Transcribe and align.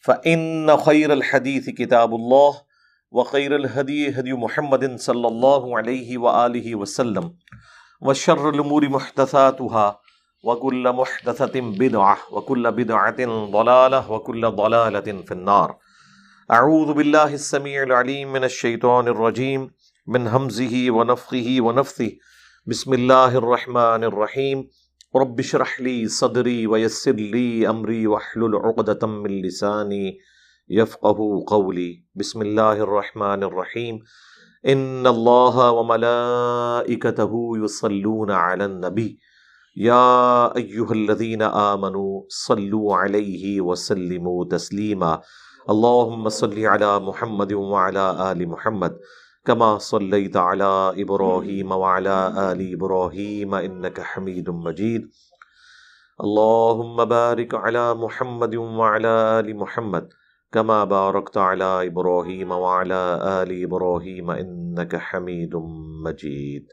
فإن 0.00 0.76
خير 0.76 1.12
الحديث 1.12 1.70
كتاب 1.70 2.14
الله 2.14 2.54
وخير 3.10 3.56
الهدي 3.56 4.10
هدي 4.10 4.32
محمد 4.32 4.98
صلى 4.98 5.28
الله 5.28 5.76
عليه 5.78 6.18
وآله 6.18 6.74
وسلم 6.74 7.34
وشر 8.00 8.48
الأمور 8.50 8.88
محدثاتها 8.88 10.00
وكل 10.44 10.92
محدثة 10.92 11.60
بدعة 11.60 12.18
وكل 12.30 12.72
بدعة 12.72 13.24
ضلالة 13.50 14.10
وكل 14.12 14.50
ضلالة 14.50 15.22
في 15.22 15.32
النار 15.32 15.76
أعوذ 16.50 16.92
بالله 16.92 17.34
السميع 17.34 17.82
العليم 17.82 18.32
من 18.32 18.44
الشيطان 18.44 19.08
الرجيم 19.08 19.70
من 20.06 20.26
همزه 20.28 20.90
ونفخه 20.90 21.56
ونفثه 21.60 22.10
بسم 22.66 22.94
الله 22.94 23.38
الرحمن 23.38 24.04
الرحيم 24.04 24.68
رب 25.16 25.40
اشرح 25.40 25.80
لي 25.80 26.08
صدري 26.08 26.66
ويسر 26.66 27.12
لي 27.12 27.68
امري 27.68 28.06
واحلل 28.06 28.56
عقدة 28.56 29.06
من 29.06 29.42
لساني 29.42 30.18
يفقهوا 30.68 31.44
قولي. 31.46 32.04
بسم 32.14 32.42
الله 32.42 32.72
الرحمن 32.72 33.42
الرحيم. 33.42 34.00
ان 34.66 35.06
الله 35.06 35.70
وملائكته 35.70 37.52
يصلون 37.56 38.30
على 38.30 38.64
النبي. 38.64 39.18
يا 39.76 40.56
ايها 40.56 40.92
الذين 40.92 41.42
امنوا 41.42 42.22
صلوا 42.28 42.96
عليه 42.96 43.60
وسلموا 43.60 44.44
تسليما. 44.44 45.20
اللهم 45.70 46.28
صل 46.28 46.66
على 46.66 47.00
محمد 47.00 47.52
وعلى 47.52 48.32
ال 48.32 48.48
محمد. 48.48 48.98
كما 49.48 49.78
صليت 49.78 50.36
على 50.36 50.92
ابراهيم 51.02 51.72
وعلى 51.72 52.16
ال 52.52 52.60
ابراهيم 52.74 53.54
انك 53.54 54.00
حميد 54.00 54.50
مجيد. 54.50 55.02
اللهم 56.24 57.04
بارك 57.04 57.54
على 57.54 57.94
محمد 57.94 58.54
وعلى 58.54 59.14
ال 59.40 59.56
محمد 59.56 60.12
كما 60.52 60.84
باركت 60.84 61.36
على 61.38 61.70
ابراهيم 61.86 62.50
وعلى 62.64 63.02
ال 63.42 63.50
ابراهيم 63.64 64.30
انك 64.30 64.96
حميد 64.96 65.56
مجيد. 66.06 66.64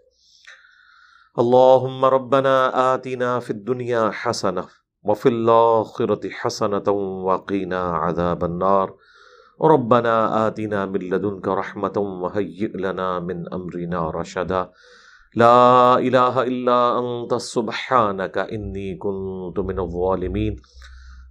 اللهم 1.39 2.05
ربنا 2.05 2.55
آتنا 2.93 3.39
في 3.39 3.51
الدنيا 3.57 4.03
حسنه 4.11 4.67
وفي 5.03 5.29
الاخره 5.29 6.29
حسنه 6.29 6.87
وقنا 7.27 7.81
عذاب 8.03 8.43
النار. 8.43 8.95
ربنا 9.61 10.47
آتنا 10.47 10.85
من 10.85 10.99
لدنك 10.99 11.47
رحمة 11.47 11.93
وهيئ 11.97 12.67
لنا 12.67 13.19
من 13.19 13.53
أمرنا 13.53 14.09
رشدا. 14.09 14.69
لا 15.35 15.97
إله 15.97 16.43
إلا 16.43 16.99
أنت، 16.99 17.33
سبحانك 17.33 18.37
إني 18.37 18.95
كنت 18.95 19.59
من 19.59 19.79
الظالمين. 19.79 20.55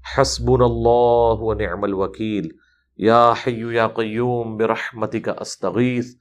حسبنا 0.03 0.67
الله 0.67 1.33
ونعم 1.41 1.85
الوكيل. 1.85 2.57
يا 2.99 3.35
حي 3.35 3.75
يا 3.75 3.87
قيوم، 3.87 4.57
برحمتك 4.57 5.29
أستغيث. 5.29 6.15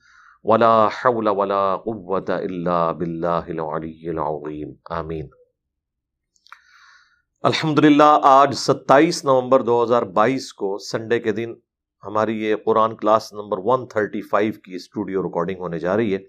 ولا 0.43 0.87
حول 0.87 1.29
ولا 1.29 1.75
قوة 1.75 2.25
إلا 2.29 2.91
بالله 2.91 3.43
العلي 3.49 4.09
العظيم. 4.09 4.73
آمين. 4.89 5.27
الحمدللہ، 7.43 8.19
آج 8.23 8.53
ستائیس 8.53 9.25
نومبر 9.25 9.61
دو 9.61 9.83
ہزار 9.83 10.01
بائیس 10.01 10.53
کو 10.53 10.77
سنڈے 10.77 11.19
کے 11.19 11.31
دن 11.31 11.53
ہماری 12.03 12.33
یہ 12.41 12.55
قرآن 12.65 12.95
کلاس 12.95 13.31
نمبر 13.33 13.57
135 13.71 14.57
کی 14.63 14.75
اسٹوڈیو 14.75 15.23
ریکارڈنگ 15.23 15.59
ہونے 15.59 15.79
جا 15.79 15.95
رہی 15.97 16.13
ہے۔ 16.13 16.19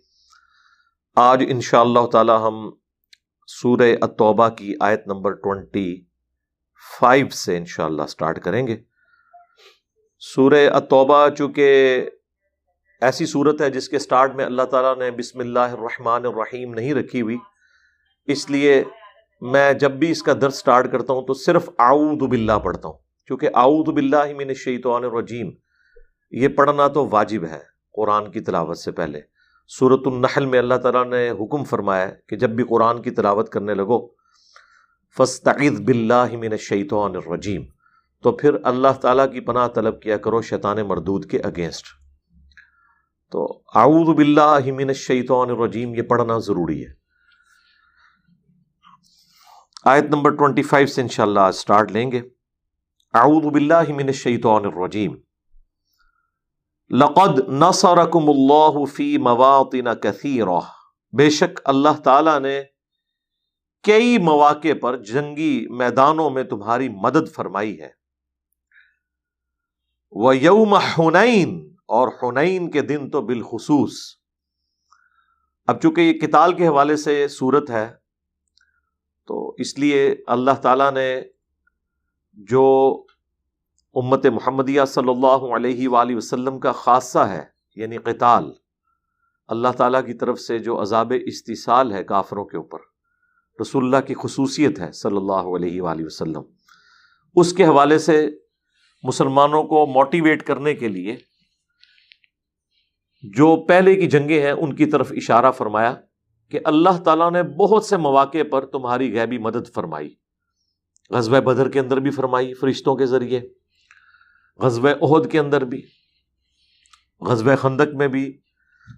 آج 1.16 1.44
ان 1.48 1.60
شاء 1.60 1.80
اللہ 1.80 2.06
تعالی 2.12 2.32
ہم 2.42 2.68
سورہ 3.48 3.90
التوبہ 4.02 4.48
کی 4.58 4.74
آیت 4.80 5.06
نمبر 5.08 5.34
25 5.44 7.34
سے 7.34 7.56
انشاءاللہ 7.56 7.94
اللہ 7.94 8.10
اسٹارٹ 8.10 8.42
کریں 8.44 8.66
گے۔ 8.66 8.76
سورہ 10.22 10.68
التوبہ 10.72 11.28
چونکہ 11.38 12.08
ایسی 13.02 13.26
صورت 13.26 13.60
ہے 13.60 13.70
جس 13.70 13.88
کے 13.88 13.98
سٹارٹ 13.98 14.34
میں 14.36 14.44
اللہ 14.44 14.62
تعالیٰ 14.70 14.96
نے 14.98 15.10
بسم 15.10 15.40
اللہ 15.40 15.74
الرحمن 15.78 16.26
الرحیم 16.26 16.74
نہیں 16.74 16.94
رکھی 16.94 17.22
ہوئی، 17.22 17.36
اس 18.28 18.48
لیے 18.50 18.82
میں 19.42 19.72
جب 19.80 19.92
بھی 19.98 20.10
اس 20.10 20.22
کا 20.22 20.32
درد 20.40 20.54
سٹارٹ 20.54 20.90
کرتا 20.92 21.12
ہوں 21.12 21.26
تو 21.26 21.34
صرف 21.34 21.68
اعوذ 21.78 22.22
باللہ 22.30 22.58
پڑھتا 22.64 22.88
ہوں۔ 22.88 22.96
کیونکہ 23.30 23.48
اعوذ 23.54 23.88
باللہ 23.94 24.32
من 24.38 24.48
الشیطان 24.48 25.04
الرجیم 25.04 25.50
یہ 26.34 26.48
پڑھنا 26.48 26.88
تو 26.88 27.08
واجب 27.10 27.44
ہے 27.44 27.60
قرآن 27.92 28.30
کی 28.30 28.40
تلاوت 28.40 28.78
سے 28.78 28.92
پہلے۔ 28.92 29.20
صورت 29.68 30.00
النحل 30.06 30.46
میں 30.46 30.58
اللہ 30.58 30.74
تعالیٰ 30.74 31.06
نے 31.06 31.30
حکم 31.30 31.64
فرمایا 31.64 32.10
کہ 32.28 32.36
جب 32.36 32.50
بھی 32.50 32.64
قرآن 32.64 33.02
کی 33.02 33.10
تلاوت 33.10 33.48
کرنے 33.48 33.74
لگو 33.74 34.08
فستعذ 35.18 35.80
باللہ 35.80 36.36
من 36.36 36.52
الشیطان 36.52 37.16
الرجیم۔ 37.16 37.62
تو 38.22 38.32
پھر 38.32 38.56
اللہ 38.64 38.92
تعالیٰ 39.00 39.32
کی 39.32 39.40
پناہ 39.40 39.68
طلب 39.68 40.02
کیا 40.02 40.16
کرو 40.16 40.42
شیطان 40.42 40.76
مردود 40.76 41.30
کے 41.30 41.40
اگینسٹ 41.40 41.86
تو 43.32 43.60
اعوذ 43.74 44.16
باللہ 44.16 44.72
من 44.74 44.88
الشیطان 44.88 45.50
الرجیم، 45.50 45.94
یہ 45.94 46.02
پڑھنا 46.02 46.38
ضروری 46.38 46.86
ہے۔ 46.86 46.92
آیت 49.84 50.04
نمبر 50.04 50.30
25 50.30 50.86
سے 50.86 51.02
انشاءاللہ 51.02 51.40
آج 51.40 51.54
سٹارٹ 51.54 51.92
لیں 51.92 52.12
گے۔ 52.12 52.20
اعوذ 53.14 53.52
باللہ 53.52 53.82
من 53.88 54.06
الشیطان 54.06 54.64
الرجیم۔ 54.64 55.14
لقد 56.90 57.38
نصرکم 57.48 58.30
اللہ 58.30 58.84
فی 58.84 59.18
مواطن 59.18 59.94
کثیرہ۔ 60.02 60.60
بے 61.12 61.30
شک 61.30 61.60
اللہ 61.64 62.00
تعالی 62.04 62.38
نے 62.38 62.62
کئی 63.82 64.18
مواقع 64.18 64.74
پر 64.82 64.96
جنگی 64.96 65.66
میدانوں 65.70 66.30
میں 66.30 66.44
تمہاری 66.44 66.88
مدد 66.88 67.34
فرمائی 67.34 67.80
ہے۔ 67.80 67.88
وہ 70.12 70.36
یوم 70.36 70.74
حنین 70.74 71.74
اور 71.88 72.08
حنین 72.22 72.70
کے 72.70 72.80
دن 72.80 73.10
تو 73.10 73.20
بالخصوص۔ 73.20 73.92
اب 75.66 75.82
چونکہ 75.82 76.00
یہ 76.00 76.12
کتال 76.12 76.52
کے 76.52 76.66
حوالے 76.66 76.96
سے 76.96 77.28
صورت 77.28 77.70
ہے، 77.70 77.94
تو 79.26 79.54
اس 79.58 79.78
لیے 79.78 80.16
اللہ 80.26 80.50
تعالیٰ 80.50 80.92
نے 80.92 81.22
جو 82.32 83.04
امت 83.94 84.26
محمدیہ 84.26 84.82
صلی 84.86 85.08
اللہ 85.08 85.54
علیہ 85.56 85.88
وآلہ 85.88 86.16
وسلم 86.16 86.58
کا 86.58 86.72
خاصہ 86.72 87.18
ہے 87.18 87.42
یعنی 87.76 87.96
قتال۔ 87.96 88.52
اللہ 89.48 89.68
تعالیٰ 89.76 90.06
کی 90.06 90.14
طرف 90.14 90.40
سے 90.40 90.58
جو 90.58 90.82
عذاب 90.82 91.12
استحصال 91.26 91.92
ہے 91.92 92.04
کافروں 92.04 92.44
کے 92.44 92.56
اوپر، 92.56 92.78
رسول 93.60 93.84
اللہ 93.84 94.06
کی 94.06 94.14
خصوصیت 94.14 94.80
ہے 94.80 94.92
صلی 94.92 95.16
اللہ 95.16 95.32
علیہ 95.32 95.82
وآلہ 95.82 96.04
وسلم۔ 96.04 96.42
اس 97.36 97.52
کے 97.52 97.64
حوالے 97.64 97.98
سے 97.98 98.30
مسلمانوں 99.02 99.64
کو 99.64 99.86
موٹیویٹ 99.86 100.42
کرنے 100.42 100.74
کے 100.74 100.88
لیے 100.88 101.16
جو 103.22 103.64
پہلے 103.68 103.94
کی 103.94 104.06
جنگیں 104.06 104.42
ہیں، 104.42 104.52
ان 104.52 104.76
کی 104.76 104.86
طرف 104.86 105.12
اشارہ 105.16 105.50
فرمایا 105.50 105.94
کہ 106.50 106.60
اللہ 106.64 107.02
تعالیٰ 107.04 107.30
نے 107.30 107.42
بہت 107.42 107.84
سے 107.84 107.96
مواقع 107.96 108.38
پر 108.50 108.66
تمہاری 108.66 109.20
غیبی 109.20 109.38
مدد 109.38 109.74
فرمائی۔ 109.74 110.14
غزوہ 111.10 111.40
بدر 111.40 111.68
کے 111.68 111.80
اندر 111.80 112.00
بھی 112.00 112.10
فرمائی، 112.10 112.54
فرشتوں 112.54 112.96
کے 112.96 113.06
ذریعے۔ 113.06 113.63
غزوہ 114.58 114.90
عہد 115.02 115.30
کے 115.30 115.38
اندر 115.38 115.64
بھی، 115.64 115.82
غزوہ 117.20 117.56
خندق 117.56 117.94
میں 117.94 118.08
بھی 118.08 118.38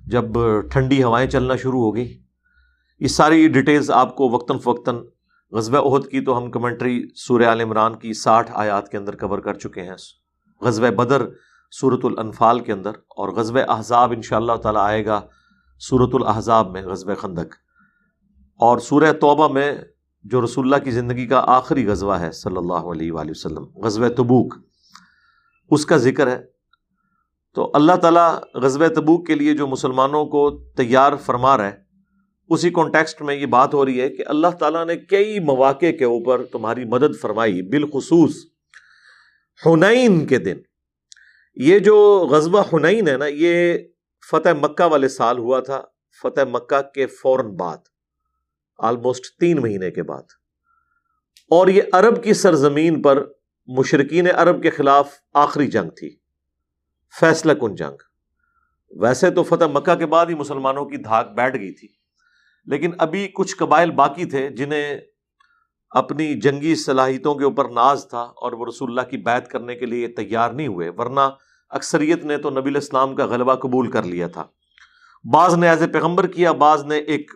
جب 0.07 0.25
ٹھنڈی 0.73 1.03
ہوائیں 1.03 1.31
چلنا 1.31 1.57
شروع 1.57 1.81
ہو 1.81 1.97
گئی 1.97 2.23
یہ 3.01 3.07
ساری 3.07 3.49
ڈیٹیلز 3.49 3.91
آپ 3.91 4.17
کو 4.17 4.29
وقتاً 4.29 4.59
فوقتاً 4.59 4.97
غزوہ 5.53 5.79
عہد 5.79 6.07
کی 6.07 6.21
تو 6.21 6.39
ہم 6.39 6.51
کمنٹری 6.51 7.03
سورہ 7.17 7.43
عال 7.43 7.61
عمران 7.61 7.99
کی 7.99 8.13
ساٹھ 8.13 8.51
آیات 8.55 8.89
کے 8.89 8.97
اندر 8.97 9.17
کور 9.17 9.39
کر 9.39 9.55
چکے 9.55 9.83
ہیں۔ 9.83 9.95
غزوہ 10.61 10.91
بدر 10.91 11.27
صورت 11.81 12.05
الانفال 12.05 12.61
کے 12.61 12.73
اندر 12.73 12.91
اور 12.91 13.29
غزوہ 13.29 13.61
احزاب 13.69 14.13
ان 14.13 14.23
شاء 14.23 14.37
اللہ 14.37 14.53
تعالیٰ 14.53 14.83
آئے 14.83 15.07
گا 15.07 15.21
صورت 15.81 16.11
الحضاب 16.13 16.71
میں، 16.71 16.83
غزوہ 16.83 17.15
خندق۔ 17.15 17.55
اور 18.57 18.79
سورہ 18.79 19.13
توبہ 19.13 19.49
میں 19.49 19.75
جو 20.25 20.45
رسول 20.45 20.73
اللہ 20.73 20.85
کی 20.85 20.91
زندگی 20.91 21.27
کا 21.27 21.45
آخری 21.47 21.87
غزوہ 21.87 22.21
ہے 22.21 22.33
صلی 22.33 22.57
اللہ 22.57 22.91
علیہ 22.93 23.13
وآلہ 23.13 23.31
وسلم، 23.31 23.65
غزوہ 23.65 24.09
تبوک۔ 24.09 24.66
اس 25.71 25.87
کا 25.87 25.97
ذکر 25.97 26.27
ہے۔ 26.27 26.45
تو 27.55 27.71
اللہ 27.75 27.97
تعالیٰ 27.97 28.41
غزب 28.55 28.89
تبوک 28.89 29.27
کے 29.27 29.35
لیے 29.35 29.55
جو 29.55 29.67
مسلمانوں 29.67 30.27
کو 30.27 30.65
تیار 30.77 31.13
فرما 31.17 31.57
رہا 31.57 31.67
ہے، 31.67 31.77
اسی 32.49 32.71
کانٹیکسٹ 32.71 33.23
میں 33.23 33.35
یہ 33.35 33.47
بات 33.47 33.75
ہو 33.75 33.85
رہی 33.85 34.01
ہے 34.01 34.09
کہ 34.09 34.25
اللہ 34.27 34.47
تعالیٰ 34.59 34.87
نے 34.87 34.97
کئی 34.97 35.41
مواقع 35.41 35.93
کے 35.99 36.05
اوپر 36.05 36.45
تمہاری 36.53 36.85
مدد 36.85 37.21
فرمائی، 37.21 37.63
بالخصوص 37.63 38.37
حنین 39.67 40.27
کے 40.27 40.39
دن۔ 40.39 40.57
یہ 41.55 41.79
جو 41.79 42.29
غزوہ 42.31 42.63
حنین 42.73 43.09
ہے 43.09 43.17
نا، 43.17 43.27
یہ 43.27 43.79
فتح 44.31 44.49
مکہ 44.61 44.85
والے 44.85 45.09
سال 45.09 45.39
ہوا 45.39 45.61
تھا، 45.61 45.83
فتح 46.23 46.41
مکہ 46.51 46.83
کے 46.83 47.07
فوراً 47.07 47.47
بعد 47.57 47.77
آلموسٹ 48.79 49.39
تین 49.41 49.61
مہینے 49.61 49.91
کے 49.91 50.03
بعد۔ 50.03 50.23
اور 51.51 51.69
یہ 51.69 51.83
عرب 51.93 52.25
کی 52.25 52.35
سرزمین 52.35 53.03
پر 53.03 53.33
مشرقین 53.69 54.27
عرب 54.35 54.63
کے 54.63 54.71
خلاف 54.71 55.09
آخری 55.35 55.67
جنگ 55.67 55.91
تھی، 55.91 56.09
فیصلہ 57.15 57.53
کن 57.53 57.75
جنگ۔ 57.75 58.03
ویسے 58.93 59.31
تو 59.31 59.43
فتح 59.43 59.65
مکہ 59.65 59.95
کے 59.95 60.07
بعد 60.07 60.27
ہی 60.27 60.35
مسلمانوں 60.35 60.85
کی 60.85 60.97
دھاک 60.97 61.33
بیٹھ 61.35 61.57
گئی 61.57 61.73
تھی، 61.73 61.89
لیکن 62.67 62.93
ابھی 62.99 63.27
کچھ 63.35 63.57
قبائل 63.57 63.91
باقی 63.91 64.25
تھے 64.25 64.49
جنہیں 64.49 64.99
اپنی 65.93 66.33
جنگی 66.41 66.75
صلاحیتوں 66.75 67.35
کے 67.35 67.45
اوپر 67.45 67.69
ناز 67.71 68.07
تھا 68.11 68.21
اور 68.21 68.53
وہ 68.53 68.67
رسول 68.67 68.91
اللہ 68.91 69.09
کی 69.11 69.17
بیعت 69.17 69.49
کرنے 69.49 69.75
کے 69.75 69.87
لیے 69.87 70.09
تیار 70.09 70.51
نہیں 70.51 70.67
ہوئے، 70.67 70.89
ورنہ 70.89 71.29
اکثریت 71.71 72.25
نے 72.25 72.37
تو 72.37 72.51
نبی 72.51 72.71
الاسلام 72.71 73.15
کا 73.17 73.27
غلبہ 73.27 73.55
قبول 73.55 73.91
کر 73.91 74.03
لیا 74.03 74.27
تھا۔ 74.29 74.45
بعض 75.25 75.55
نے 75.55 75.69
ایز 75.69 75.83
اے 75.83 75.89
پیغمبر 75.89 76.27
کیا، 76.27 76.53
بعض 76.53 76.85
نے 76.85 76.97
ایک 76.97 77.31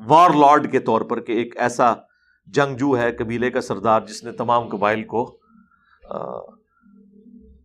وار 0.00 0.30
لارڈ 0.30 0.70
کے 0.72 0.78
طور 0.80 1.00
پر 1.00 1.20
کہ 1.20 1.32
ایک 1.32 1.56
ایسا 1.56 1.92
جنگجو 2.46 2.96
ہے، 2.98 3.12
قبیلے 3.12 3.50
کا 3.50 3.60
سردار 3.60 4.00
جس 4.00 4.22
نے 4.24 4.32
تمام 4.32 4.68
قبائل 4.68 5.02
کو 5.04 5.24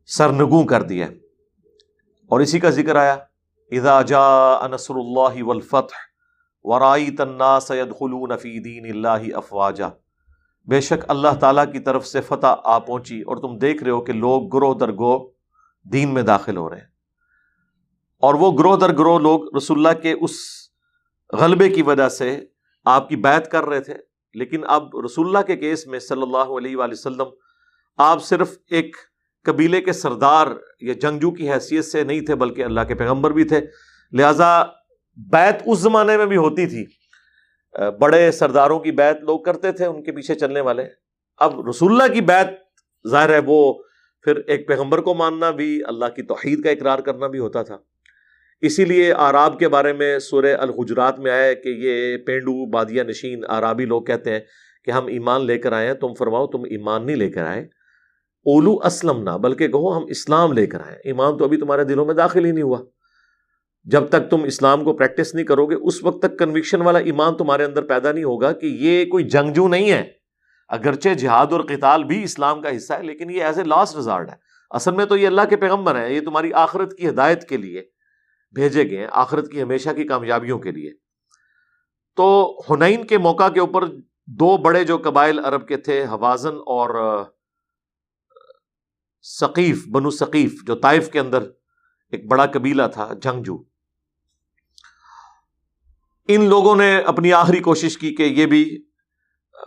سرنگوں 0.09 0.63
کر 0.65 0.81
دیا 0.83 1.07
اور 2.31 2.39
اسی 2.41 2.59
کا 2.59 2.69
ذکر 2.71 2.95
آیا، 2.95 3.17
اذا 3.71 4.01
جاء 4.03 4.67
نصر 4.71 4.95
اللہ 4.95 5.43
والفتح 5.43 6.05
ورائیت 6.65 7.21
الناس 7.21 7.71
يدخلون 7.71 8.37
فی 8.37 8.59
دین 8.59 8.85
اللہ 8.89 9.35
افواجا. 9.37 9.89
بے 10.67 10.81
شک 10.81 11.03
اللہ 11.07 11.33
تعالیٰ 11.39 11.63
کی 11.71 11.79
طرف 11.79 12.05
سے 12.07 12.21
فتح 12.21 12.55
آ 12.63 12.77
پہنچی، 12.79 13.21
اور 13.21 13.37
تم 13.37 13.57
دیکھ 13.57 13.83
رہے 13.83 13.91
ہو 13.91 14.01
کہ 14.01 14.13
لوگ 14.13 14.47
گروہ 14.53 14.73
در 14.79 14.91
گو 14.93 15.17
دین 15.85 16.13
میں 16.13 16.23
داخل 16.23 16.57
ہو 16.57 16.69
رہے 16.69 16.77
ہیں۔ 16.77 16.87
اور 18.23 18.33
وہ 18.35 18.51
گروہ 18.59 18.77
در 18.77 18.93
گروہ 18.97 19.19
لوگ 19.19 19.55
رسول 19.57 19.77
اللہ 19.77 20.01
کے 20.01 20.13
اس 20.13 20.35
غلبے 21.33 21.69
کی 21.69 21.81
وجہ 21.81 22.09
سے 22.09 22.39
آپ 22.85 23.09
کی 23.09 23.15
بیعت 23.17 23.51
کر 23.51 23.65
رہے 23.65 23.81
تھے، 23.81 23.93
لیکن 24.35 24.63
اب 24.69 24.95
رسول 25.05 25.27
اللہ 25.27 25.45
کے 25.47 25.55
کیس 25.57 25.85
میں 25.87 25.99
صلی 25.99 26.21
اللہ 26.21 26.55
علیہ 26.57 26.77
وآلہ 26.77 26.93
وسلم 26.93 27.29
آپ 27.97 28.23
صرف 28.23 28.57
ایک 28.69 28.95
قبیلے 29.43 29.81
کے 29.81 29.93
سردار 29.93 30.47
یا 30.81 30.93
جنگجو 30.93 31.31
کی 31.31 31.51
حیثیت 31.51 31.85
سے 31.85 32.03
نہیں 32.03 32.21
تھے، 32.21 32.35
بلکہ 32.35 32.63
اللہ 32.63 32.81
کے 32.81 32.95
پیغمبر 32.95 33.31
بھی 33.31 33.43
تھے۔ 33.43 33.61
لہذا 34.13 34.63
بیت 35.15 35.55
اس 35.65 35.79
زمانے 35.79 36.17
میں 36.17 36.25
بھی 36.25 36.37
ہوتی 36.37 36.65
تھی۔ 36.65 36.85
بڑے 37.99 38.31
سرداروں 38.31 38.79
کی 38.79 38.91
بیت 38.91 39.23
لوگ 39.23 39.39
کرتے 39.39 39.71
تھے، 39.71 39.85
ان 39.85 40.03
کے 40.03 40.11
پیچھے 40.11 40.35
چلنے 40.35 40.61
والے۔ 40.61 40.83
اب 41.37 41.67
رسول 41.69 41.91
اللہ 41.91 42.13
کی 42.13 42.21
بیت 42.21 42.47
ظاہر 43.07 43.29
ہے، 43.29 43.39
وہ 43.45 43.73
پھر 44.21 44.35
ایک 44.35 44.67
پیغمبر 44.67 45.01
کو 45.01 45.13
ماننا 45.13 45.51
بھی، 45.51 45.81
اللہ 45.87 46.05
کی 46.05 46.21
توحید 46.21 46.63
کا 46.63 46.69
اقرار 46.69 46.99
کرنا 46.99 47.27
بھی 47.27 47.39
ہوتا 47.39 47.63
تھا۔ 47.63 47.77
اسی 48.61 48.85
لیے 48.85 49.13
آراب 49.13 49.59
کے 49.59 49.69
بارے 49.69 49.93
میں 49.93 50.19
سورہ 50.19 50.55
الحجرات 50.59 51.19
میں 51.19 51.31
آیا 51.31 51.53
کہ 51.53 51.69
یہ 51.69 52.17
پینڈو 52.17 52.69
بادیا 52.69 53.03
نشین، 53.03 53.43
آرابی 53.47 53.85
لوگ 53.85 54.03
کہتے 54.03 54.31
ہیں 54.31 54.39
کہ 54.85 54.91
ہم 54.91 55.05
ایمان 55.05 55.45
لے 55.45 55.57
کر 55.57 55.71
آئے 55.71 55.87
ہیں، 55.87 55.93
تم 55.93 56.13
فرماؤ 56.13 56.47
تم 56.47 56.63
ایمان 56.63 57.05
نہیں 57.05 57.15
لے 57.15 57.29
کر 57.29 57.43
آئے۔ 57.43 57.76
اولو 58.45 58.77
اسلم 58.83 59.23
نہ 59.23 59.29
بلکہ 59.29 59.67
کہو 59.67 59.97
ہم 59.97 60.05
اسلام 60.09 60.53
لے 60.53 60.67
کر 60.67 60.79
آئے۔ 60.79 60.95
ایمان 61.03 61.37
تو 61.37 61.45
ابھی 61.45 61.57
تمہارے 61.57 61.83
دلوں 61.83 62.05
میں 62.05 62.13
داخل 62.13 62.45
ہی 62.45 62.51
نہیں 62.51 62.63
ہوا۔ 62.63 62.77
جب 63.83 64.07
تک 64.09 64.29
تم 64.29 64.43
اسلام 64.43 64.83
کو 64.83 64.93
پریکٹس 64.93 65.35
نہیں 65.35 65.45
کرو 65.45 65.65
گے، 65.65 65.75
اس 65.75 66.03
وقت 66.03 66.21
تک 66.21 66.39
کنوکشن 66.39 66.81
والا 66.81 66.99
ایمان 66.99 67.37
تمہارے 67.37 67.63
اندر 67.63 67.81
پیدا 67.81 68.11
نہیں 68.11 68.23
ہوگا 68.23 68.51
کہ 68.51 68.65
یہ 68.65 69.05
کوئی 69.05 69.23
جنگجو 69.23 69.67
نہیں 69.67 69.91
ہے۔ 69.91 70.03
اگرچہ 70.69 71.09
جہاد 71.09 71.47
اور 71.51 71.61
قتال 71.61 72.03
بھی 72.03 72.23
اسلام 72.23 72.61
کا 72.61 72.77
حصہ 72.77 72.93
ہے، 72.93 73.03
لیکن 73.03 73.29
یہ 73.29 73.43
ایز 73.43 73.57
اے 73.57 73.63
لاسٹ 73.63 73.95
ریزارٹ 73.95 74.29
ہے۔ 74.29 74.35
اصل 74.71 74.91
میں 74.91 75.05
تو 75.05 75.17
یہ 75.17 75.27
اللہ 75.27 75.41
کے 75.49 75.55
پیغمبر 75.55 75.95
ہیں، 75.95 76.15
یہ 76.15 76.21
تمہاری 76.21 76.53
آخرت 76.53 76.97
کی 76.97 77.09
ہدایت 77.09 77.43
کے 77.43 77.57
لیے 77.57 77.83
بھیجے 78.51 78.89
گئے 78.89 78.97
ہیں، 78.97 79.07
آخرت 79.11 79.51
کی 79.51 79.61
ہمیشہ 79.61 79.89
کی 79.89 80.03
کامیابیوں 80.03 80.59
کے 80.59 80.71
لیے۔ 80.71 80.91
تو 82.15 82.57
ہنین 82.69 83.03
کے 83.03 83.17
موقع 83.17 83.49
کے 83.49 83.59
اوپر 83.59 83.83
دو 84.27 84.57
بڑے 84.57 84.83
جو 84.83 84.97
قبائل 84.97 85.39
عرب 85.39 85.67
کے 85.67 85.77
تھے، 85.77 86.03
حوازن 86.03 86.55
اور 86.55 87.23
ثقیف، 89.27 89.87
بنو 89.87 90.09
ثقیف، 90.09 90.63
جو 90.63 90.75
طائف 90.75 91.09
کے 91.09 91.19
اندر 91.19 91.41
ایک 92.11 92.27
بڑا 92.27 92.45
قبیلہ 92.45 92.83
تھا 92.93 93.09
جنگجو 93.21 93.57
ان 96.27 96.49
لوگوں 96.49 96.75
نے 96.75 96.97
اپنی 96.97 97.33
آخری 97.33 97.59
کوشش 97.59 97.97
کی 97.97 98.15
کہ 98.15 98.23
یہ 98.23 98.45
بھی 98.45 98.85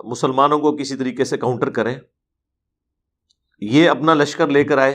مسلمانوں 0.04 0.58
کو 0.58 0.76
کسی 0.76 0.96
طریقے 0.96 1.24
سے 1.24 1.36
کاؤنٹر 1.36 1.70
کریں۔ 1.70 1.96
یہ 3.58 3.90
اپنا 3.90 4.14
لشکر 4.14 4.48
لے 4.48 4.64
کر 4.64 4.78
آئے 4.78 4.92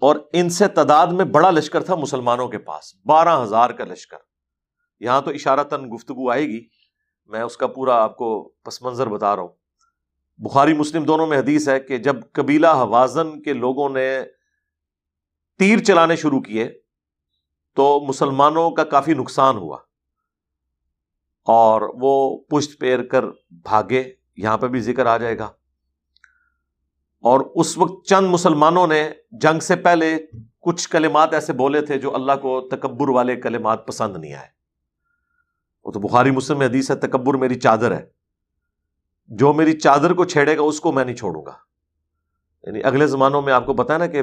اور 0.00 0.16
ان 0.32 0.50
سے 0.50 0.68
تعداد 0.68 1.06
میں 1.06 1.24
بڑا 1.24 1.50
لشکر 1.50 1.82
تھا 1.82 1.94
مسلمانوں 1.94 2.48
کے 2.48 2.58
پاس۔ 2.58 2.94
بارہ 3.06 3.42
ہزار 3.42 3.70
کا 3.70 3.84
لشکر۔ 3.84 4.16
یہاں 5.00 5.20
تو 5.20 5.30
اشارہ 5.30 5.64
تن 5.64 5.94
گفتگو 5.94 6.30
آئے 6.30 6.46
گی۔ 6.46 6.68
میں 7.26 7.40
اس 7.40 7.56
کا 7.56 7.66
پورا 7.66 8.02
آپ 8.02 8.16
کو 8.16 8.48
پس 8.48 8.82
منظر 8.82 9.06
بتا 9.06 9.36
رہا 9.36 9.42
ہوں۔ 9.42 9.61
بخاری 10.44 10.74
مسلم 10.74 11.04
دونوں 11.04 11.26
میں 11.26 11.38
حدیث 11.38 11.68
ہے 11.68 11.80
کہ 11.80 11.98
جب 11.98 12.16
قبیلہ 12.32 12.66
حوازن 12.66 13.42
کے 13.42 13.52
لوگوں 13.52 13.88
نے 13.88 14.20
تیر 15.58 15.78
چلانے 15.78 16.16
شروع 16.16 16.40
کیے 16.40 16.80
تو 17.74 18.04
مسلمانوں 18.08 18.70
کا 18.70 18.84
کافی 18.84 19.14
نقصان 19.14 19.56
ہوا 19.56 19.76
اور 21.44 21.82
وہ 21.94 22.38
پشت 22.38 22.80
پیر 22.80 23.02
کر 23.02 23.24
بھاگے، 23.50 24.12
یہاں 24.36 24.58
پہ 24.58 24.66
بھی 24.66 24.80
ذکر 24.80 25.06
آ 25.06 25.16
جائے 25.16 25.38
گا۔ 25.38 25.44
اور 27.20 27.40
اس 27.54 27.78
وقت 27.78 28.06
چند 28.06 28.26
مسلمانوں 28.26 28.86
نے 28.86 29.10
جنگ 29.30 29.60
سے 29.60 29.76
پہلے 29.76 30.18
کچھ 30.60 30.88
کلمات 30.88 31.34
ایسے 31.34 31.52
بولے 31.52 31.80
تھے 31.80 31.98
جو 31.98 32.14
اللہ 32.14 32.32
کو 32.42 32.68
تکبر 32.70 33.08
والے 33.08 33.36
کلمات 33.36 33.86
پسند 33.86 34.16
نہیں 34.16 34.34
آئے۔ 34.34 34.48
وہ 35.84 35.92
تو 35.92 36.00
بخاری 36.00 36.30
مسلم 36.30 36.58
میں 36.58 36.66
حدیث 36.66 36.90
ہے، 36.90 36.96
تکبر 36.96 37.34
میری 37.34 37.54
چادر 37.54 37.92
ہے۔ 37.92 38.21
جو 39.32 39.52
میری 39.52 39.72
چادر 39.72 40.12
کو 40.12 40.24
چھیڑے 40.24 40.56
گا، 40.56 40.62
اس 40.62 40.80
کو 40.80 40.92
میں 40.92 41.04
نہیں 41.04 41.16
چھوڑوں 41.16 41.46
گا۔ 41.46 41.52
یعنی 42.62 42.82
اگلے 42.82 43.06
زمانوں 43.06 43.42
میں 43.42 43.52
آپ 43.52 43.66
کو 43.66 43.74
پتا 43.74 43.96
نا 43.96 44.06
کہ 44.06 44.20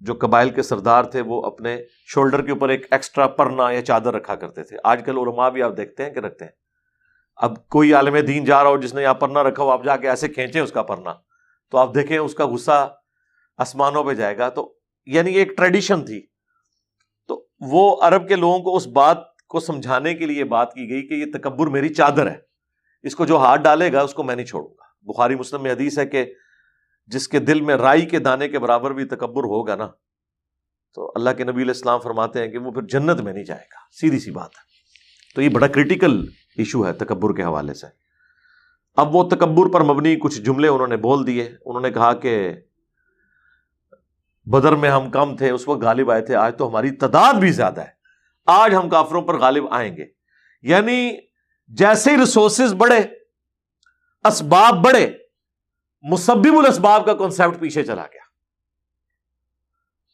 جو 0.00 0.14
قبائل 0.14 0.50
کے 0.50 0.62
سردار 0.62 1.04
تھے، 1.04 1.20
وہ 1.20 1.42
اپنے 1.42 1.82
شولڈر 2.06 2.42
کے 2.42 2.52
اوپر 2.52 2.68
ایک 2.68 2.86
ایکسٹرا 2.90 3.26
پرنا 3.26 3.70
یا 3.70 3.82
چادر 3.82 4.14
رکھا 4.14 4.34
کرتے 4.34 4.64
تھے۔ 4.64 4.76
آج 4.84 5.02
کل 5.06 5.18
علماء 5.18 5.48
بھی 5.48 5.62
آپ 5.62 5.76
دیکھتے 5.76 6.04
ہیں 6.04 6.10
کہ 6.10 6.18
رکھتے 6.18 6.44
ہیں۔ 6.44 6.52
اب 7.36 7.68
کوئی 7.68 7.94
عالم 7.94 8.16
دین 8.16 8.44
جا 8.44 8.62
رہا 8.62 8.70
ہو 8.70 8.76
جس 8.76 8.94
نے 8.94 9.02
یہاں 9.02 9.14
پرنا 9.14 9.42
رکھا 9.42 9.62
ہو، 9.62 9.70
آپ 9.70 9.84
جا 9.84 9.96
کے 9.96 10.08
ایسے 10.10 10.28
کھینچے 10.28 10.60
اس 10.60 10.72
کا 10.72 10.82
پرنا۔ 10.82 11.14
تو 11.70 11.78
آپ 11.78 11.94
دیکھیں 11.94 12.18
اس 12.18 12.34
کا 12.34 12.46
غصہ 12.46 12.96
آسمانوں 13.56 14.04
پہ 14.04 14.14
جائے 14.14 14.38
گا۔ 14.38 14.48
تو 14.48 14.74
یعنی 15.06 15.32
ایک 15.32 15.56
ٹریڈیشن 15.56 16.04
تھی۔ 16.04 16.26
تو 17.28 17.46
وہ 17.60 17.96
عرب 18.02 18.28
کے 18.28 18.36
لوگوں 18.36 18.58
کو 18.58 18.76
اس 18.76 18.86
بات 18.86 19.18
کو 19.48 19.60
سمجھانے 19.60 20.14
کے 20.14 20.26
لیے 20.26 20.44
بات 20.44 20.74
کی 20.74 20.90
گئی 20.90 21.08
کہ 21.08 21.14
یہ 21.14 21.38
تکبر 21.38 21.66
میری 21.66 21.88
چادر 21.88 22.30
ہے۔ 22.30 22.53
اس 23.04 23.16
کو 23.16 23.26
جو 23.26 23.36
ہاتھ 23.36 23.60
ڈالے 23.60 23.92
گا، 23.92 24.00
اس 24.00 24.14
کو 24.14 24.22
میں 24.22 24.36
نہیں 24.36 24.46
چھوڑوں 24.46 24.68
گا۔ 24.68 24.84
بخاری 25.02 25.34
مسلم 25.34 25.62
میں 25.62 25.72
حدیث 25.72 25.98
ہے 25.98 26.06
کہ 26.06 26.34
جس 27.06 27.28
کے 27.28 27.38
دل 27.38 27.60
میں 27.60 27.76
رائی 27.76 28.06
کے 28.06 28.18
دانے 28.18 28.48
کے 28.48 28.58
برابر 28.58 28.90
بھی 28.90 29.04
تکبر 29.04 29.44
ہوگا 29.44 29.74
نا، 29.74 29.88
تو 30.94 31.12
اللہ 31.14 31.30
کے 31.30 31.44
نبی 31.44 31.62
علیہ 31.62 31.70
السلام 31.70 32.00
فرماتے 32.00 32.40
ہیں 32.40 32.48
کہ 32.48 32.58
وہ 32.58 32.70
پھر 32.70 32.82
جنت 32.82 33.20
میں 33.20 33.32
نہیں 33.32 33.44
جائے 33.44 33.64
گا۔ 33.72 33.78
سیدھی 33.92 34.18
سی 34.18 34.30
بات 34.30 34.50
ہے۔ 34.50 34.74
تو 35.34 35.42
یہ 35.42 35.48
بڑا 35.48 35.66
کریٹیکل 35.66 36.26
ایشو 36.56 36.86
ہے 36.86 36.92
تکبر 36.92 37.34
کے 37.34 37.42
حوالے 37.42 37.74
سے۔ 37.74 37.86
اب 38.96 39.14
وہ 39.14 39.28
تکبر 39.28 39.70
پر 39.70 39.80
مبنی 39.80 40.16
کچھ 40.16 40.40
جملے 40.40 40.68
انہوں 40.68 40.86
نے 40.86 40.96
بول 40.96 41.26
دیے۔ 41.26 41.56
انہوں 41.64 41.80
نے 41.80 41.90
کہا 41.90 42.12
کہ 42.12 42.52
بدر 44.44 44.72
میں 44.72 44.90
ہم 44.90 45.10
کم 45.10 45.36
تھے، 45.36 45.50
اس 45.50 45.68
وقت 45.68 45.82
غالب 45.82 46.10
آئے 46.10 46.22
تھے، 46.22 46.34
آج 46.34 46.56
تو 46.58 46.68
ہماری 46.68 46.90
تعداد 46.90 47.34
بھی 47.34 47.50
زیادہ 47.50 47.80
ہے۔ 47.80 47.90
آج 48.46 48.74
ہم 48.74 48.88
کافروں 48.88 49.22
پر 49.22 49.38
غالب 49.38 49.64
آئیں 49.70 49.96
گے۔ 49.96 50.04
یعنی 50.62 51.16
جیسے 51.68 52.10
ہی 52.10 52.16
ریسورسز 52.16 52.74
بڑھے، 52.74 52.98
اسباب 54.24 54.84
بڑھے، 54.84 55.18
مسبب 56.02 56.58
الاسباب 56.58 57.06
کا 57.06 57.14
کانسیپٹ 57.14 57.60
پیچھے 57.60 57.84
چلا 57.84 58.02
گیا۔ 58.02 58.22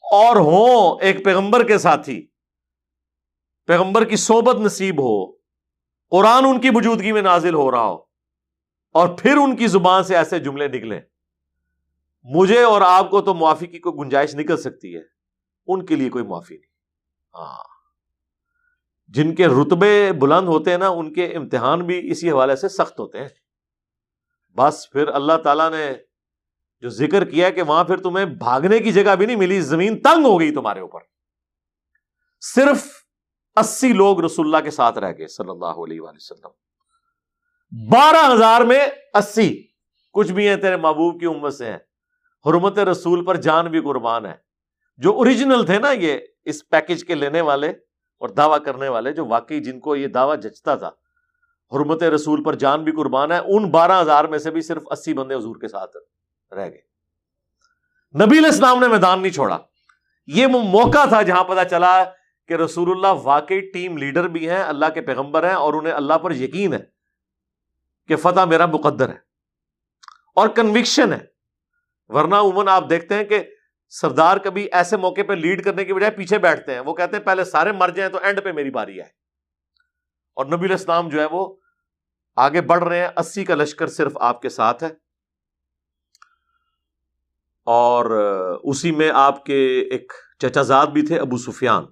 اور 0.05 0.37
ہوں، 0.37 0.99
ایک 1.03 1.25
پیغمبر 1.25 1.67
کے 1.67 1.79
ساتھی، 1.79 2.27
پیغمبر 3.67 4.05
کی 4.05 4.17
صحبت 4.17 4.57
نصیب 4.57 5.01
ہو، 5.01 5.33
قرآن 6.13 6.45
ان 6.45 6.61
کی 6.61 6.71
موجودگی 6.71 7.13
میں 7.13 7.23
نازل 7.23 7.55
ہو 7.55 7.71
رہا 7.71 7.85
ہو، 7.85 7.97
اور 8.95 9.09
پھر 9.19 9.37
ان 9.37 9.57
کی 9.57 9.67
زبان 9.67 10.05
سے 10.05 10.17
ایسے 10.17 10.39
جملے 10.39 10.69
نکلے 10.69 11.01
مجھے 12.23 12.63
اور 12.63 12.81
آپ 12.81 13.11
کو 13.11 13.21
تو 13.21 13.35
معافی 13.35 13.67
کی 13.67 13.79
کوئی 13.79 14.05
گنجائش 14.05 14.35
نکل 14.35 14.57
سکتی 14.57 14.97
ہے، 14.97 15.03
ان 15.67 15.87
کے 15.87 15.97
لیے 15.97 16.11
کوئی 16.11 16.25
معافی 16.25 16.55
نہیں۔ 16.55 16.73
ہاں۔ 17.35 17.80
جن 19.11 19.35
کے 19.35 19.47
رتبے 19.47 20.13
بلند 20.13 20.49
ہوتے 20.49 20.71
ہیں 20.71 20.79
نا، 20.79 20.89
ان 20.89 21.13
کے 21.13 21.27
امتحان 21.27 21.87
بھی 21.87 22.11
اسی 22.11 22.31
حوالے 22.31 22.57
سے 22.57 22.69
سخت 22.69 23.01
ہوتے 23.01 23.21
ہیں۔ 23.21 23.29
بس 24.57 24.91
پھر 24.91 25.09
اللہ 25.09 25.33
تعالیٰ 25.45 25.71
نے 25.71 25.93
جو 26.81 26.89
ذکر 26.89 27.25
کیا 27.25 27.51
کہ 27.51 27.63
وہاں 27.63 27.85
پھر 27.85 27.97
تمہیں 27.97 28.25
بھاگنے 28.25 28.79
کی 28.79 28.93
جگہ 28.93 29.15
بھی 29.15 29.27
نہیں 29.27 29.37
ملی، 29.37 29.61
زمین 29.61 30.01
تنگ 30.01 30.25
ہو 30.25 30.41
گئی 30.41 30.55
تمہارے 30.55 30.81
اوپر۔ 30.81 31.01
صرف 32.41 32.87
اسی 33.57 33.93
لوگ 33.93 34.25
رسول 34.25 34.47
اللہ 34.47 34.65
کے 34.65 34.71
ساتھ 34.71 34.99
رہ 34.99 35.13
گئے، 35.19 35.27
صلی 35.27 35.51
اللہ 35.51 35.67
علیہ 35.67 36.01
وآلہ 36.01 36.17
وسلم۔ 36.17 36.49
بارہ 37.91 38.33
ہزار 38.33 38.61
میں 38.61 38.87
اسی۔ 39.15 39.67
کچھ 40.13 40.33
بھی 40.33 40.49
ہیں 40.49 40.57
تیرے 40.57 40.77
محبوب 40.77 41.21
کی 41.21 41.27
امت 41.27 41.55
سے 41.55 41.67
ہیں۔ 41.67 41.79
حرمت 42.47 42.79
رسول 42.79 43.25
پر 43.25 43.37
جان 43.37 43.67
بھی 43.67 43.81
قربان 43.81 44.27
ہے۔ 44.27 44.35
جو 44.97 45.13
اوریجنل 45.13 45.67
تھے 45.67 45.79
نا 45.79 45.91
یہ 45.91 46.19
اس 46.45 46.69
پیکج 46.69 47.05
کے 47.05 47.15
لینے 47.15 47.41
والے 47.41 47.73
اور 48.21 48.29
دعویٰ 48.29 48.65
کرنے 48.65 48.89
والے 48.89 49.13
جو 49.13 49.27
واقعی 49.27 49.61
جن 49.61 49.81
کو 49.81 49.97
یہ 49.97 50.07
دعویٰ 50.07 50.41
جچتا 50.41 50.75
تھا، 50.75 50.91
حرمت 51.73 52.03
رسول 52.03 52.45
پر 52.45 52.55
جان 52.55 52.85
بھی 52.85 52.93
قربان 52.93 53.33
ہے، 53.33 53.39
ان 53.39 53.71
بارہ 53.71 54.01
ہزار 54.01 54.25
میں 54.25 54.39
سے 54.39 54.51
بھی 54.51 54.61
صرف 54.61 54.83
اسی 54.91 55.13
بندے 55.13 55.35
حضور 55.35 55.57
کے 55.57 55.69
ساتھ 55.69 55.97
رہ 56.55 56.71
گئے۔ 56.71 56.91
نبی 58.27 58.39
الاسلام 58.39 58.81
نے 58.81 58.89
میدان 58.89 59.23
نہیں 59.23 59.33
چھوڑا۔ 59.33 59.59
یہ 60.27 60.47
موقع 60.47 61.05
تھا 61.05 61.23
جہاں 61.23 61.45
پتا 61.45 61.65
چلا 61.65 62.05
کہ 62.49 62.55
رسول 62.55 62.91
اللہ 62.91 63.21
واقعی 63.23 63.61
ٹیم 63.61 63.97
لیڈر 63.97 64.29
بھی 64.29 64.51
ہیں، 64.51 64.63
اللہ 64.63 64.87
کے 64.95 65.01
پیغمبر 65.01 65.45
ہیں 65.45 65.55
اور 65.55 65.75
انہیں 65.75 65.93
اللہ 65.93 66.15
پر 66.15 66.33
یقین 66.33 66.73
ہے 66.73 66.85
کہ 68.09 68.17
فتح 68.17 68.45
میرا 68.45 68.67
مقدر 68.67 69.09
ہے 69.09 69.19
اور 70.35 70.49
کنوکشن 70.49 71.13
ہے۔ 71.13 71.27
ورنہ 72.09 72.35
عموماً 72.35 72.69
آپ 72.69 72.91
دیکھتے 72.91 73.15
ہیں 73.15 73.25
کہ 73.25 73.43
سردار 73.91 74.37
کبھی 74.37 74.69
ایسے 74.73 74.97
موقع 74.97 75.21
پہ 75.29 75.33
لیڈ 75.33 75.65
کرنے 75.65 75.85
کی 75.85 75.93
بجائے 75.93 76.13
پیچھے 76.13 76.39
بیٹھتے 76.39 76.73
ہیں۔ 76.73 76.81
وہ 76.81 76.95
کہتے 76.95 77.17
ہیں، 77.17 77.25
پہلے 77.25 77.45
سارے 77.45 77.73
مر 77.73 77.89
جائیں 77.89 78.13
تو 78.13 78.19
اینڈ 78.19 78.45
پہ 78.45 78.53
میری 78.53 78.71
باری 78.71 78.97
ہے۔ 78.97 79.07
اور 80.35 80.47
نبی 80.47 80.67
الاسلام 80.67 81.09
جو 81.09 81.21
ہے 81.21 81.27
وہ 81.31 81.57
آگے 82.37 82.61
بڑھ 82.61 82.85
رہے 82.85 82.99
ہیں۔ 82.99 83.09
اسی 83.17 83.45
کا 83.45 83.55
لشکر 83.55 83.87
صرف 83.87 84.13
آپ 84.21 84.43
کے 84.43 84.49
ساتھ 84.49 84.85
ہے۔ 84.85 84.89
اور 87.65 88.05
اسی 88.65 88.93
میں 88.93 89.11
آپ 89.15 89.45
کے 89.45 89.81
ایک 89.93 90.13
چچا 90.39 90.63
زاد 90.63 90.87
بھی 90.87 91.07
تھے، 91.07 91.21
ابو 91.21 91.37
سفیان۔ 91.37 91.85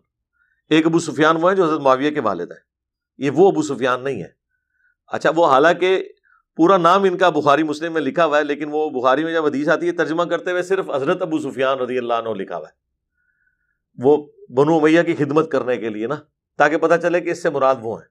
ایک 0.71 0.87
ابو 0.87 0.99
سفیان 0.99 1.37
وہ 1.40 1.50
ہے 1.50 1.57
جو 1.57 1.64
حضرت 1.64 1.81
معاویہ 1.81 2.11
کے 2.11 2.21
والد 2.21 2.52
ہیں۔ 2.52 2.69
یہ 3.19 3.31
وہ 3.31 3.50
ابو 3.50 3.62
سفیان 3.62 4.05
نہیں 4.05 4.23
ہے 4.23 4.28
اچھا 5.07 5.31
وہ 5.37 5.47
حالانکہ 5.47 6.09
پورا 6.59 6.77
نام 6.77 7.03
ان 7.03 7.19
کا 7.19 7.29
بخاری 7.31 7.62
مسلم 7.62 7.93
میں 7.93 8.00
لکھا 8.00 8.25
ہوا 8.25 8.38
ہے، 8.38 8.45
لیکن 8.45 8.69
وہ 8.71 8.91
بخاری 8.91 9.25
میں 9.25 9.33
جب 9.33 9.47
حدیث 9.47 9.69
آتی 9.69 9.87
ہے، 9.87 9.93
ترجمہ 9.93 10.23
کرتے 10.23 10.50
ہوئے 10.50 10.62
صرف 10.62 10.91
حضرت 10.91 11.23
ابو 11.23 11.38
سفیان 11.38 11.79
رضی 11.79 11.99
اللہ 11.99 12.15
عنہ 12.15 12.29
لکھا 12.29 12.57
ہوا 12.57 12.69
ہے۔ 12.69 12.73
وہ 14.03 14.27
بنو 14.49 14.81
میاں 14.81 15.03
کی 15.03 15.15
خدمت 15.15 15.50
کرنے 15.50 15.77
کے 15.77 15.88
لیے 15.88 16.07
نا، 16.07 16.15
تاکہ 16.59 16.77
پتہ 16.77 16.95
چلے 17.03 17.21
کہ 17.21 17.31
اس 17.31 17.43
سے 17.43 17.50
مراد 17.50 17.75
وہ 17.83 18.00
ہیں۔ 18.00 18.09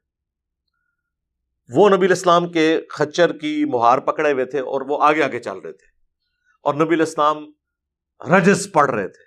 وہ 1.70 1.90
نبی 1.90 2.06
الاسلام 2.06 2.52
کے 2.52 2.82
خچر 2.90 3.38
کی 3.38 3.66
مہار 3.66 3.98
پکڑے 3.98 4.32
ہوئے 4.32 4.46
تھے 4.46 4.60
اور 4.60 4.82
وہ 4.82 5.04
آگے 5.04 5.24
آگے 5.24 5.40
چل 5.40 5.58
رہے 5.58 5.72
تھے۔ 5.72 5.86
اور 6.62 6.74
نبی 6.74 6.96
الاسلام 6.96 7.46
رجز 8.38 8.72
پڑھ 8.72 8.92
رہے 8.92 9.08
تھے۔ 9.08 9.24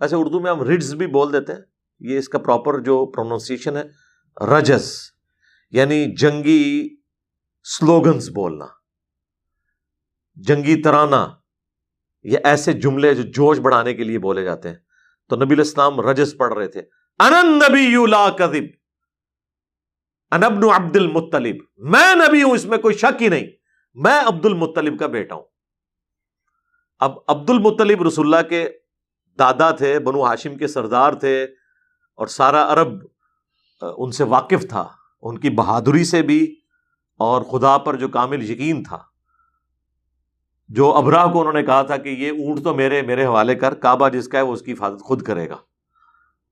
ایسے 0.00 0.16
اردو 0.16 0.40
میں 0.40 0.50
ہم 0.50 0.62
رڈز 0.62 0.94
بھی 0.94 1.06
بول 1.06 1.32
دیتے 1.32 1.52
ہیں۔ 1.52 1.60
یہ 2.00 2.18
اس 2.18 2.28
کا 2.28 2.38
پراپر 2.38 2.78
جو 2.78 3.06
پروننسیشن 3.06 3.76
ہے، 3.76 3.82
رجز 4.46 4.92
یعنی 5.70 6.16
جنگی 6.16 6.95
سلوگنز 7.68 8.28
بولنا۔ 8.28 8.66
جنگی 10.34 10.82
ترانہ، 10.82 11.16
یہ 12.22 12.38
ایسے 12.44 12.72
جملے 12.72 13.14
جو 13.14 13.22
جوش 13.22 13.58
بڑھانے 13.58 13.94
کے 13.94 14.04
لیے 14.04 14.18
بولے 14.18 14.44
جاتے 14.44 14.68
ہیں۔ 14.68 14.76
تو 15.28 15.36
نبی 15.36 15.54
الاسلام 15.54 16.00
رجز 16.00 16.36
پڑھ 16.38 16.54
رہے 16.54 16.68
تھے۔ 16.68 16.82
انن 17.18 17.58
نبی 17.58 18.06
لا 18.06 18.30
کذب۔ 18.30 18.64
انبن 20.30 20.70
عبد 20.70 20.96
المطلب۔ 20.96 21.56
میں 21.76 22.14
نبی 22.14 22.42
ہوں، 22.42 22.50
اس 22.50 22.64
میں 22.64 22.78
کوئی 22.78 22.94
شک 22.94 23.22
ہی 23.22 23.28
نہیں۔ 23.28 23.46
میں 23.94 24.20
عبد 24.26 24.46
المطلب 24.46 24.98
کا 24.98 25.06
بیٹا 25.06 25.34
ہوں۔ 25.34 25.44
اب 26.98 27.18
عبد 27.28 27.50
المطلب 27.50 28.02
رسول 28.02 28.34
اللہ 28.34 28.48
کے 28.48 28.68
دادا 29.38 29.70
تھے، 29.70 29.98
بنو 29.98 30.24
ہاشم 30.24 30.56
کے 30.56 30.66
سردار 30.66 31.12
تھے 31.12 31.44
اور 32.14 32.26
سارا 32.26 32.72
عرب 32.72 32.88
ان 33.80 34.10
سے 34.10 34.24
واقف 34.24 34.68
تھا۔ 34.68 34.88
ان 35.22 35.38
کی 35.38 35.50
بہادری 35.50 36.04
سے 36.04 36.22
بھی 36.22 36.60
اور 37.20 37.42
خدا 37.42 37.76
پر 37.78 37.96
جو 37.96 38.08
کامل 38.08 38.50
یقین 38.50 38.82
تھا، 38.82 38.98
جو 40.68 40.92
ابراہ 40.94 41.26
کو 41.32 41.40
انہوں 41.40 41.52
نے 41.52 41.62
کہا 41.62 41.82
تھا 41.82 41.96
کہ 41.96 42.08
یہ 42.08 42.30
اونٹ 42.30 42.64
تو 42.64 42.74
میرے 42.74 43.02
میرے 43.02 43.24
حوالے 43.26 43.54
کر، 43.54 43.74
کعبہ 43.74 44.08
جس 44.08 44.28
کا 44.28 44.38
ہے 44.38 44.42
وہ 44.42 44.52
اس 44.52 44.62
کی 44.62 44.72
حفاظت 44.72 45.02
خود 45.02 45.22
کرے 45.22 45.48
گا۔ 45.48 45.56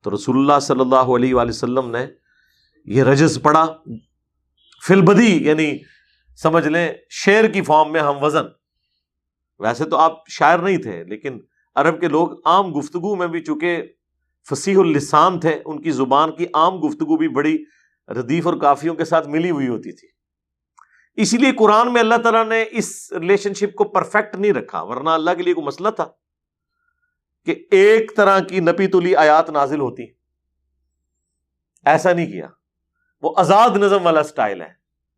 تو 0.04 0.14
رسول 0.14 0.37
اللہ 0.37 0.59
صلی 0.62 0.80
اللہ 0.80 1.14
علیہ 1.16 1.35
وآلہ 1.35 1.50
وسلم 1.50 1.90
نے 1.90 2.06
یہ 2.87 3.02
رجز 3.02 3.38
پڑا 3.42 3.66
فلبدی 4.87 5.33
یعنی 5.47 5.71
سمجھ 6.38 6.66
لیں 6.68 6.88
شیر 7.11 7.49
کی 7.49 7.62
فارم 7.62 7.92
میں 7.92 8.00
ہم 8.00 8.23
وزن۔ 8.23 8.47
ویسے 9.61 9.85
تو 9.85 9.97
آپ 9.97 10.28
شاعر 10.28 10.59
نہیں 10.59 10.76
تھے، 10.76 11.02
لیکن 11.04 11.38
عرب 11.76 12.00
کے 12.00 12.09
لوگ 12.09 12.47
عام 12.47 12.73
گفتگو 12.78 13.14
میں 13.16 13.26
بھی 13.26 13.40
چونکہ 13.40 13.83
فصیح 14.50 14.78
السان 14.78 15.40
تھے، 15.40 15.59
ان 15.64 15.83
کی 15.83 15.90
زبان 15.90 16.33
کی 16.33 16.47
عام 16.54 16.78
گفتگو 16.78 17.16
بھی 17.16 17.28
بڑی 17.28 17.56
ردیف 18.09 18.47
اور 18.47 18.54
کافیوں 18.54 18.94
کے 18.94 19.04
ساتھ 19.04 19.28
ملی 19.28 19.50
ہوئی 19.50 19.68
ہوتی 19.68 19.92
تھی۔ 19.92 20.13
اسی 21.16 21.38
لیے 21.38 21.52
قرآن 21.52 21.92
میں 21.92 22.00
اللہ 22.00 22.14
تعالیٰ 22.23 22.47
نے 22.47 22.64
اس 22.71 23.12
ریلیشن 23.12 23.54
شپ 23.54 23.75
کو 23.75 23.85
پرفیکٹ 23.85 24.37
نہیں 24.37 24.52
رکھا، 24.52 24.83
ورنہ 24.83 25.11
اللہ 25.11 25.30
کے 25.37 25.42
لیے 25.42 25.54
کوئی 25.54 25.66
مسئلہ 25.66 25.88
تھا 25.88 26.06
کہ 27.44 27.64
ایک 27.71 28.16
طرح 28.16 28.40
کی 28.40 28.61
نپی 28.61 28.87
تلی 28.87 29.16
آیات 29.16 29.50
نازل 29.50 29.80
ہوتی۔ 29.80 30.06
ایسا 31.85 32.12
نہیں 32.12 32.26
کیا۔ 32.26 32.49
وہ 33.23 33.35
آزاد 33.37 33.71
نظم 33.71 34.06
والا 34.06 34.23
سٹائل 34.23 34.62
ہے۔ 34.62 34.68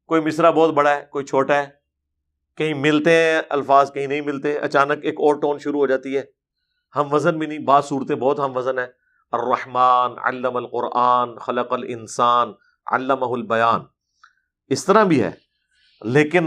کوئی 0.06 0.20
مصرا 0.20 0.50
بہت 0.50 0.70
بڑا 0.70 0.96
ہے، 0.96 1.06
کوئی 1.10 1.24
چھوٹا 1.24 1.54
ہے۔ 1.54 1.66
کہیں 2.56 2.74
ملتے 2.74 3.10
ہیں، 3.10 3.42
الفاظ 3.48 3.92
کہیں 3.92 4.06
نہیں 4.06 4.20
ملتے۔ 4.20 4.58
اچانک 4.58 4.98
ایک 5.02 5.14
اور 5.18 5.34
ٹون 5.34 5.58
شروع 5.58 5.80
ہو 5.80 5.86
جاتی 5.86 6.16
ہے۔ 6.16 6.22
ہم 6.96 7.14
وزن 7.14 7.38
بھی 7.38 7.46
نہیں، 7.46 7.58
بعض 7.58 7.84
صورتیں 7.84 8.16
بہت 8.16 8.40
ہم 8.40 8.56
وزن 8.56 8.78
ہے 8.78 8.86
الرحمن 9.32 10.18
علم 10.22 10.56
القرآن 10.56 11.38
خلق 11.38 11.72
الانسان 11.72 12.52
علمہ 12.92 13.24
البیان۔ 13.24 13.80
اس 14.68 14.84
طرح 14.84 15.04
بھی 15.04 15.22
ہے۔ 15.22 15.45
لیکن، 16.00 16.46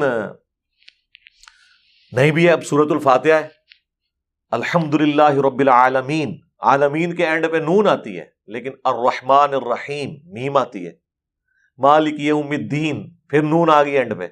نہیں 2.12 2.32
بھی 2.32 2.48
ہے، 2.48 2.52
اب 2.52 2.66
سورت 2.66 2.92
الفاتحہ 2.92 3.32
ہے۔ 3.32 3.48
الحمد 4.52 4.94
للہ 4.94 5.32
رب 5.32 5.60
العالمین۔ 5.60 6.40
عالمین 6.60 7.16
کے 7.16 7.26
اینڈ 7.26 7.46
پہ 7.52 7.58
نون 7.58 7.88
آتی 7.88 8.20
ہے، 8.20 8.26
لیکن 8.48 8.72
الرحمن 8.84 9.54
الرحیم، 9.54 10.10
میم 10.24 10.58
آتی 10.58 10.88
ہے۔ 10.88 10.92
مالک 11.78 12.20
یوم 12.20 12.52
الدین، 12.52 13.16
پھر 13.30 13.42
نون 13.42 13.70
آ 13.70 13.84
گئی 13.84 13.98
اینڈ 13.98 14.18
پہ۔ 14.18 14.28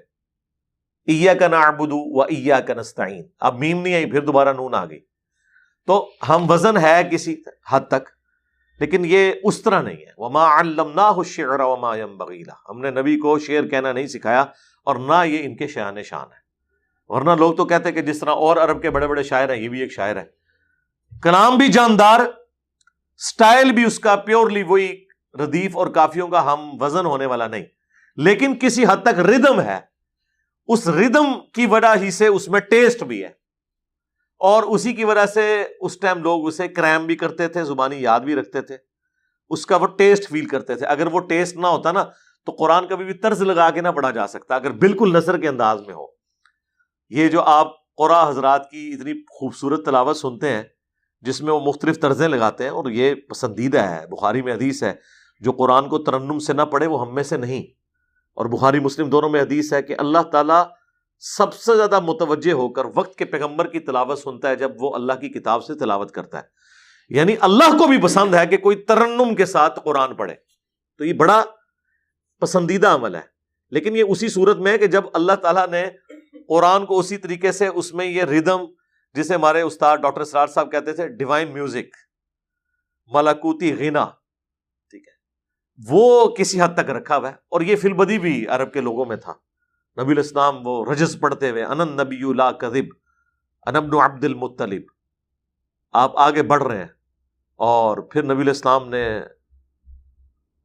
ایا 1.06 1.34
کا 1.34 1.48
نعبدو 1.48 2.18
و 2.18 2.22
ایا 2.22 2.60
کا 2.60 2.74
نستعین۔ 2.74 3.28
اب 3.40 3.60
میم 3.60 3.82
نہیں 3.82 3.94
آئی، 3.94 4.12
پھر 4.12 4.22
دوبارہ 4.22 4.54
نون 4.54 4.76
آ 4.76 4.86
گئی۔ 4.86 5.00
تو 5.88 6.12
ہم 6.30 6.52
وزن 6.52 6.78
ہے 6.78 7.02
کسی 7.12 7.44
حد 7.72 7.82
تک، 7.88 8.10
لیکن 8.80 9.02
یہ 9.06 9.34
اس 9.44 9.62
طرح 9.62 9.82
نہیں 9.82 9.98
ہے۔ 9.98 10.12
وما 10.18 10.60
علمناہ 10.60 11.14
الشعر 11.14 11.60
وما 11.60 11.96
ينبغي 11.96 12.44
له۔ 12.44 12.56
ہم 12.70 12.80
نے 12.80 12.92
نبی 12.92 13.18
کو 13.18 13.40
شعر 13.40 13.68
کہنا 13.68 13.92
نہیں 13.92 14.08
سکھایا۔ 14.08 14.46
اور 14.88 14.96
نہ 14.96 15.26
یہ 15.26 15.44
ان 15.44 15.56
کے 15.56 15.68
شان 15.68 16.04
شان 16.04 16.28
ہے۔ 16.32 16.38
ورنہ 17.08 17.32
لوگ 17.32 17.54
تو 17.56 17.66
کہتے 17.66 17.90
ہیں 17.90 17.96
کہ 17.96 18.02
جس 18.02 18.20
طرح 18.20 18.30
اور 18.30 18.58
عرب 18.58 18.82
کے 18.82 18.90
بڑے 18.90 19.08
بڑے 19.08 19.24
شاعر 19.24 19.50
ہیں، 19.50 19.62
یہ 19.62 19.70
بھی 19.70 19.82
ایک 19.82 19.92
شاعر 19.92 20.16
ہے۔ 20.16 20.24
کلام 21.22 21.58
بھی 21.58 21.68
جاندار، 21.68 22.20
سٹائل 23.18 23.72
بھی 23.72 23.86
اس 23.86 24.00
کا 24.00 24.16
پیورلی 24.16 24.64
وہی 24.64 25.06
ردیف 25.34 25.78
اور 25.78 25.88
کافیوں 25.88 26.28
کا 26.28 26.54
ہم 26.54 26.82
وزن 26.82 27.06
ہونے 27.06 27.26
والا 27.26 27.48
نہیں۔ 27.48 27.66
لیکن 28.16 28.60
کسی 28.60 28.84
حد 28.84 28.98
تک 29.04 29.20
ردم 29.20 29.62
ہے۔ 29.62 29.80
اس 30.68 30.88
ردم 30.88 31.26
کی 31.54 31.66
وجہ 31.66 31.96
ہی 32.02 32.12
سے 32.12 32.28
اس 32.28 32.48
میں 32.48 32.60
ٹیسٹ 32.60 33.04
بھی 33.04 33.24
ہے۔ 33.24 33.30
اور 34.40 34.64
اسی 34.64 34.94
کی 34.94 35.04
وجہ 35.04 35.26
سے 35.26 35.64
اس 35.82 36.00
ٹائم 36.00 36.24
لوگ 36.24 36.48
اسے 36.48 36.68
کریم 36.68 37.06
بھی 37.06 37.16
کرتے 37.16 37.48
تھے، 37.48 37.64
زبانی 37.64 38.02
یاد 38.02 38.20
بھی 38.20 38.36
رکھتے 38.36 38.62
تھے۔ 38.62 38.78
اس 39.50 39.66
کا 39.66 39.76
وہ 39.76 39.88
ٹیسٹ 39.88 40.30
فیل 40.30 40.46
کرتے 40.46 40.76
تھے۔ 40.76 40.86
اگر 40.86 41.08
وہ 41.08 41.20
ٹیسٹ 41.20 41.58
نہ 41.58 41.68
ہوتا 41.68 41.92
نا 41.92 42.06
تو 42.48 42.56
قرآن 42.60 42.88
کبھی 42.88 43.06
بھی 43.06 43.14
طرز 43.14 43.42
لگا 43.42 43.70
کے 43.70 43.82
نہ 43.82 43.88
پڑھا 43.88 44.12
جا 44.12 44.28
سکتا 44.28 44.56
اگر 44.56 44.72
بالکل 44.72 45.18
نثر 45.18 45.38
کے 45.38 45.48
انداز 45.48 45.82
میں 45.88 45.96
ہو۔ 45.96 46.06
یہ 47.10 47.28
جو 47.28 47.42
آپ 47.42 47.96
قرآ 47.96 48.30
حضرات 48.30 48.70
کی 48.70 48.96
اتنی 49.00 49.14
خوبصورت 49.14 49.86
تلاوت 49.86 50.18
سنتے 50.18 50.50
ہیں، 50.50 50.64
جس 51.22 51.42
میں 51.42 51.54
وہ 51.54 51.60
مختلف 51.60 52.00
طرزیں 52.00 52.28
لگاتے 52.28 52.64
ہیں، 52.64 52.72
اور 52.72 52.86
یہ 52.86 53.16
پسندیدہ 53.16 53.78
ہے، 53.78 54.08
بخاری 54.08 54.42
میں 54.42 54.54
حدیث 54.54 54.84
ہے، 54.84 54.94
جو 55.40 55.52
قرآن 55.52 55.90
کو 55.90 55.98
ترنم 55.98 56.40
سے 56.40 56.54
نہ 56.54 56.62
پڑھے، 56.62 56.88
وہ 56.88 57.08
ہم 57.08 57.16
میں 57.16 57.24
سے 57.24 57.38
نہیں۔ 57.38 57.64
اور 58.34 58.46
بخاری 58.46 58.80
مسلم 58.80 59.10
دونوں 59.10 59.30
میں 59.30 59.42
حدیث 59.42 59.74
ہے 59.74 59.82
کہ 59.82 59.96
اللہ 59.98 60.22
تعالیٰ 60.32 60.64
سب 61.20 61.54
سے 61.54 61.76
زیادہ 61.76 62.00
متوجہ 62.00 62.52
ہو 62.52 62.70
کر 62.70 62.84
وقت 62.96 63.16
کے 63.16 63.26
پیغمبر 63.26 63.68
کی 63.68 63.80
تلاوت 63.80 64.20
سنتا 64.20 64.50
ہے 64.50 64.56
جب 64.56 64.72
وہ 64.80 64.96
اللہ 64.96 65.14
کی 65.14 65.30
کتاب 65.30 65.64
سے 65.66 65.76
تلاوت 65.76 66.12
کرتا 66.12 66.38
ہے۔ 66.38 66.44
یعنی 67.10 67.36
اللہ 67.42 67.78
کو 67.78 67.88
بھی 67.88 68.02
پسند 68.02 68.36
ہے 68.36 68.48
کہ 68.48 68.58
کوئی 68.58 68.76
ترنم 68.76 69.36
کے 69.36 69.46
ساتھ 69.46 69.80
قرآن 69.84 70.16
پڑھے۔ 70.16 70.36
تو 70.98 71.06
یہ 71.06 71.14
بڑا 71.14 71.44
پسندیدہ 72.40 72.88
عمل 72.88 73.16
ہے۔ 73.16 73.38
لیکن 73.72 73.96
یہ 73.96 74.04
اسی 74.08 74.28
صورت 74.28 74.58
میں 74.58 74.72
ہے 74.72 74.78
کہ 74.78 74.88
جب 74.88 75.04
اللہ 75.14 75.32
تعالیٰ 75.32 75.68
نے 75.68 75.90
قرآن 76.48 76.86
کو 76.86 77.00
اسی 77.00 77.18
طریقے 77.18 77.52
سے 77.52 77.68
اس 77.68 77.94
میں 77.94 78.06
یہ 78.06 78.24
ردم 78.24 78.60
جسے 79.14 79.36
ہمارے 79.36 79.62
استاد 79.62 79.98
ڈاکٹر 79.98 80.24
سرار 80.24 80.48
صاحب 80.48 80.72
کہتے 80.72 80.94
تھے، 80.94 81.08
ڈیوائن 81.08 81.54
میوزک 81.54 81.96
ملاکوتی 83.08 83.74
غنا، 83.74 84.06
ٹھیک 84.90 85.08
ہے، 85.08 85.14
وہ 85.90 86.36
کسی 86.36 86.62
حد 86.62 86.74
تک 86.74 86.90
رکھا 86.90 87.18
ہوا 87.18 87.30
ہے۔ 87.30 87.36
اور 87.50 87.62
یہ 87.62 87.76
فل 87.76 87.94
بدی 87.94 88.20
بھی 88.20 88.48
عرب 88.48 88.74
کے 88.74 88.82
لوگوں 88.82 89.06
میں 89.06 89.18
تھا۔ 89.18 89.34
نبی 90.02 90.12
الاسلام 90.12 90.68
وہ 90.68 90.92
رجز 90.92 91.20
پڑھتے 91.20 91.50
ہوئے، 91.50 91.64
انن 91.64 91.92
نبی 91.92 92.34
لا 92.34 92.52
کذب 92.52 92.86
انبن 93.66 94.02
عبد 94.02 94.26
المطلب۔ 94.26 94.82
آپ 95.92 96.18
آگے 96.18 96.44
بڑھ 96.44 96.64
رہے 96.64 96.78
ہیں۔ 96.78 96.88
اور 97.56 97.98
پھر 97.98 98.24
نبی 98.24 98.42
الاسلام 98.42 98.90
نے 98.90 99.22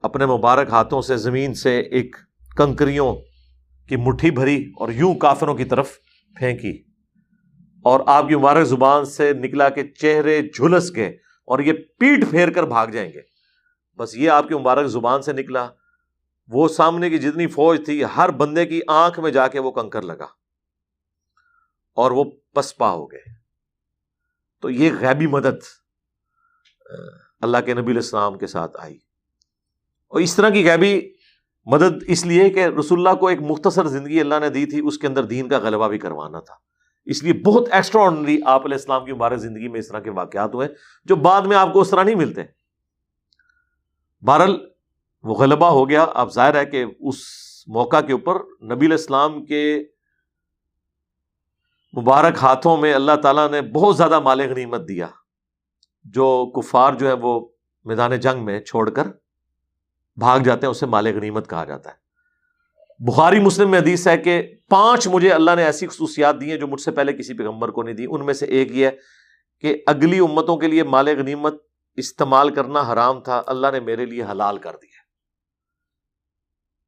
اپنے 0.03 0.27
مبارک 0.27 0.69
ہاتھوں 0.71 1.03
سے 1.03 1.17
زمین 1.17 1.55
سے 1.55 1.81
ایک 1.81 2.17
کنکریوں 2.57 3.17
کی 3.89 3.97
مٹھی 3.97 4.31
بھری 4.31 4.73
اور 4.77 4.89
یوں 4.89 5.15
کافروں 5.15 5.55
کی 5.55 5.65
طرف 5.65 5.91
پھینکی۔ 6.39 6.83
اور 7.83 8.01
آپ 8.07 8.29
کی 8.29 8.37
مبارک 8.37 8.65
زبان 8.67 9.05
سے 9.05 9.33
نکلا 9.33 9.69
کہ 9.69 9.83
چہرے 9.83 10.43
جھلس 10.43 10.91
کے 10.91 11.09
اور 11.45 11.59
یہ 11.59 11.73
پیٹ 11.73 12.31
پھیر 12.31 12.51
کر 12.51 12.65
بھاگ 12.65 12.87
جائیں 12.87 13.13
گے۔ 13.13 13.21
بس 13.97 14.17
یہ 14.17 14.31
آپ 14.31 14.49
کی 14.49 14.55
مبارک 14.55 14.87
زبان 14.87 15.23
سے 15.23 15.33
نکلا۔ 15.33 15.69
وہ 16.49 16.69
سامنے 16.69 17.11
کی 17.11 17.19
جتنی 17.19 17.47
فوج 17.47 17.85
تھی، 17.85 18.05
ہر 18.05 18.29
بندے 18.29 18.67
کی 18.67 18.81
آنکھ 18.89 19.21
میں 19.21 19.31
جا 19.31 19.49
کے 19.49 19.61
وہ 19.61 19.71
کنکر 19.71 20.03
لگا 20.03 20.27
اور 21.95 22.11
وہ 22.11 22.25
پسپا 22.55 22.91
ہو 22.91 23.07
گئے۔ 23.13 23.33
تو 24.61 24.71
یہ 24.71 24.91
غیبی 25.01 25.27
مدد 25.27 25.65
اللہ 27.41 27.59
کے 27.67 27.75
نبی 27.75 27.93
الاسلام 27.93 28.39
کے 28.39 28.47
ساتھ 28.47 28.77
آئی۔ 28.81 28.99
اور 30.13 30.21
اس 30.21 30.37
طرح 30.37 30.51
کی 30.51 30.65
غیبی 30.67 31.01
مدد 31.67 32.03
اس 32.07 32.27
لیے 32.27 32.49
کہ 32.51 32.67
رسول 32.67 32.99
اللہ 32.99 33.19
کو 33.19 33.27
ایک 33.27 33.41
مختصر 33.41 33.87
زندگی 33.87 34.21
اللہ 34.21 34.39
نے 34.41 34.49
دی 34.49 34.65
تھی، 34.67 34.81
اس 34.87 34.99
کے 34.99 35.07
اندر 35.07 35.25
دین 35.25 35.49
کا 35.49 35.59
غلبہ 35.59 35.89
بھی 35.89 35.99
کروانا 35.99 36.41
تھا۔ 36.41 36.55
اس 37.07 37.23
لیے 37.23 37.33
بہت 37.33 37.69
ایکسٹرا 37.71 38.03
آرڈنری 38.03 38.39
آپ 38.47 38.65
علیہ 38.65 38.75
السلام 38.75 39.05
کی 39.05 39.13
مبارک 39.13 39.39
زندگی 39.39 39.69
میں 39.69 39.81
اس 39.81 39.89
طرح 39.89 40.01
کے 40.01 40.11
واقعات 40.11 40.55
ہوئے 40.55 40.69
جو 41.05 41.17
بعد 41.17 41.43
میں 41.43 41.57
آپ 41.57 41.73
کو 41.73 41.81
اس 41.81 41.91
طرح 41.91 42.03
نہیں 42.03 42.15
ملتے۔ 42.15 42.43
بہرل 44.23 44.57
وہ 45.25 45.35
غلبہ 45.35 45.67
ہو 45.67 45.89
گیا۔ 45.89 46.03
اب 46.15 46.33
ظاہر 46.33 46.55
ہے 46.55 46.67
کہ 46.67 46.85
اس 47.01 47.17
موقع 47.67 48.01
کے 48.01 48.13
اوپر 48.13 48.37
نبی 48.75 48.87
الاسلام 48.87 49.45
کے 49.45 49.63
مبارک 51.95 52.37
ہاتھوں 52.43 52.77
میں 52.77 52.95
اللہ 52.95 53.17
تعالیٰ 53.23 53.51
نے 53.51 53.61
بہت 53.63 53.97
زیادہ 53.97 54.21
مال 54.21 54.41
غنیمت 54.41 54.89
دیا، 54.89 55.07
جو 56.05 56.27
کفار 56.57 56.93
جو 56.93 57.09
ہے 57.09 57.13
وہ 57.13 57.39
میدان 57.85 58.21
جنگ 58.21 58.45
میں 58.45 58.61
چھوڑ 58.61 58.89
کر 58.91 59.07
بھاگ 60.17 60.41
جاتے 60.41 60.67
ہیں، 60.67 60.71
اسے 60.71 60.87
مال 60.87 61.07
غنیمت 61.07 61.51
کہا 61.51 61.65
جاتا 61.65 61.91
ہے۔ 61.91 62.03
بخاری 62.99 63.41
مسلم 63.41 63.71
میں 63.71 63.79
حدیث 63.79 64.09
ہے 64.09 64.19
کہ 64.19 64.55
پانچ 64.69 65.09
مجھے 65.09 65.33
اللہ 65.33 65.51
نے 65.57 65.65
ایسی 65.65 65.87
خصوصیات 65.87 66.41
دی 66.41 66.51
ہیں 66.51 66.59
جو 66.59 66.67
مجھ 66.67 66.81
سے 66.81 66.91
پہلے 66.91 67.13
کسی 67.13 67.35
پیغمبر 67.35 67.69
کو 67.69 67.83
نہیں 67.83 67.95
دی۔ 67.95 68.07
ان 68.09 68.27
میں 68.27 68.35
سے 68.35 68.47
ایک 68.47 68.77
یہ 68.77 68.87
ہے 68.87 68.91
کہ 69.61 69.83
اگلی 69.87 70.19
امتوں 70.19 70.57
کے 70.57 70.69
لیے 70.69 70.83
مال 70.83 71.09
غنیمت 71.09 71.55
استعمال 71.97 72.55
کرنا 72.55 72.93
حرام 72.93 73.21
تھا، 73.21 73.43
اللہ 73.47 73.67
نے 73.73 73.81
میرے 73.81 74.07
لیے 74.07 74.23
حلال 74.23 74.59
کر 74.59 74.73
دیا۔ 74.83 75.03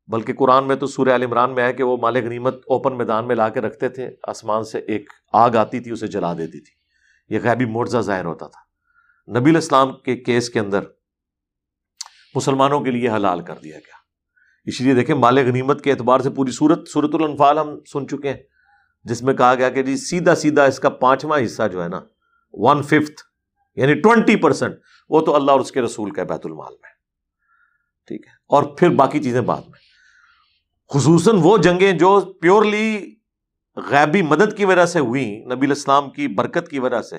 بلکہ 0.07 0.33
قرآن 0.33 0.65
میں 0.69 0.77
تو 0.77 0.87
سورہ 0.87 1.09
عال 1.09 1.23
عمران 1.23 1.55
میں 1.55 1.65
ہے 1.65 1.73
کہ 1.73 1.83
وہ 1.83 1.97
مال 1.97 2.17
غنیمت 2.17 2.55
اوپن 2.55 2.99
میدان 2.99 3.27
میں 3.27 3.37
لا 3.37 3.49
کے 3.49 3.61
رکھتے 3.61 3.89
تھے، 3.89 4.11
آسمان 4.29 4.65
سے 4.65 4.79
ایک 4.79 5.11
آگ 5.33 5.51
آتی 5.51 5.81
تھی، 5.81 5.91
اسے 5.91 6.07
جلا 6.07 6.33
دیتی 6.33 6.61
تھی۔ 6.61 6.73
یہ 7.35 7.41
غیبی 7.43 7.65
مرزا 7.65 8.01
ظاہر 8.01 8.25
ہوتا 8.25 8.47
تھا۔ 8.47 8.61
نبی 9.41 9.51
الاسلام 9.51 9.93
کے 9.93 10.17
کیس 10.17 10.51
کے 10.51 10.61
اندر 10.61 10.81
مسلمانوں 12.35 12.81
کے 12.81 12.91
لیے 12.91 13.09
حلال 13.09 13.41
کر 13.41 13.59
دیا 13.65 13.77
گیا۔ 13.77 14.03
اس 14.67 14.81
لیے 14.81 14.95
دیکھیں 14.95 15.15
مال 15.15 15.39
غنیمت 15.39 15.83
کے 15.85 15.91
اعتبار 15.91 16.21
سے 16.21 16.31
پوری 16.31 16.53
صورت 16.53 16.89
صورت 16.89 17.15
الانفال 17.15 17.59
ہم 17.59 17.79
سن 17.93 18.09
چکے 18.09 18.29
ہیں، 18.29 18.43
جس 19.05 19.23
میں 19.23 19.35
کہا 19.35 19.55
گیا 19.55 19.69
کہ 19.69 19.83
جی 19.83 19.97
سیدھا 19.97 20.35
سیدھا 20.35 20.65
اس 20.65 20.79
کا 20.79 20.89
پانچواں 20.89 21.39
حصہ 21.45 21.69
جو 21.73 21.83
ہے 21.83 21.89
نا 21.89 22.01
ون 22.55 22.83
ففتھ 22.83 23.23
یعنی 23.77 23.95
ٹوینٹی 24.01 24.37
پرسینٹ 24.37 24.75
وہ 25.11 25.21
تو 25.21 25.35
اللہ 25.35 25.51
اور 25.51 25.61
اس 25.61 25.73
کے 25.73 25.83
رسول 25.83 26.11
کا 26.11 26.23
بیت 26.23 26.47
المال 26.47 26.73
میں۔ 26.73 26.93
ٹھیک 28.09 28.27
ہے، 28.27 28.33
اور 28.51 28.63
پھر 28.79 28.89
باقی 28.91 29.23
چیزیں 29.23 29.41
بعد 29.41 29.63
میں۔ 29.63 29.79
خصوصاً 30.91 31.39
وہ 31.43 31.57
جنگیں 31.59 31.93
جو 31.93 32.21
پیورلی 32.33 33.15
غیبی 33.77 34.23
مدد 34.23 34.57
کی 34.57 34.65
وجہ 34.65 34.85
سے 34.87 34.99
ہوئی 34.99 35.25
نبی 35.45 35.67
الاسلام 35.67 36.11
کی 36.11 36.29
برکت 36.35 36.69
کی 36.69 36.79
وجہ 36.79 37.01
سے۔ 37.03 37.19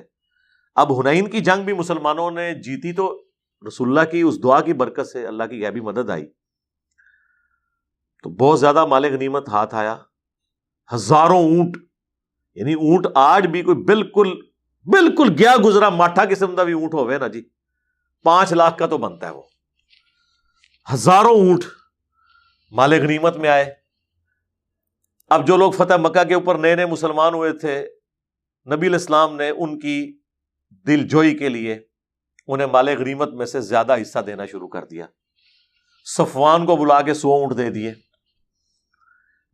اب 0.78 1.00
ہنین 1.00 1.28
کی 1.30 1.40
جنگ 1.40 1.64
بھی 1.64 1.74
مسلمانوں 1.74 2.30
نے 2.32 2.54
جیتی 2.64 2.94
تو 2.94 3.25
رسول 3.68 3.88
اللہ 3.88 4.12
کی 4.12 4.22
اس 4.22 4.44
دعا 4.44 4.62
کی 4.62 4.74
برکت 4.74 5.08
سے 5.08 5.28
اللہ 5.28 5.44
کی 5.44 5.66
غیبی 5.66 5.80
مدد 5.80 6.10
آئی۔ 6.10 6.26
تو 8.24 8.30
بہت 8.30 8.60
زیادہ 8.60 8.86
مال 8.86 9.06
غنیمت 9.06 9.50
ہاتھ 9.50 9.76
آیا۔ 9.76 9.98
ہزاروں 10.94 11.44
اونٹ 11.44 11.78
یعنی 12.56 12.74
اونٹ 12.74 13.08
آج 13.16 13.48
بھی 13.48 13.62
کوئی 13.62 13.78
بالکل 13.78 14.34
بالکل 14.86 15.28
گیا 15.40 15.56
گزرا، 15.66 15.90
ماٹھا 15.90 16.24
قسم 16.30 16.56
کا 16.56 16.64
بھی 16.64 16.74
اونٹ 16.74 16.94
ہوئے 16.94 17.18
نا 17.18 17.28
جی۔ 17.28 17.50
پانچ 18.24 18.54
لاکھ 18.54 18.78
کا 18.78 18.88
تو 18.88 18.98
بنتا 18.98 19.28
ہے 19.28 19.32
وہ۔ 19.32 19.42
ہزاروں 20.94 21.30
اونٹ 21.30 21.64
مال 22.72 22.94
غنیمت 22.94 23.38
میں 23.38 23.50
آئے۔ 23.50 23.74
اب 25.30 25.48
جو 25.48 25.58
لوگ 25.58 25.72
فتح 25.72 25.94
مکہ 25.98 26.24
کے 26.24 26.34
اوپر 26.34 26.58
نئے 26.58 26.76
نئے 26.76 26.86
مسلمان 26.86 27.34
ہوئے 27.34 27.54
تھے، 27.54 27.88
نبی 28.76 28.88
الاسلام 28.88 29.36
نے 29.36 29.50
ان 29.50 29.80
کی 29.80 30.20
دل 30.70 31.08
جوئی 31.08 31.38
کے 31.38 31.50
لیے 31.50 31.80
انہیں 32.48 32.68
مال 32.68 32.90
غنیمت 32.90 33.34
میں 33.34 33.46
سے 33.46 33.62
زیادہ 33.62 33.96
حصہ 34.02 34.20
دینا 34.20 34.46
شروع 34.46 34.68
کر 34.68 34.86
دیا۔ 34.86 35.06
صفوان 36.06 36.66
کو 36.66 36.76
بلا 36.76 37.02
کے 37.02 37.14
سو 37.14 37.32
اونٹ 37.32 37.58
دے 37.58 37.70
دیے۔ 37.70 37.94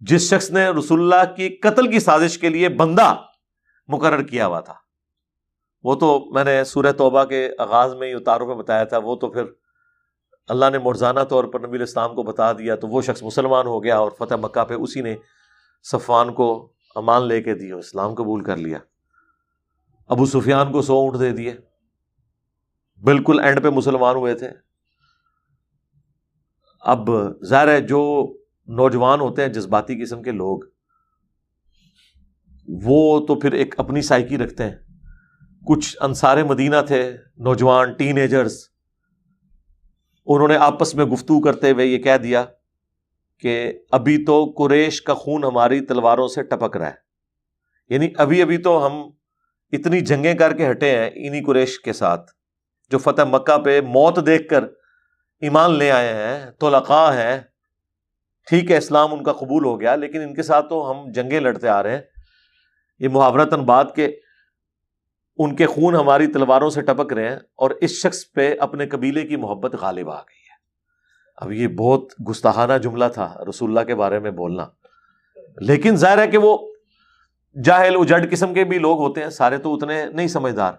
جس 0.01 0.29
شخص 0.29 0.51
نے 0.51 0.69
رسول 0.69 1.01
اللہ 1.01 1.33
کی 1.35 1.49
قتل 1.49 1.91
کی 1.91 1.99
سازش 1.99 2.37
کے 2.37 2.49
لیے 2.49 2.69
بندہ 2.69 3.15
مقرر 3.87 4.23
کیا 4.23 4.47
ہوا 4.47 4.59
تھا، 4.59 4.73
وہ 5.83 5.95
تو 5.95 6.25
میں 6.33 6.43
نے 6.43 6.63
سورہ 6.63 6.91
توبہ 6.91 7.23
کے 7.23 7.49
آغاز 7.59 7.93
میں 7.95 8.07
ہی 8.07 8.13
اتاروں 8.13 8.47
میں 8.47 8.55
بتایا 8.55 8.83
تھا، 8.83 8.97
وہ 8.97 9.15
تو 9.15 9.29
پھر 9.29 9.43
اللہ 10.47 10.65
نے 10.71 10.77
مرزانہ 10.77 11.19
طور 11.19 11.43
پر 11.43 11.59
نبی 11.59 11.77
الاسلام 11.77 12.15
کو 12.15 12.23
بتا 12.23 12.51
دیا 12.53 12.75
تو 12.75 12.87
وہ 12.87 13.01
شخص 13.01 13.23
مسلمان 13.23 13.67
ہو 13.67 13.83
گیا 13.83 13.97
اور 13.97 14.11
فتح 14.19 14.35
مکہ 14.35 14.65
پہ 14.65 14.73
اسی 14.73 15.01
نے 15.01 15.15
صفوان 15.83 16.33
کو 16.33 16.73
امان 16.95 17.27
لے 17.27 17.41
کے 17.41 17.53
دیا 17.55 17.75
اسلام 17.75 18.13
قبول 18.13 18.43
کر 18.43 18.57
لیا۔ 18.57 18.77
ابو 20.07 20.25
سفیان 20.25 20.71
کو 20.71 20.81
سو 20.81 20.95
اونٹ 20.95 21.19
دے 21.19 21.31
دیے۔ 21.31 21.53
بالکل 23.03 23.39
اینڈ 23.39 23.63
پہ 23.63 23.69
مسلمان 23.69 24.15
ہوئے 24.15 24.35
تھے۔ 24.35 24.49
اب 26.81 27.09
ظاہر 27.45 27.67
ہے 27.67 27.81
جو 27.81 28.33
نوجوان 28.67 29.19
ہوتے 29.19 29.41
ہیں، 29.41 29.49
جذباتی 29.49 30.03
قسم 30.03 30.23
کے 30.23 30.31
لوگ، 30.31 30.59
وہ 32.83 33.25
تو 33.25 33.35
پھر 33.35 33.51
ایک 33.51 33.75
اپنی 33.77 34.01
سائیکی 34.01 34.37
رکھتے 34.37 34.63
ہیں۔ 34.63 34.75
کچھ 35.67 35.97
انصار 36.01 36.43
مدینہ 36.43 36.75
تھے، 36.87 37.17
نوجوان 37.37 37.93
ٹین 37.93 38.17
ایجرس 38.17 38.69
انہوں 40.25 40.47
نے 40.47 40.55
آپس 40.55 40.95
میں 40.95 41.05
گفتگو 41.05 41.41
کرتے 41.41 41.71
ہوئے 41.71 41.85
یہ 41.85 41.97
کہہ 41.97 42.17
دیا 42.17 42.45
کہ 43.39 43.73
ابھی 43.91 44.25
تو 44.25 44.53
قریش 44.57 45.01
کا 45.01 45.13
خون 45.13 45.43
ہماری 45.43 45.81
تلواروں 45.81 46.27
سے 46.27 46.43
ٹپک 46.43 46.77
رہا 46.77 46.87
ہے۔ 46.87 47.11
یعنی 47.89 48.07
ابھی 48.17 48.41
ابھی 48.41 48.57
تو 48.57 48.87
ہم 48.87 49.09
اتنی 49.71 50.01
جنگیں 50.01 50.33
کر 50.33 50.53
کے 50.53 50.71
ہٹے 50.71 50.97
ہیں 50.97 51.09
انہیں 51.15 51.45
قریش 51.45 51.79
کے 51.79 51.93
ساتھ۔ 51.93 52.40
جو 52.91 52.97
فتح 52.97 53.21
مکہ 53.21 53.57
پہ 53.57 53.81
موت 53.81 54.25
دیکھ 54.25 54.47
کر 54.47 54.63
ایمان 55.41 55.73
لے 55.73 55.91
آئے 55.91 56.13
ہیں 56.13 56.51
تو 56.51 56.69
لقا 56.69 57.13
ہے 57.13 57.41
ٹھیک 58.49 58.71
ہے، 58.71 58.77
اسلام 58.77 59.13
ان 59.13 59.23
کا 59.23 59.33
قبول 59.33 59.65
ہو 59.65 59.81
گیا، 59.81 59.95
لیکن 59.95 60.21
ان 60.21 60.33
کے 60.33 60.43
ساتھ 60.43 60.69
تو 60.69 60.91
ہم 60.91 61.11
جنگیں 61.11 61.39
لڑتے 61.39 61.67
آ 61.67 61.83
رہے 61.83 61.91
ہیں۔ 61.91 62.01
یہ 62.99 63.09
محاورتن 63.09 63.63
بات 63.63 63.95
کے 63.95 64.19
ان 65.37 65.55
کے 65.55 65.65
خون 65.65 65.95
ہماری 65.95 66.27
تلواروں 66.27 66.69
سے 66.69 66.81
ٹپک 66.81 67.13
رہے 67.13 67.29
ہیں 67.29 67.35
اور 67.35 67.71
اس 67.71 67.91
شخص 67.91 68.31
پہ 68.31 68.55
اپنے 68.59 68.87
قبیلے 68.87 69.21
کی 69.21 69.35
محبت 69.35 69.75
غالب 69.75 70.09
آ 70.09 70.19
گئی 70.19 70.41
ہے۔ 70.41 70.55
اب 71.37 71.51
یہ 71.51 71.67
بہت 71.67 72.29
گستاخانہ 72.29 72.73
جملہ 72.73 73.05
تھا 73.13 73.35
رسول 73.49 73.69
اللہ 73.69 73.79
کے 73.79 73.95
بارے 73.95 74.19
میں 74.19 74.31
بولنا۔ 74.31 74.65
لیکن 75.57 75.95
ظاہر 75.95 76.17
ہے 76.17 76.27
کہ 76.27 76.37
وہ 76.37 76.73
جاہل 77.63 77.95
اجڑ 77.99 78.25
قسم 78.31 78.53
کے 78.53 78.63
بھی 78.63 78.79
لوگ 78.79 78.99
ہوتے 78.99 79.23
ہیں، 79.23 79.29
سارے 79.29 79.57
تو 79.57 79.75
اتنے 79.75 80.05
نہیں 80.05 80.27
سمجھدار۔ 80.27 80.73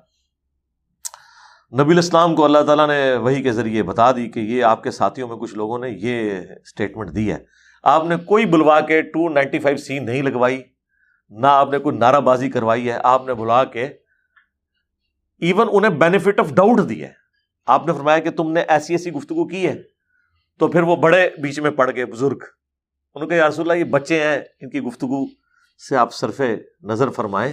نبی 1.81 1.93
الاسلام 1.93 2.35
کو 2.35 2.45
اللہ 2.45 2.59
تعالیٰ 2.67 2.89
نے 2.89 3.15
وہی 3.15 3.43
کے 3.43 3.53
ذریعے 3.53 3.83
بتا 3.83 4.13
دی 4.13 4.29
کہ 4.29 4.41
یہ 4.41 4.65
آپ 4.65 4.83
کے 4.83 4.91
ساتھیوں 4.91 5.29
میں 5.29 5.37
کچھ 5.37 5.55
لوگوں 5.55 5.79
نے 5.79 5.91
یہ 5.91 6.31
اسٹیٹمنٹ 6.63 7.17
دی 7.17 7.33
ہے۔ 7.33 7.39
آپ 7.83 8.05
نے 8.05 8.17
کوئی 8.17 8.47
بلوا 8.47 8.81
کے 8.81 9.03
ٹو 9.03 9.29
نائنٹی 9.29 9.59
فائیو 9.59 9.77
سی 9.77 9.99
نہیں 9.99 10.23
لگوائی، 10.23 10.63
نہ 11.31 11.47
آپ 11.47 11.71
نے 11.71 11.79
کوئی 11.79 11.97
نعرہ 11.97 12.21
بازی 12.21 12.51
کروائی 12.51 12.91
ہے، 12.91 12.99
آپ 13.03 13.27
نے 13.27 13.35
بلا 13.35 13.65
کے 13.65 13.85
ایون 15.39 15.69
انہیں 15.73 15.91
بینیفٹ 15.91 16.41
آف 16.41 16.53
ڈاؤٹ 16.53 16.89
دی 16.89 17.03
ہے۔ 17.03 17.13
آپ 17.67 17.87
نے 17.87 17.93
فرمایا 17.93 18.19
کہ 18.19 18.31
تم 18.31 18.53
نے 18.53 18.61
ایسی 18.69 18.95
ایسی 18.95 19.13
گفتگو 19.13 19.49
کی 19.49 19.67
ہے، 19.67 19.83
تو 20.59 20.69
پھر 20.69 20.83
وہ 20.83 20.97
بڑے 20.97 21.31
بیچ 21.39 21.61
میں 21.61 21.71
پڑ 21.71 21.95
گئے 21.95 22.07
بزرگ۔ 22.07 22.39
انہوں 23.15 23.29
نے 23.31 23.37
کہا 23.37 23.49
رسول 23.49 23.71
اللہ، 23.71 23.85
یہ 23.85 23.91
بچے 23.91 24.25
ہیں، 24.25 24.39
ان 24.61 24.71
کی 24.71 24.81
گفتگو 24.81 25.27
سے 25.89 25.97
آپ 25.97 26.15
صرف 26.15 26.41
نظر 26.83 27.09
فرمائیں۔ 27.09 27.53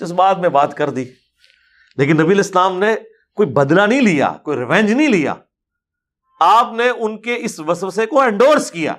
جس 0.00 0.12
بات 0.12 0.38
میں 0.38 0.48
بات 0.48 0.74
کر 0.74 0.90
دی۔ 0.90 1.04
لیکن 1.96 2.22
نبی 2.22 2.32
الاسلام 2.32 2.78
نے 2.78 2.94
کوئی 3.36 3.48
بدلہ 3.48 3.82
نہیں 3.82 4.00
لیا، 4.00 4.32
کوئی 4.42 4.58
ریونج 4.58 4.92
نہیں 4.92 5.08
لیا۔ 5.08 5.34
آپ 6.40 6.72
نے 6.72 6.88
ان 6.88 7.22
کے 7.22 7.36
اس 7.38 7.60
وسوسے 7.60 8.06
کو 8.06 8.20
انڈورس 8.20 8.70
کیا۔ 8.70 8.94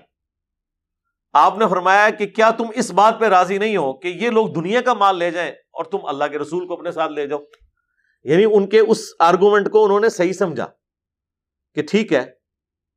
آپ 1.34 1.58
نے 1.58 1.65
فرمایا 1.69 2.10
کہ 2.10 2.26
کیا 2.26 2.52
تم 2.52 2.63
اس 2.76 2.91
بات 2.91 3.19
پہ 3.19 3.26
راضی 3.26 3.58
نہیں 3.58 3.78
ہو 3.78 3.93
کہ 3.93 4.08
یہ 4.08 4.30
لوگ 4.30 4.47
دنیا 4.47 4.82
کا 4.82 4.93
مال 4.93 5.17
لے 5.19 5.32
جائیں 5.32 5.52
اور 5.52 5.86
تم 5.86 5.97
اللہ 6.04 6.23
کے 6.32 6.39
رسول 6.39 6.67
کو 6.67 6.73
اپنے 6.73 6.91
ساتھ 6.91 7.12
لے 7.12 7.28
جاؤ؟ 7.28 7.39
یعنی 8.23 8.45
ان 8.45 8.69
کے 8.69 8.80
اس 8.80 9.10
آرگومنٹ 9.19 9.71
کو 9.71 9.86
انہوں 9.86 10.00
نے 10.00 10.10
صحیح 10.10 10.34
سمجھا 10.34 10.67
کہ 11.76 11.82
ٹھیک 11.82 12.13
ہے 12.13 12.32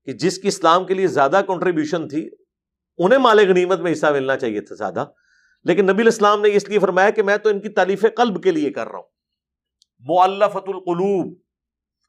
کہ 0.05 0.13
جس 0.13 0.39
کی 0.39 0.49
اسلام 0.49 0.87
کے 0.87 0.95
لیے 0.95 1.07
زیادہ 1.07 1.41
کنٹریبیوشن 1.47 2.09
تھی، 2.09 2.31
انہیں 2.99 3.19
مال 3.19 3.39
غنیمت 3.39 3.81
میں 3.81 3.93
حصہ 3.93 4.07
ملنا 4.07 4.37
چاہیے 4.37 4.61
تھا 4.61 4.75
زیادہ۔ 4.75 5.05
لیکن 5.65 5.87
نبی 5.87 6.03
الاسلام 6.03 6.41
نے 6.41 6.49
اس 6.53 6.69
لیے 6.69 6.79
فرمایا 6.79 7.11
کہ 7.11 7.23
میں 7.23 7.37
تو 7.37 7.49
ان 7.49 7.61
کی 7.61 7.69
تعلیف 7.69 8.05
قلب 8.17 8.43
کے 8.43 8.51
لیے 8.51 8.71
کر 8.71 8.89
رہا 8.89 8.99
ہوں۔ 8.99 9.10
معلفت 10.09 10.69
القلوب، 10.69 11.35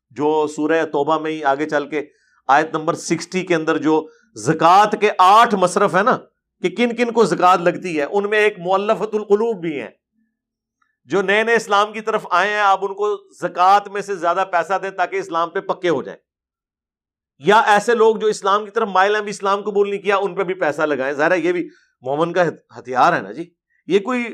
جو 0.10 0.48
سورہ 0.48 0.86
توبہ 0.86 1.18
میں 1.18 1.32
ہی 1.32 1.44
آگے 1.44 1.70
چل 1.70 1.90
کے 1.90 2.02
آیت 2.48 2.76
نمبر 2.76 2.94
سکسٹی 2.94 3.42
کے 3.42 3.56
اندر 3.56 3.78
جو 3.78 4.08
زکوٰۃ 4.36 5.00
کے 5.00 5.12
آٹھ 5.18 5.56
مصرف 5.56 5.96
ہے 5.96 6.04
نا، 6.04 6.18
کہ 6.62 6.70
کن 6.70 6.96
کن 6.96 7.12
کو 7.12 7.24
زکات 7.24 7.60
لگتی 7.60 8.00
ہے، 8.00 8.04
ان 8.04 8.30
میں 8.30 8.40
ایک 8.40 8.60
معلفت 8.60 9.16
القلوب 9.16 9.62
بھی 9.62 9.82
ہے 9.82 9.90
جو 11.06 11.22
نئے 11.22 11.44
نئے 11.44 11.56
اسلام 11.56 11.94
کی 11.94 12.02
طرف 12.02 12.28
آئے 12.32 12.50
ہیں، 12.50 12.60
آپ 12.60 12.86
ان 12.86 12.94
کو 12.94 13.18
زکوٰۃ 13.42 13.92
میں 13.92 14.02
سے 14.02 14.16
زیادہ 14.16 14.44
پیسہ 14.52 14.74
دیں 14.82 14.90
تاکہ 14.90 15.16
اسلام 15.16 15.50
پہ 15.50 15.60
پکے 15.60 15.90
ہو 15.90 16.04
جائیں۔ 16.04 16.20
یا 17.38 17.60
ایسے 17.60 17.96
لوگ 17.96 18.16
جو 18.16 18.28
اسلام 18.28 18.66
کی 18.66 18.72
طرف 18.72 18.88
مائل 18.88 19.16
ہیں، 19.16 19.22
بھی 19.22 19.30
اسلام 19.30 19.62
قبول 19.62 19.90
نہیں 19.90 20.02
کیا، 20.02 20.18
ان 20.18 20.36
پہ 20.36 20.44
بھی 20.44 20.54
پیسہ 20.54 20.82
لگائیں۔ 20.82 21.14
ظاہر 21.14 21.32
ہے، 21.32 21.40
یہ 21.40 21.52
بھی 21.52 21.70
مومن 22.02 22.34
کا 22.34 22.44
ہتھیار 22.80 23.14
ہے 23.14 23.22
نا 23.22 23.32
جی۔ 23.32 23.54
یہ 23.88 24.00
کوئی 24.00 24.26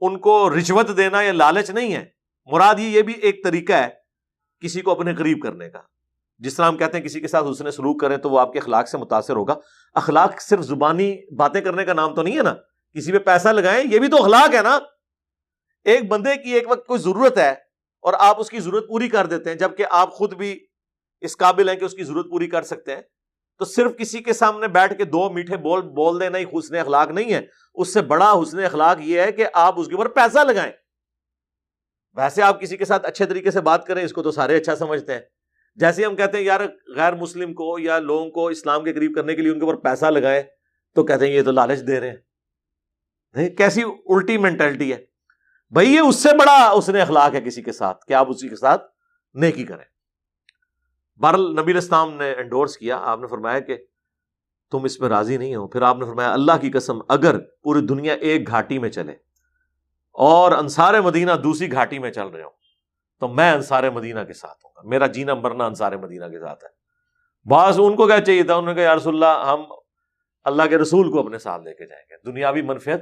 ان 0.00 0.18
کو 0.18 0.50
رشوت 0.58 0.96
دینا 0.96 1.22
یا 1.22 1.32
لالچ 1.32 1.70
نہیں 1.70 1.94
ہے۔ 1.94 2.17
مراد 2.52 2.74
یہ 2.78 3.02
بھی 3.02 3.12
ایک 3.12 3.44
طریقہ 3.44 3.72
ہے 3.72 3.88
کسی 4.60 4.80
کو 4.80 4.90
اپنے 4.90 5.14
قریب 5.14 5.42
کرنے 5.42 5.70
کا۔ 5.70 5.78
جس 6.38 6.54
طرح 6.54 6.66
ہم 6.66 6.76
کہتے 6.76 6.98
ہیں 6.98 7.04
کسی 7.04 7.20
کے 7.20 7.28
ساتھ 7.28 7.44
اس 7.44 7.60
نے 7.60 7.70
سلوک 7.70 8.00
کرے 8.00 8.16
تو 8.16 8.30
وہ 8.30 8.40
آپ 8.40 8.52
کے 8.52 8.58
اخلاق 8.58 8.88
سے 8.88 8.98
متاثر 8.98 9.36
ہوگا۔ 9.36 9.54
اخلاق 9.94 10.40
صرف 10.40 10.60
زبانی 10.60 11.34
باتیں 11.34 11.60
کرنے 11.60 11.84
کا 11.84 11.92
نام 11.92 12.14
تو 12.14 12.22
نہیں 12.22 12.38
ہے 12.38 12.42
نا۔ 12.42 12.54
کسی 12.94 13.12
پہ 13.12 13.18
پیسہ 13.18 13.48
لگائیں، 13.48 13.84
یہ 13.90 13.98
بھی 13.98 14.08
تو 14.08 14.22
اخلاق 14.22 14.54
ہے 14.54 14.62
نا۔ 14.62 14.78
ایک 15.84 16.08
بندے 16.08 16.42
کی 16.42 16.50
ایک 16.50 16.70
وقت 16.70 16.86
کوئی 16.86 17.00
ضرورت 17.00 17.38
ہے 17.38 17.50
اور 18.00 18.12
آپ 18.18 18.40
اس 18.40 18.50
کی 18.50 18.60
ضرورت 18.60 18.88
پوری 18.88 19.08
کر 19.08 19.26
دیتے 19.26 19.50
ہیں، 19.50 19.56
جبکہ 19.56 19.84
آپ 19.90 20.12
خود 20.12 20.34
بھی 20.34 20.66
اس 21.20 21.36
قابل 21.36 21.68
ہیں 21.68 21.76
کہ 21.76 21.84
اس 21.84 21.94
کی 21.94 22.04
ضرورت 22.04 22.30
پوری 22.30 22.46
کر 22.46 22.62
سکتے 22.62 22.94
ہیں۔ 22.94 23.02
تو 23.58 23.64
صرف 23.64 23.96
کسی 23.98 24.18
کے 24.18 24.32
سامنے 24.32 24.68
بیٹھ 24.68 24.98
کے 24.98 25.04
دو 25.04 25.30
میٹھے 25.30 25.56
بول 25.56 25.82
بول 25.82 26.20
دینا 26.20 26.38
ہی 26.38 26.44
حسن 26.44 26.76
اخلاق 26.76 27.08
نہیں 27.08 27.34
ہے۔ 27.34 27.40
اس 27.74 27.94
سے 27.94 28.02
بڑا 28.02 28.32
حسن 28.32 28.64
اخلاق 28.64 28.96
یہ 29.00 29.20
ہے 29.20 29.32
کہ 29.32 29.46
آپ 29.52 29.80
اس 29.80 29.86
کے 29.86 29.94
اوپر 29.94 30.08
پیسہ 30.08 30.38
لگائیں۔ 30.38 30.72
ویسے 32.18 32.42
آپ 32.42 32.60
کسی 32.60 32.76
کے 32.76 32.84
ساتھ 32.84 33.06
اچھے 33.06 33.26
طریقے 33.26 33.50
سے 33.50 33.60
بات 33.60 33.86
کریں، 33.86 34.04
اس 34.04 34.12
کو 34.12 34.22
تو 34.22 34.30
سارے 34.30 34.56
اچھا 34.56 34.76
سمجھتے 34.76 35.12
ہیں۔ 35.12 35.20
جیسے 35.76 36.04
ہم 36.04 36.16
کہتے 36.16 36.38
ہیں، 36.38 36.44
یار، 36.44 36.60
غیر 36.96 37.12
مسلم 37.12 37.54
کو 37.54 37.78
یا 37.78 37.98
لوگوں 37.98 38.30
کو 38.30 38.48
اسلام 38.48 38.84
کے 38.84 38.92
قریب 38.92 39.14
کرنے 39.14 39.34
کے 39.34 39.42
لیے 39.42 39.52
ان 39.52 39.58
کے 39.58 39.64
اوپر 39.64 39.76
پیسہ 39.76 40.06
لگائیں 40.06 40.42
تو 40.94 41.04
کہتے 41.04 41.26
ہیں، 41.26 41.32
یہ 41.32 41.42
تو 41.42 41.50
لالچ 41.50 41.86
دے 41.86 42.00
رہے 42.00 42.10
ہیں۔ 42.10 42.16
نہیں، 43.34 43.48
کیسی 43.48 43.82
الٹی 43.82 44.38
مینٹلٹی 44.38 44.92
ہے۔ 44.92 45.04
بھائی، 45.70 45.94
یہ 45.94 46.00
اس 46.00 46.16
سے 46.16 46.28
بڑا 46.38 46.70
اس 46.70 46.88
نے 46.88 47.00
اخلاق 47.00 47.34
ہے 47.34 47.40
کسی 47.40 47.62
کے 47.62 47.72
ساتھ 47.72 48.06
کہ 48.06 48.12
آپ 48.12 48.30
اسی 48.30 48.48
کے 48.48 48.56
ساتھ 48.56 48.86
نیکی 49.34 49.64
کریں۔ 49.64 49.84
بہرل 51.16 51.60
نبی 51.60 51.76
اسلام 51.76 52.14
نے 52.14 52.32
انڈورس 52.32 52.76
کیا۔ 52.76 52.96
آپ 52.96 53.20
نے 53.20 53.26
فرمایا 53.26 53.58
کہ 53.58 53.76
تم 54.70 54.84
اس 54.84 55.00
میں 55.00 55.08
راضی 55.08 55.36
نہیں 55.36 55.54
ہو۔ 55.54 55.68
پھر 55.68 55.82
آپ 55.82 55.98
نے 55.98 56.04
فرمایا، 56.04 56.32
اللہ 56.32 56.52
کی 56.60 56.70
قسم، 56.70 56.98
اگر 57.08 57.38
پوری 57.38 57.80
دنیا 57.80 58.14
ایک 58.14 58.46
گھاٹی 58.46 58.78
میں 58.78 58.88
چلے 58.88 59.27
اور 60.18 60.52
انصار 60.52 61.00
مدینہ 61.00 61.32
دوسری 61.32 61.72
گھاٹی 61.72 61.98
میں 61.98 62.10
چل 62.10 62.26
رہے 62.26 62.42
ہوں، 62.42 62.50
تو 63.20 63.28
میں 63.28 63.52
انصار 63.52 63.90
مدینہ 63.90 64.20
کے 64.20 64.32
ساتھ 64.32 64.66
ہوں 64.66 64.72
گا۔ 64.76 64.88
میرا 64.88 65.06
جینا 65.06 65.34
مرنا 65.34 65.66
انصار 65.66 65.92
مدینہ 65.92 66.24
کے 66.24 66.40
ساتھ 66.40 66.64
ہے۔ 66.64 66.68
بعض 67.48 67.80
ان 67.82 67.96
کو 67.96 68.06
کیا 68.06 68.20
چاہیے 68.20 68.42
تھا، 68.42 68.54
انہوں 68.54 68.74
نے 68.74 68.82
کہا 68.82 68.96
رسول 68.96 69.24
اللہ، 69.24 69.46
ہم 69.46 69.62
اللہ 70.44 70.62
کے 70.70 70.78
رسول 70.78 71.12
کو 71.12 71.20
اپنے 71.20 71.38
ساتھ 71.38 71.62
لے 71.62 71.74
کے 71.74 71.86
جائیں 71.86 72.04
گے۔ 72.10 72.32
دنیاوی 72.32 72.62
منفیت 72.62 73.00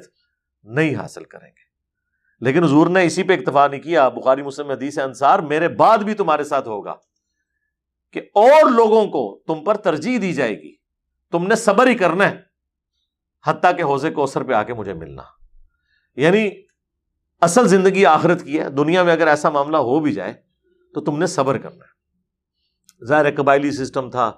نہیں 0.63 0.95
حاصل 0.95 1.25
کریں 1.25 1.49
گے۔ 1.49 1.67
لیکن 2.41 2.65
حضور 2.65 2.87
نے 2.87 3.05
اسی 3.05 3.23
پہ 3.23 3.33
اکتفا 3.33 3.69
نہیں 3.69 3.81
کیا۔ 3.81 4.09
بخاری، 4.09 4.43
مسلم 4.43 4.71
حدیث 4.71 4.99
انصار 4.99 5.39
میرے 5.39 5.69
بعد 5.69 5.99
بھی 5.99 6.15
تمہارے 6.15 6.45
ساتھ 6.45 6.69
ہوگا 6.69 6.95
کہ 8.13 8.21
اور 8.35 8.71
لوگوں 8.71 9.07
کو 9.07 9.43
تم 9.47 9.65
پر 9.65 9.77
ترجیح 9.77 10.19
دی 10.23 10.33
جائے 10.33 10.63
گی۔ 10.63 10.75
تم 11.33 11.47
نے 11.47 11.55
صبر 11.55 11.87
ہی 11.87 11.95
کرنا 11.95 12.31
ہے، 12.31 12.41
حتیٰ 13.47 13.77
کہ 13.77 13.83
حوضے 13.83 14.11
کو 14.11 14.27
پہ 14.27 14.53
آ 14.53 14.63
کے 14.63 14.75
مجھے 14.75 14.95
ملنا۔ 14.95 15.23
یعنی 16.17 16.66
اصل 17.41 17.69
زندگی 17.69 18.07
آخرت 18.07 18.45
کی 18.45 18.61
ہے، 18.61 18.71
دنیا 18.71 19.03
میں 19.03 19.13
اگر 19.13 19.27
ایسا 19.27 19.51
معاملہ 19.51 19.77
ہو 19.77 20.01
بھی 20.01 20.13
جائے 20.13 20.33
تو 20.95 21.01
تم 21.01 21.19
نے 21.19 21.27
صبر 21.27 21.59
کرنا 21.59 21.85
ہے۔ 21.85 21.97
ظاہر 23.07 23.35
قبائلی 23.35 23.71
سسٹم 23.71 24.11
تھا، 24.11 24.33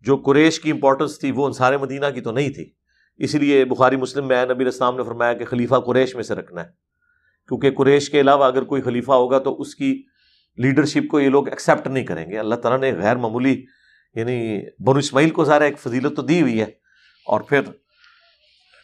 جو 0.00 0.16
قریش 0.16 0.60
کی 0.60 0.70
امپورٹنس 0.70 1.18
تھی، 1.18 1.30
وہ 1.30 1.46
انصار 1.46 1.76
مدینہ 1.76 2.06
کی 2.14 2.20
تو 2.20 2.30
نہیں 2.30 2.48
تھی۔ 2.48 2.70
اسی 3.16 3.38
لیے 3.38 3.64
بخاری 3.64 3.96
مسلم 3.96 4.28
میں 4.28 4.46
نبی 4.46 4.66
اسلام 4.66 4.96
نے 4.96 5.02
فرمایا 5.02 5.32
کہ 5.32 5.44
خلیفہ 5.44 5.74
قریش 5.74 6.14
میں 6.14 6.22
سے 6.22 6.34
رکھنا 6.34 6.62
ہے۔ 6.62 6.68
کیونکہ 7.48 7.70
قریش 7.70 8.10
کے 8.10 8.20
علاوہ 8.20 8.44
اگر 8.44 8.64
کوئی 8.64 8.82
خلیفہ 8.82 9.12
ہوگا 9.12 9.38
تو 9.38 9.60
اس 9.60 9.74
کی 9.74 10.02
لیڈرشپ 10.56 11.08
کو 11.10 11.20
یہ 11.20 11.28
لوگ 11.28 11.48
ایکسیپٹ 11.48 11.86
نہیں 11.88 12.04
کریں 12.04 12.30
گے۔ 12.30 12.38
اللہ 12.38 12.54
تعالیٰ 12.54 12.92
نے 12.92 12.98
غیر 13.00 13.16
معمولی 13.16 13.64
یعنی 14.14 14.60
بنو 14.82 14.98
اسماعیل 14.98 15.30
کو 15.30 15.44
ظاہر 15.44 15.60
ایک 15.60 15.78
فضیلت 15.78 16.16
تو 16.16 16.22
دی 16.22 16.42
ہوئی 16.42 16.60
ہے۔ 16.60 16.66
اور 17.26 17.40
پھر 17.40 17.60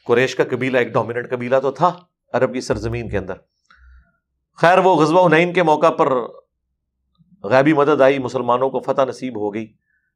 قریش 0.06 0.34
کا 0.34 0.44
قبیلہ 0.50 0.78
ایک 0.78 0.92
ڈومیننٹ 0.92 1.30
قبیلہ 1.30 1.56
تو 1.62 1.70
تھا۔ 1.70 1.92
عرب 2.32 2.52
کی 2.52 2.60
سرزمین 2.60 3.08
کے 3.08 3.18
اندر۔ 3.18 3.34
خیر، 4.56 4.78
وہ 4.78 4.96
غزوہ 4.96 5.26
حنین 5.26 5.52
کے 5.52 5.62
موقع 5.62 5.90
پر 5.90 6.08
غیبی 7.44 7.72
مدد 7.72 8.00
آئی، 8.00 8.18
مسلمانوں 8.18 8.70
کو 8.70 8.80
فتح 8.80 9.02
نصیب 9.02 9.36
ہو 9.40 9.54
گئی۔ 9.54 9.72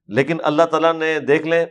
لیکن 0.08 0.36
اللہ 0.42 0.62
تعالیٰ 0.62 0.92
نے 0.92 1.18
دیکھ 1.18 1.46
لیں، 1.46 1.66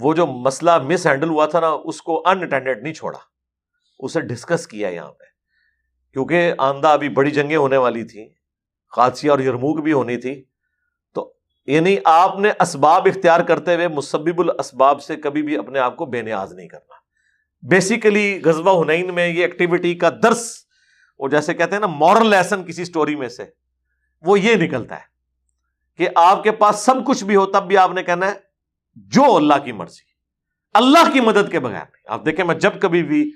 وہ 0.00 0.14
جو 0.14 0.26
مسئلہ 0.26 0.70
مس 0.78 1.06
ہینڈل 1.06 1.28
ہوا 1.28 1.46
تھا 1.46 1.60
نا، 1.60 1.68
اس 1.84 2.02
کو 2.02 2.22
ان 2.26 2.42
اٹینڈیڈ 2.42 2.82
نہیں 2.82 2.94
چھوڑا۔ 2.94 3.18
اسے 3.98 4.20
ڈسکس 4.20 4.66
کیا 4.66 4.88
یہاں 4.88 5.12
پہ۔ 5.12 5.24
کیونکہ 6.12 6.52
آندہ 6.58 6.88
ابھی 6.88 7.08
بڑی 7.08 7.30
جنگیں 7.30 7.56
ہونے 7.56 7.76
والی 7.76 8.04
تھیں، 8.04 8.28
قادسیہ 8.96 9.30
اور 9.30 9.38
یرموک 9.38 9.80
بھی 9.80 9.92
ہونی 9.92 10.16
تھی۔ 10.16 10.44
تو 11.14 11.34
یعنی 11.66 11.96
آپ 12.04 12.38
نے 12.38 12.50
اسباب 12.60 13.06
اختیار 13.06 13.40
کرتے 13.40 13.74
ہوئے 13.74 13.88
مسبب 13.88 14.40
الاسباب 14.40 15.02
سے 15.02 15.16
کبھی 15.16 15.42
بھی 15.42 15.56
اپنے 15.56 15.78
آپ 15.78 15.96
کو 15.96 16.06
بے 16.06 16.22
نیاز 16.22 16.52
نہیں 16.52 16.68
کرنا۔ 16.68 17.01
بیسیکلی 17.62 18.42
غزبہ 18.44 18.84
ہنین 18.84 19.14
میں 19.14 19.28
یہ 19.28 19.42
ایکٹیویٹی 19.42 19.94
کا 19.94 20.10
درس 20.22 20.62
وہ 21.18 21.28
جیسے 21.28 21.54
کہتے 21.54 21.72
ہیں 21.72 21.80
نا 21.80 21.86
مورل 21.86 22.30
لیسن 22.30 22.64
کسی 22.64 22.84
سٹوری 22.84 23.16
میں 23.16 23.28
سے، 23.28 23.44
وہ 24.22 24.40
یہ 24.40 24.54
نکلتا 24.54 24.94
ہے 24.96 25.12
کہ 25.96 26.08
آپ 26.16 26.42
کے 26.42 26.50
پاس 26.50 26.76
سب 26.76 26.94
کچھ 27.06 27.24
بھی 27.24 27.36
ہو، 27.36 27.46
تب 27.46 27.66
بھی 27.66 27.76
آپ 27.76 27.90
نے 27.92 28.02
کہنا 28.02 28.26
ہے 28.26 28.32
جو 28.96 29.36
اللہ 29.36 29.54
کی 29.64 29.72
مرضی، 29.72 30.04
اللہ 30.74 31.12
کی 31.12 31.20
مدد 31.20 31.50
کے 31.50 31.60
بغیر 31.60 31.74
نہیں۔ 31.74 32.02
آپ 32.06 32.24
دیکھیں، 32.24 32.44
میں 32.44 32.54
جب 32.54 32.70
کبھی 32.80 33.02
بھی 33.02 33.30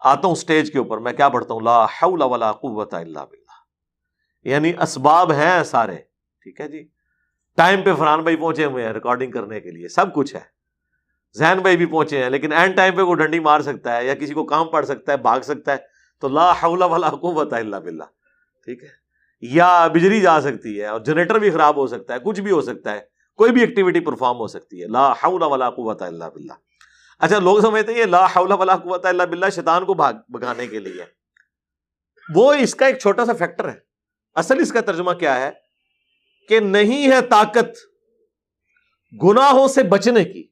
آتا 0.00 0.26
ہوں 0.26 0.32
اسٹیج 0.32 0.72
کے 0.72 0.78
اوپر، 0.78 0.98
میں 0.98 1.12
کیا 1.12 1.28
پڑھتا 1.28 1.54
ہوں؟ 1.54 1.60
لا 1.60 1.84
حول 1.84 2.22
ولا 2.22 2.52
قوت 2.52 2.94
الا 2.94 3.24
باللہ۔ 3.24 3.52
یعنی 4.48 4.72
اسباب 4.80 5.32
ہیں 5.32 5.64
سارے۔ 5.64 5.96
ٹھیک 6.42 6.60
ہے 6.60 6.68
جی؟ 6.68 6.88
ٹائم 7.56 7.82
پہ 7.82 7.94
فرحان 7.94 8.22
بھائی 8.22 8.36
پہنچے 8.36 8.64
ہوئے 8.64 8.86
ہیں 8.86 8.92
ریکارڈنگ 8.92 9.30
کرنے 9.30 9.60
کے 9.60 9.70
لیے، 9.70 9.88
سب 9.88 10.14
کچھ 10.14 10.34
ہے۔ 10.34 10.51
ذہن 11.38 11.58
بھائی 11.62 11.76
بھی 11.76 11.86
پہنچے 11.86 12.22
ہیں، 12.22 12.30
لیکن 12.30 12.52
اینڈ 12.52 12.76
ٹائم 12.76 12.96
پہ 12.96 13.02
وہ 13.02 13.14
ڈنڈی 13.14 13.40
مار 13.40 13.60
سکتا 13.60 13.96
ہے 13.96 14.06
یا 14.06 14.14
کسی 14.14 14.34
کو 14.34 14.44
کام 14.44 14.68
پڑ 14.68 14.84
سکتا 14.84 15.12
ہے، 15.12 15.16
بھاگ 15.16 15.40
سکتا 15.40 15.72
ہے، 15.72 15.76
تو 16.20 16.28
لا 16.28 16.52
حول 16.52 16.82
ولا 16.82 17.10
قوت 17.10 17.52
الا 17.52 17.78
باللہ، 17.78 18.04
ٹھیک 18.64 18.82
ہے؟ 18.82 18.88
یا 19.40 19.86
بجلی 19.86 20.20
جا 20.20 20.40
سکتی 20.40 20.80
ہے 20.80 20.86
اور 20.86 21.00
جنریٹر 21.00 21.38
بھی 21.38 21.50
خراب 21.50 21.76
ہو 21.76 21.86
سکتا 21.86 22.14
ہے، 22.14 22.18
کچھ 22.18 22.40
بھی 22.40 22.50
ہو 22.50 22.60
سکتا 22.60 22.92
ہے، 22.92 23.00
کوئی 23.36 23.52
بھی 23.52 23.60
ایکٹیویٹی 23.60 24.00
پرفارم 24.00 24.36
ہو 24.36 24.46
سکتی 24.46 24.82
ہے، 24.82 24.86
لا 24.86 25.12
حول 25.12 25.42
ولا 25.42 25.70
قوت 25.70 26.02
الا 26.02 26.28
باللہ۔ 26.28 26.52
اچھا 27.18 27.38
لوگ 27.38 27.60
سمجھتے 27.60 27.92
ہیں 27.92 28.00
یہ 28.00 28.04
لا 28.04 28.26
حول 28.26 28.52
ولا 28.52 28.76
قوت 28.76 29.06
الا 29.06 29.24
باللہ 29.24 29.46
شیطان 29.54 29.84
کو 29.84 29.94
بھاگ 29.94 30.14
بگانے 30.28 30.66
کے 30.66 30.78
لیے۔ 30.78 31.04
وہ 32.34 32.52
اس 32.52 32.74
کا 32.74 32.86
ایک 32.86 32.98
چھوٹا 32.98 33.24
سا 33.24 33.32
فیکٹر 33.32 33.68
ہے۔ 33.68 33.74
اصل 34.34 34.60
اس 34.60 34.72
کا 34.72 34.80
ترجمہ 34.80 35.12
کیا 35.12 35.40
ہے؟ 35.40 35.50
کہ 36.48 36.60
نہیں 36.60 37.12
ہے 37.12 37.20
طاقت 37.20 37.78
گناہوں 39.22 39.68
سے 39.68 39.82
بچنے 39.82 40.24
کی۔ 40.24 40.51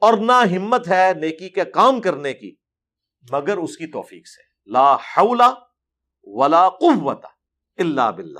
اور 0.00 0.14
نہ 0.14 0.56
ہمت 0.56 0.88
ہے 0.88 1.12
نیکی 1.14 1.48
کے 1.48 1.64
کام 1.64 2.00
کرنے 2.00 2.32
کی، 2.32 2.54
مگر 3.30 3.56
اس 3.56 3.76
کی 3.76 3.86
توفیق 3.86 4.26
سے۔ 4.26 4.70
لا 4.70 4.94
حول 4.94 5.40
ولا 6.22 6.68
قوت 6.68 7.24
الا 7.76 8.10
باللہ۔ 8.10 8.38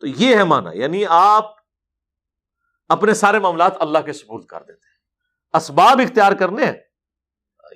تو 0.00 0.06
یہ 0.06 0.36
ہے 0.36 0.44
مانا 0.44 0.70
یعنی 0.72 1.04
آپ 1.08 1.44
اپنے 2.88 3.14
سارے 3.14 3.38
معاملات 3.38 3.72
اللہ 3.80 3.98
کے 3.98 4.12
سپرد 4.12 4.44
کر 4.44 4.60
دیتے 4.60 4.88
ہیں۔ 4.88 4.94
اسباب 5.56 6.00
اختیار 6.00 6.32
کرنے 6.32 6.64
ہیں۔ 6.64 6.72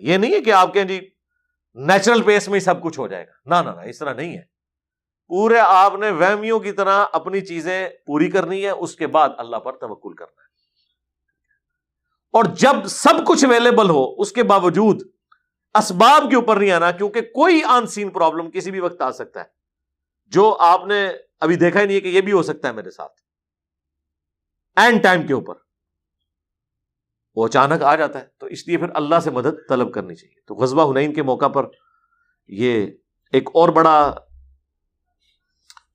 یہ 0.00 0.16
نہیں 0.16 0.34
ہے 0.34 0.40
کہ 0.40 0.52
آپ 0.52 0.72
کے 0.72 0.84
جی 0.84 1.10
نیچرل 1.74 2.22
پیس 2.22 2.48
میں 2.48 2.60
ہی 2.60 2.64
سب 2.64 2.82
کچھ 2.82 2.98
ہو 2.98 3.08
جائے 3.08 3.26
گا۔ 3.26 3.62
نہ، 3.62 3.70
اس 3.80 3.98
طرح 3.98 4.14
نہیں 4.14 4.38
ہے۔ 4.38 4.42
پورے 5.26 5.58
آپ 5.58 5.94
نے 5.94 6.10
وہمیوں 6.10 6.60
کی 6.60 6.72
طرح 6.72 7.06
اپنی 7.12 7.40
چیزیں 7.40 7.88
پوری 8.06 8.30
کرنی 8.30 8.64
ہے، 8.64 8.70
اس 8.70 8.96
کے 8.96 9.06
بعد 9.06 9.28
اللہ 9.38 9.56
پر 9.56 9.72
توکل 9.72 10.14
کرنا 10.14 10.42
ہے۔ 10.42 10.47
اور 12.32 12.44
جب 12.44 12.86
سب 12.86 13.26
کچھ 13.26 13.44
اویلیبل 13.44 13.90
ہو، 13.90 14.14
اس 14.18 14.32
کے 14.32 14.42
باوجود 14.42 15.02
اسباب 15.74 16.30
کے 16.30 16.36
اوپر 16.36 16.56
نہیں 16.56 16.70
آنا، 16.70 16.90
کیونکہ 16.90 17.20
کوئی 17.20 17.62
آن 17.64 17.86
سین 17.86 18.10
پرابلم 18.10 18.50
کسی 18.50 18.70
بھی 18.70 18.80
وقت 18.80 19.02
آ 19.02 19.10
سکتا 19.10 19.40
ہے۔ 19.40 19.58
جو 20.26 20.56
آپ 20.60 20.86
نے 20.86 21.08
ابھی 21.40 21.56
دیکھا 21.56 21.80
ہی 21.80 21.86
نہیں 21.86 21.96
ہے 21.96 22.00
کہ 22.00 22.08
یہ 22.08 22.20
بھی 22.20 22.32
ہو 22.32 22.42
سکتا 22.42 22.68
ہے 22.68 22.72
میرے 22.72 22.90
ساتھ۔ 22.90 23.12
اینڈ 24.76 25.02
ٹائم 25.02 25.26
کے 25.26 25.34
اوپر۔ 25.34 25.54
وہ 27.36 27.46
اچانک 27.46 27.82
آ 27.82 27.96
جاتا 27.96 28.20
ہے۔ 28.20 28.26
تو 28.38 28.46
اس 28.46 28.68
لیے 28.68 28.76
پھر 28.76 28.86
اللہ 28.94 29.14
سے 29.20 29.30
مدد 29.30 29.68
طلب 29.68 29.92
کرنی 29.92 30.14
چاہیے۔ 30.14 30.40
تو 30.46 30.54
غزبہ 30.54 30.92
ہنین 30.92 31.14
کے 31.14 31.22
موقع 31.22 31.48
پر 31.48 31.66
یہ 32.48 32.86
ایک 33.32 33.48
اور 33.54 33.68
بڑا 33.68 34.14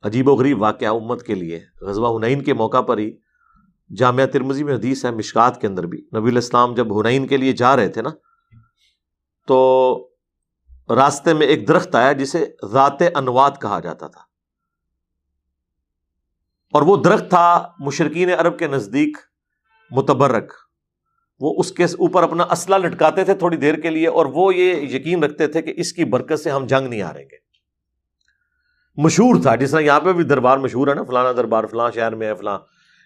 عجیب 0.02 0.28
و 0.28 0.36
غریب 0.36 0.62
واقعہ 0.62 0.88
امت 0.88 1.24
کے 1.24 1.36
لیے۔ 1.36 1.66
غزبہ 1.82 2.20
ہنین 2.20 2.44
کے 2.44 2.54
موقع 2.54 2.82
پر 2.82 2.98
ہی 2.98 3.23
جامعہ 3.98 4.26
ترمزی 4.26 4.64
میں 4.64 4.76
حدیث 4.76 5.06
ہے، 5.06 5.12
مشکات 5.12 5.62
کے 5.62 5.68
اندر 5.68 5.86
بھی۔ 5.86 5.98
نبی 6.18 6.30
الاسلام 6.30 6.74
جب 6.74 7.02
ہنین 7.02 7.28
کے 7.28 7.38
لیے 7.38 7.54
جا 7.54 7.76
رہے 7.76 7.88
تھے 7.88 8.02
نا، 8.02 8.10
تو 9.48 10.10
راستے 10.90 11.34
میں 11.34 11.48
ایک 11.48 11.68
درخت 11.68 11.96
آیا 11.96 12.12
جسے 12.12 12.46
ذات 12.72 13.02
انواد 13.16 13.52
کہا 13.62 13.80
جاتا 13.80 14.08
تھا۔ 14.08 14.22
اور 16.74 16.82
وہ 16.82 16.98
درخت 16.98 17.30
تھا 17.30 17.68
مشرقین 17.80 18.30
عرب 18.30 18.60
کے 18.60 18.68
نزدیک 18.68 19.18
متبرک۔ 19.92 20.54
وہ 21.40 21.56
اس 21.60 21.72
کے 21.72 21.84
اوپر 21.84 22.24
اپنا 22.24 22.44
اسلحہ 22.44 22.78
لٹکاتے 22.78 23.24
تھے 23.24 23.34
تھوڑی 23.34 23.58
دیر 23.58 23.76
کے 23.76 23.90
لیے، 23.90 24.08
اور 24.08 24.26
وہ 24.26 24.56
یہ 24.56 24.76
یقین 24.76 25.24
رکھتے 25.24 25.48
تھے 25.48 25.62
کہ 25.62 25.74
اس 25.78 25.94
کی 25.94 26.06
برکت 26.06 26.40
سے 26.40 26.50
ہم 26.50 26.66
جنگ 26.66 26.88
نہیں 26.88 27.02
ہاریں 27.02 27.26
گے۔ 27.26 27.38
مشہور 28.98 29.42
تھا، 29.42 29.56
جس 29.56 29.72
طرح 29.72 29.80
یہاں 29.80 30.00
پہ 30.00 30.14
بھی 30.14 30.24
دربار 30.24 30.58
مشہور 30.58 30.88
ہے 30.88 30.94
نا 30.94 31.04
فلانا 31.04 31.32
دربار، 31.32 31.64
فلاں 31.64 31.92
شہر 31.96 32.16
میں 32.16 32.28
ہے، 32.28 32.36
فلاں۔ 32.36 32.60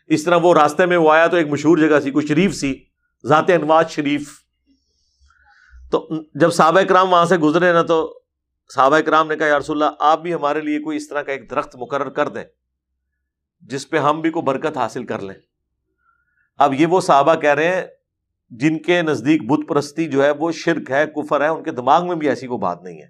اس 0.08 0.24
طرح 0.24 0.38
وہ 0.42 0.54
راستے 0.54 0.86
میں 0.86 0.98
وہ 0.98 1.12
آیا 1.12 1.28
تو 1.28 1.38
ایک 1.38 1.48
مشہور 1.48 1.78
جگہ 1.78 2.00
سی، 2.00 2.12
کوئی 2.12 2.28
شریف 2.28 2.56
سی، 2.56 2.84
ذات 3.26 3.50
انواز 3.50 3.90
شریف۔ 3.90 4.30
تو 5.92 6.10
جب 6.36 6.52
صحابہ 6.52 6.82
کرام 6.82 7.12
وہاں 7.12 7.26
سے 7.26 7.38
گزرے 7.38 7.74
نا 7.74 7.82
تو 7.82 8.22
صحابہ 8.76 9.00
کرام 9.00 9.28
نے 9.28 9.36
کہا، 9.36 9.48
یا 9.48 9.60
رسول 9.60 9.84
اللہ، 9.84 9.96
آپ 10.00 10.22
بھی 10.22 10.34
ہمارے 10.34 10.62
لیے 10.62 10.80
کوئی 10.80 10.98
اس 10.98 11.10
طرح 11.10 11.22
کا 11.22 11.32
ایک 11.32 11.50
درخت 11.50 11.76
مقرر 11.76 12.10
کر 12.10 12.30
دیں 12.30 12.44
جس 13.62 13.90
پہ 13.90 13.98
ہم 13.98 14.22
بھی 14.22 14.30
کوئی 14.30 14.44
برکت 14.44 14.78
حاصل 14.78 15.06
کر 15.06 15.20
لیں۔ 15.20 15.36
اب 16.58 16.74
یہ 16.74 16.86
وہ 16.86 17.02
صحابہ 17.02 17.36
کہہ 17.36 17.54
رہے 17.54 17.76
ہیں 17.76 17.84
جن 18.50 18.78
کے 18.78 19.02
نزدیک 19.02 19.52
بت 19.52 19.70
پرستی 19.70 20.06
جو 20.06 20.24
ہے، 20.24 20.32
وہ 20.32 20.52
شرک 20.52 20.92
ہے، 20.92 21.06
کفر 21.06 21.42
ہے، 21.42 21.48
ان 21.48 21.64
کے 21.64 21.72
دماغ 21.72 22.08
میں 22.08 22.16
بھی 22.16 22.30
ایسی 22.30 22.48
کوئی 22.48 22.60
بات 22.60 22.84
نہیں 22.84 23.02
ہے۔ 23.02 23.08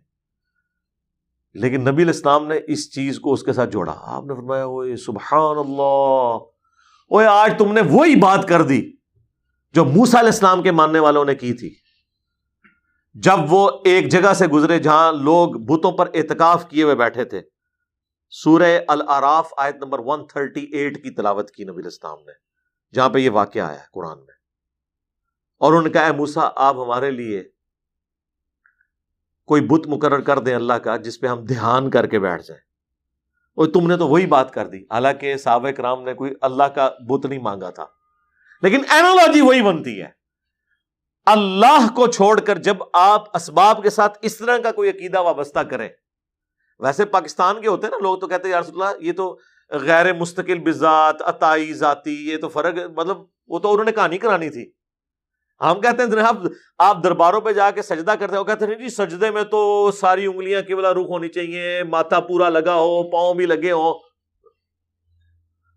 لیکن 1.54 1.82
نبی 1.82 2.04
الاسلام 2.04 2.48
نے 2.48 2.56
اس 2.68 2.94
چیز 2.94 3.20
کو 3.20 3.34
اس 3.34 3.44
کے 3.44 3.54
ساتھ 3.54 3.70
جوڑا۔ 3.70 3.94
آپ 3.98 4.24
نے 4.26 4.36
فرمایا 4.36 4.66
سبحان 4.96 5.58
اللہ۔ 5.58 6.57
اوے 7.08 7.26
آج 7.26 7.54
تم 7.58 7.74
نے 7.74 7.82
وہی 7.82 8.15
بات 8.15 8.48
کر 8.48 8.62
دی 8.62 8.91
جو 9.74 9.86
موسا 9.86 10.20
علیہ 10.20 10.30
السلام 10.30 10.63
کے 10.63 10.72
ماننے 10.72 11.00
والوں 11.00 11.26
نے 11.26 11.36
کی 11.36 11.54
تھی۔ 11.54 11.76
جب 13.13 13.38
وہ 13.50 13.72
ایک 13.86 14.12
جگہ 14.12 14.34
سے 14.34 14.48
گزرے 14.48 14.80
جہاں 14.80 15.12
لوگ 15.12 15.50
بتوں 15.52 15.91
پر 15.91 16.10
اعتکاف 16.13 16.70
کیے 16.70 16.84
ہوئے 16.84 16.96
بیٹھے 16.96 17.26
تھے، 17.26 17.41
سورہ 18.30 18.80
العراف 18.88 19.54
آیت 19.58 19.76
نمبر 19.76 20.00
138 20.00 20.96
کی 20.96 21.12
تلاوت 21.12 21.52
کی 21.52 21.63
نبی 21.63 21.82
الاسلام 21.82 22.20
نے، 22.20 22.32
جہاں 22.93 23.10
پہ 23.10 23.20
یہ 23.20 23.30
واقعہ 23.30 23.62
آیا 23.62 23.80
ہے 23.80 23.86
قرآن 23.93 24.17
میں۔ 24.17 24.36
اور 25.58 25.72
انہوں 25.72 25.84
نے 25.84 25.89
کہا، 25.89 26.06
اے 26.06 26.12
موسا 26.12 26.50
آپ 26.56 26.76
ہمارے 26.76 27.12
لیے 27.12 27.43
کوئی 29.46 29.62
بت 29.62 29.88
مقرر 29.88 30.20
کر 30.20 30.39
دیں 30.39 30.56
اللہ 30.56 30.74
کا، 30.74 30.98
جس 30.98 31.20
پہ 31.20 31.28
ہم 31.28 31.46
دھیان 31.46 31.89
کر 31.89 32.08
کے 32.08 32.20
بیٹھ 32.20 32.43
جائیں۔ 32.43 32.67
اور 33.58 33.67
تم 33.67 33.88
نے 33.88 33.98
تو 33.98 34.08
وہی 34.08 34.26
بات 34.26 34.54
کر 34.54 34.67
دی۔ 34.67 34.78
حالانکہ 34.78 35.38
سابق 35.38 35.80
رام 35.80 36.04
نے 36.04 36.13
کوئی 36.13 36.34
اللہ 36.41 36.63
کا 36.63 36.89
بت 37.10 37.26
نہیں 37.26 37.39
مانگا 37.39 37.70
تھا۔ 37.70 37.86
لیکن 38.62 38.82
اینالوجی 38.89 39.41
وہی 39.41 39.62
بنتی 39.62 40.02
ہے۔ 40.02 40.10
اللہ 41.26 41.88
کو 41.96 42.08
چھوڑ 42.08 42.39
کر 42.39 42.58
جب 42.58 42.78
آپ 42.93 43.36
اسباب 43.36 43.84
کے 43.84 43.89
ساتھ 43.89 44.17
اس 44.22 44.38
طرح 44.38 44.58
کا 44.58 44.72
کوئی 44.72 44.89
عقیدہ 44.89 45.22
وابستہ 45.22 45.60
کریں۔ 45.60 45.89
ویسے 46.80 47.06
پاکستان 47.06 47.62
کے 47.62 47.67
ہوتے 47.67 47.88
ہیں 47.88 47.91
نا، 47.91 47.98
لوگ 47.98 48.17
تو 48.17 48.28
کہتے 48.28 48.48
ہیں، 48.48 48.56
یار 48.56 48.62
اللہ 48.67 48.86
یہ 49.00 49.13
تو 49.13 49.38
غیر 49.70 50.13
مستقل 50.13 50.60
بزاد 50.60 51.13
عطائی 51.20 51.74
ذاتی، 51.74 52.30
یہ 52.30 52.38
تو 52.38 52.50
فرق 52.50 52.91
مطلب 52.98 53.17
وہ 53.48 53.60
تو 53.60 53.72
انہوں 53.72 53.86
نے 53.86 53.91
کہانی 53.91 54.17
کرانی 54.17 54.50
تھی۔ 54.50 54.72
ہم 55.62 55.80
کہتے 55.82 56.04
ہیں، 56.04 56.10
جناب، 56.10 56.46
آپ 56.78 57.04
درباروں 57.04 57.41
پہ 57.41 57.52
جا 57.52 57.70
کے 57.72 57.82
سجدہ 57.82 58.12
کرتے 58.12 58.34
ہیں، 58.34 58.39
وہ 58.39 58.46
کہتے 58.46 58.65
ہیں 58.65 58.76
جی 58.76 58.89
سجدے 58.89 59.32
میں 59.32 59.43
تو 59.43 59.91
ساری 59.91 60.26
انگلیاں 60.26 60.62
کی 60.62 60.76
بلا 60.76 60.91
رخ 60.91 61.10
ہونی 61.10 61.28
چاہیے، 61.28 61.84
ماتھا 61.84 62.20
پورا 62.20 62.50
لگا 62.50 62.76
ہو، 62.76 63.04
پاؤں 63.04 63.34
بھی 63.34 63.46
لگے 63.46 63.72
ہو 63.72 63.93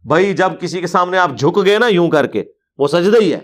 بھائی، 0.05 0.33
جب 0.35 0.61
کسی 0.61 0.81
کے 0.81 0.87
سامنے 0.87 1.19
آپ 1.19 1.31
جھک 1.31 1.65
گئے 1.67 1.79
نا 1.79 1.87
یوں 1.87 2.09
کر 2.11 2.27
کے، 2.27 2.43
وہ 2.79 2.89
سجدہ 2.89 3.23
ہی 3.23 3.33
ہے۔ 3.33 3.41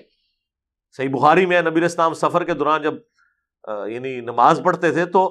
صحیح 0.99 1.09
بخاری 1.09 1.47
میں 1.47 1.63
نبیر 1.63 1.83
اسلام 1.83 2.15
سفر 2.15 2.45
کے 2.45 2.55
دوران 2.55 2.83
جب 2.83 2.95
یعنی 3.89 4.21
نماز 4.21 4.61
پڑھتے 4.65 4.91
تھے 4.93 5.05
تو 5.05 5.25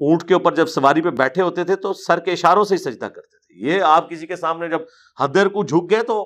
اونٹ 0.00 0.22
کے 0.28 0.34
اوپر 0.34 0.54
جب 0.54 0.66
سواری 0.66 1.02
پہ 1.02 1.10
بیٹھے 1.10 1.42
ہوتے 1.42 1.64
تھے 1.64 1.76
تو 1.76 1.92
سر 1.92 2.20
کے 2.20 2.32
اشاروں 2.32 2.64
سے 2.64 2.74
ہی 2.74 2.78
سجدہ 2.78 3.06
کرتے 3.06 3.38
تھے۔ 3.38 3.54
یہ 3.66 3.82
آپ 3.82 4.10
کسی 4.10 4.26
کے 4.26 4.36
سامنے 4.36 4.68
جب 4.68 4.80
حدر 5.18 5.48
کو 5.48 5.64
جھک 5.64 5.90
گئے 5.90 6.02
تو 6.02 6.22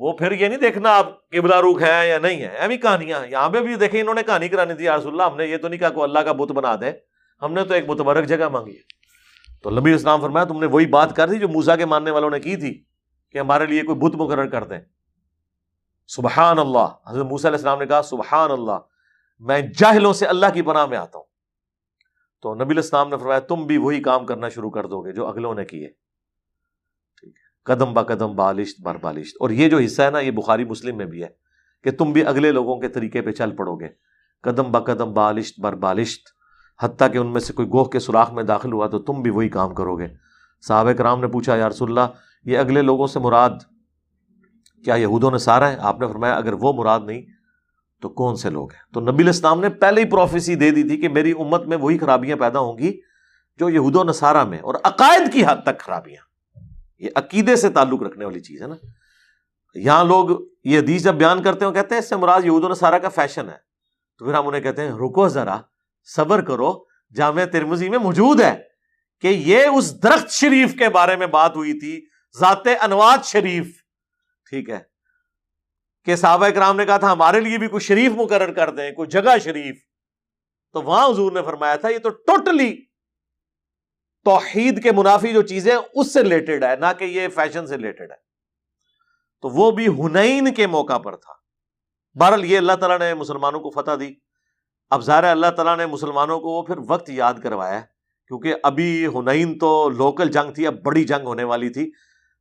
وہ 0.00 0.12
پھر 0.12 0.32
یہ 0.32 0.48
نہیں 0.48 0.58
دیکھنا 0.58 0.96
آپ 0.96 1.28
قبلہ 1.30 1.54
روخ 1.54 1.82
ہے 1.82 2.08
یا 2.08 2.18
نہیں 2.18 2.40
ہے 2.40 2.46
ایوی 2.46 2.76
کہانیاں 2.76 3.26
یہاں 3.26 3.48
پہ 3.48 3.60
بھی 3.60 3.74
دیکھیں 3.74 4.00
انہوں 4.00 4.14
نے 4.14 4.22
کہانی 4.22 4.48
کرانی 4.48 4.74
تھی 4.74 4.88
رسول 4.88 5.12
اللہ، 5.12 5.22
ہم 5.22 5.36
نے 5.36 5.46
یہ 5.46 5.56
تو 5.56 5.68
نہیں 5.68 5.80
کہا 5.80 5.88
کو 5.88 6.02
اللہ 6.02 6.18
کا 6.18 6.32
بت 6.32 6.52
بنا 6.52 6.76
دے۔ 6.80 6.92
ہم 7.42 7.52
نے 7.52 7.64
تو 7.64 7.74
ایک 7.74 7.84
متبرک 7.88 8.26
جگہ 8.26 8.48
مانگی۔ 8.48 8.76
تو 9.62 9.70
نبی 9.70 9.92
اسلام 9.92 10.20
فرمایا، 10.20 10.44
تم 10.44 10.60
نے 10.60 10.66
وہی 10.66 10.86
بات 10.86 11.16
کر 11.16 11.28
دی 11.28 11.38
جو 11.38 11.48
موسا 11.48 11.76
کے 11.76 11.84
ماننے 11.84 12.10
والوں 12.10 12.30
نے 12.30 12.40
کی 12.40 12.56
تھی 12.56 12.84
کہ 13.32 13.38
ہمارے 13.38 13.66
لیے 13.66 13.82
کوئی 13.82 13.98
بت 13.98 14.16
مقرر 14.16 14.46
کر 14.46 14.64
دیں۔ 14.64 14.80
سبحان 16.08 16.58
اللہ۔ 16.58 16.86
حضرت 17.06 17.26
موسیٰ 17.26 17.46
علیہ 17.46 17.56
السلام 17.56 17.78
نے 17.78 17.86
کہا، 17.86 18.02
سبحان 18.02 18.50
اللہ۔ 18.50 18.78
میں 19.38 19.60
جاہلوں 19.60 20.12
سے 20.12 20.26
اللہ 20.26 20.46
کی 20.54 20.62
پناہ 20.62 20.86
میں 20.86 20.98
آتا 20.98 21.18
ہوں۔ 21.18 21.26
تو 22.42 22.54
نبی 22.54 22.70
الاسلام 22.70 23.08
نے 23.08 23.16
فرمایا، 23.16 23.38
تم 23.38 23.66
بھی 23.66 23.76
وہی 23.76 24.02
کام 24.02 24.26
کرنا 24.26 24.48
شروع 24.48 24.70
کر 24.70 24.86
دو 24.86 25.02
گے 25.02 25.12
جو 25.12 25.26
اگلوں 25.26 25.54
نے 25.54 25.64
کیے۔ 25.64 25.88
قدم 27.64 27.92
با 27.92 28.02
قدم 28.02 28.36
بالشت 28.36 28.80
بر 28.80 28.96
بالشت۔ 28.96 29.36
اور 29.40 29.50
یہ 29.50 29.68
جو 29.68 29.78
حصہ 29.78 30.02
ہے 30.02 30.10
نا، 30.10 30.18
یہ 30.18 30.30
بخاری 30.30 30.64
مسلم 30.64 30.96
میں 30.96 31.06
بھی 31.06 31.22
ہے 31.22 31.28
کہ 31.84 31.90
تم 31.90 32.12
بھی 32.12 32.24
اگلے 32.24 32.52
لوگوں 32.52 32.80
کے 32.80 32.88
طریقے 32.88 33.22
پہ 33.22 33.30
چل 33.30 33.50
پڑو 33.50 33.76
گے۔ 33.76 33.88
قدم 34.42 34.70
با 34.70 34.80
قدم 34.80 35.12
بالشت 35.12 35.60
بر 35.60 35.74
بالشت۔ 35.74 36.28
حتیٰ 36.82 37.12
کہ 37.12 37.18
ان 37.18 37.26
میں 37.26 37.40
سے 37.40 37.52
کوئی 37.52 37.68
گوہ 37.68 37.84
کے 37.84 37.98
سوراخ 37.98 38.32
میں 38.32 38.42
داخل 38.42 38.72
ہوا 38.72 38.86
تو 38.86 38.98
تم 38.98 39.22
بھی 39.22 39.30
وہی 39.30 39.48
کام 39.48 39.74
کرو 39.74 39.96
گے۔ 39.96 40.08
صحابہ 40.68 40.92
کرام 40.92 41.20
نے 41.20 41.26
پوچھا، 41.26 41.56
یا 41.56 41.68
رسول 41.68 41.90
اللہ، 41.90 42.14
یہ 42.44 42.58
اگلے 42.58 42.82
لوگوں 42.82 43.06
سے 43.06 43.18
مراد 43.18 43.50
کیا 44.84 44.94
یہود 44.94 45.36
سارا 45.36 45.70
ہے 45.70 45.76
آپ 45.80 46.00
نے 46.00 46.06
فرمایا، 46.06 46.34
اگر 46.34 46.52
وہ 46.52 46.72
مراد 46.72 47.00
نہیں 47.06 47.22
تو 48.02 48.08
کون 48.08 48.36
سے 48.36 48.50
لوگ 48.50 48.72
ہیں؟ 48.72 48.94
تو 48.94 49.00
نبی 49.00 49.22
الاسلام 49.22 49.60
نے 49.60 49.68
پہلے 49.68 50.00
ہی 50.00 50.06
پروفیسی 50.06 50.54
دے 50.54 50.70
دی 50.70 50.82
تھی 50.82 50.96
کہ 50.96 51.08
میری 51.08 51.30
امت 51.30 51.66
میں 51.66 51.76
وہی 51.76 51.98
خرابیاں 51.98 52.36
پیدا 52.36 52.58
ہوں 52.58 52.78
گی 52.78 53.00
جو 53.58 53.68
یہود 53.68 53.96
و 53.96 54.04
نصارہ 54.04 54.44
میں 54.44 54.58
اور 54.58 54.74
عقائد 54.84 55.32
کی 55.32 55.42
حد 55.44 55.62
تک 55.62 55.80
خرابیاں۔ 55.80 56.29
یہ 57.00 57.10
عقیدے 57.14 57.56
سے 57.56 57.70
تعلق 57.70 58.02
رکھنے 58.02 58.24
والی 58.24 58.40
چیز 58.40 58.62
ہے 58.62 58.66
نا۔ 58.66 58.74
یہاں 59.74 60.04
لوگ 60.04 60.28
یہ 60.64 60.78
حدیث 60.78 61.02
جب 61.02 61.14
بیان 61.14 61.42
کرتے 61.42 61.64
ہیں 61.64 61.72
کہتے 61.72 61.94
ہیں 61.94 62.02
اس 62.02 62.08
سے 62.08 62.16
مراد 62.16 62.40
یہود 62.44 62.64
و 62.64 62.68
نصارہ 62.68 62.94
کا 62.94 63.08
فیشن 63.08 63.48
ہے۔ 63.48 63.56
تو 64.18 64.24
پھر 64.24 64.34
ہم 64.34 64.48
انہیں 64.48 64.60
کہتے 64.60 64.82
ہیں 64.82 64.92
رکو 64.92 65.28
ذرا، 65.28 65.60
صبر 66.04 66.40
کرو 66.40 66.84
جامع 67.14 67.44
ترمزی 67.44 67.88
میں 67.88 67.98
موجود 67.98 68.40
ہے 68.40 68.62
کہ 69.20 69.26
یہ 69.26 69.66
اس 69.66 70.02
درخت 70.02 70.30
شریف 70.30 70.74
کے 70.78 70.88
بارے 70.88 71.16
میں 71.16 71.26
بات 71.26 71.56
ہوئی 71.56 71.80
تھی، 71.80 72.06
ذات 72.40 72.66
انواد 72.80 73.18
شریف۔ 73.24 73.82
ٹھیک 74.50 74.70
ہے۔ 74.70 74.78
کہ 76.04 76.16
صحابہ 76.16 76.48
کرام 76.48 76.76
نے 76.76 76.86
کہا 76.86 76.96
تھا، 76.96 77.12
ہمارے 77.12 77.40
لیے 77.40 77.58
بھی 77.58 77.68
کوئی 77.68 77.80
شریف 77.80 78.12
مقرر 78.12 78.52
کر 78.52 78.70
دیں، 78.70 78.92
کوئی 78.92 79.08
جگہ 79.08 79.38
شریف۔ 79.44 79.76
تو 80.72 80.82
وہاں 80.82 81.08
حضور 81.08 81.32
نے 81.32 81.42
فرمایا 81.42 81.76
تھا، 81.76 81.88
یہ 81.88 81.98
تو 81.98 82.08
ٹوٹلی 82.08 82.89
توحید 84.24 84.82
کے 84.82 84.92
منافی 84.92 85.32
جو 85.32 85.42
چیزیں 85.42 85.76
اس 85.94 86.12
سے 86.12 86.22
ریلیٹڈ 86.22 86.64
ہے، 86.64 86.76
نہ 86.76 86.86
کہ 86.98 87.04
یہ 87.04 87.28
فیشن 87.28 87.66
سے 87.66 87.76
ریلیٹڈ 87.76 88.10
ہے۔ 88.10 88.30
تو 89.42 89.48
وہ 89.48 89.70
بھی 89.70 89.88
ہنین 89.88 90.54
کے 90.54 90.66
موقع 90.66 90.98
پر 90.98 91.16
تھا۔ 91.16 91.32
بہرحال 92.20 92.44
یہ 92.44 92.58
اللہ 92.58 92.72
تعالیٰ 92.72 92.98
نے 92.98 93.14
مسلمانوں 93.14 93.60
کو 93.60 93.70
فتح 93.70 93.90
دی۔ 94.00 94.14
اب 94.90 95.02
ظاہر 95.02 95.24
اللہ 95.24 95.46
تعالیٰ 95.56 95.76
نے 95.76 95.86
مسلمانوں 95.86 96.40
کو 96.40 96.48
وہ 96.48 96.62
پھر 96.62 96.74
وقت 96.88 97.10
یاد 97.10 97.34
کروایا 97.42 97.80
کیونکہ 98.28 98.54
ابھی 98.62 99.06
ہنین 99.06 99.58
تو 99.58 99.88
لوکل 99.88 100.28
جنگ 100.28 100.52
تھی، 100.52 100.66
اب 100.66 100.74
بڑی 100.82 101.04
جنگ 101.04 101.26
ہونے 101.26 101.44
والی 101.44 101.68
تھی۔ 101.68 101.90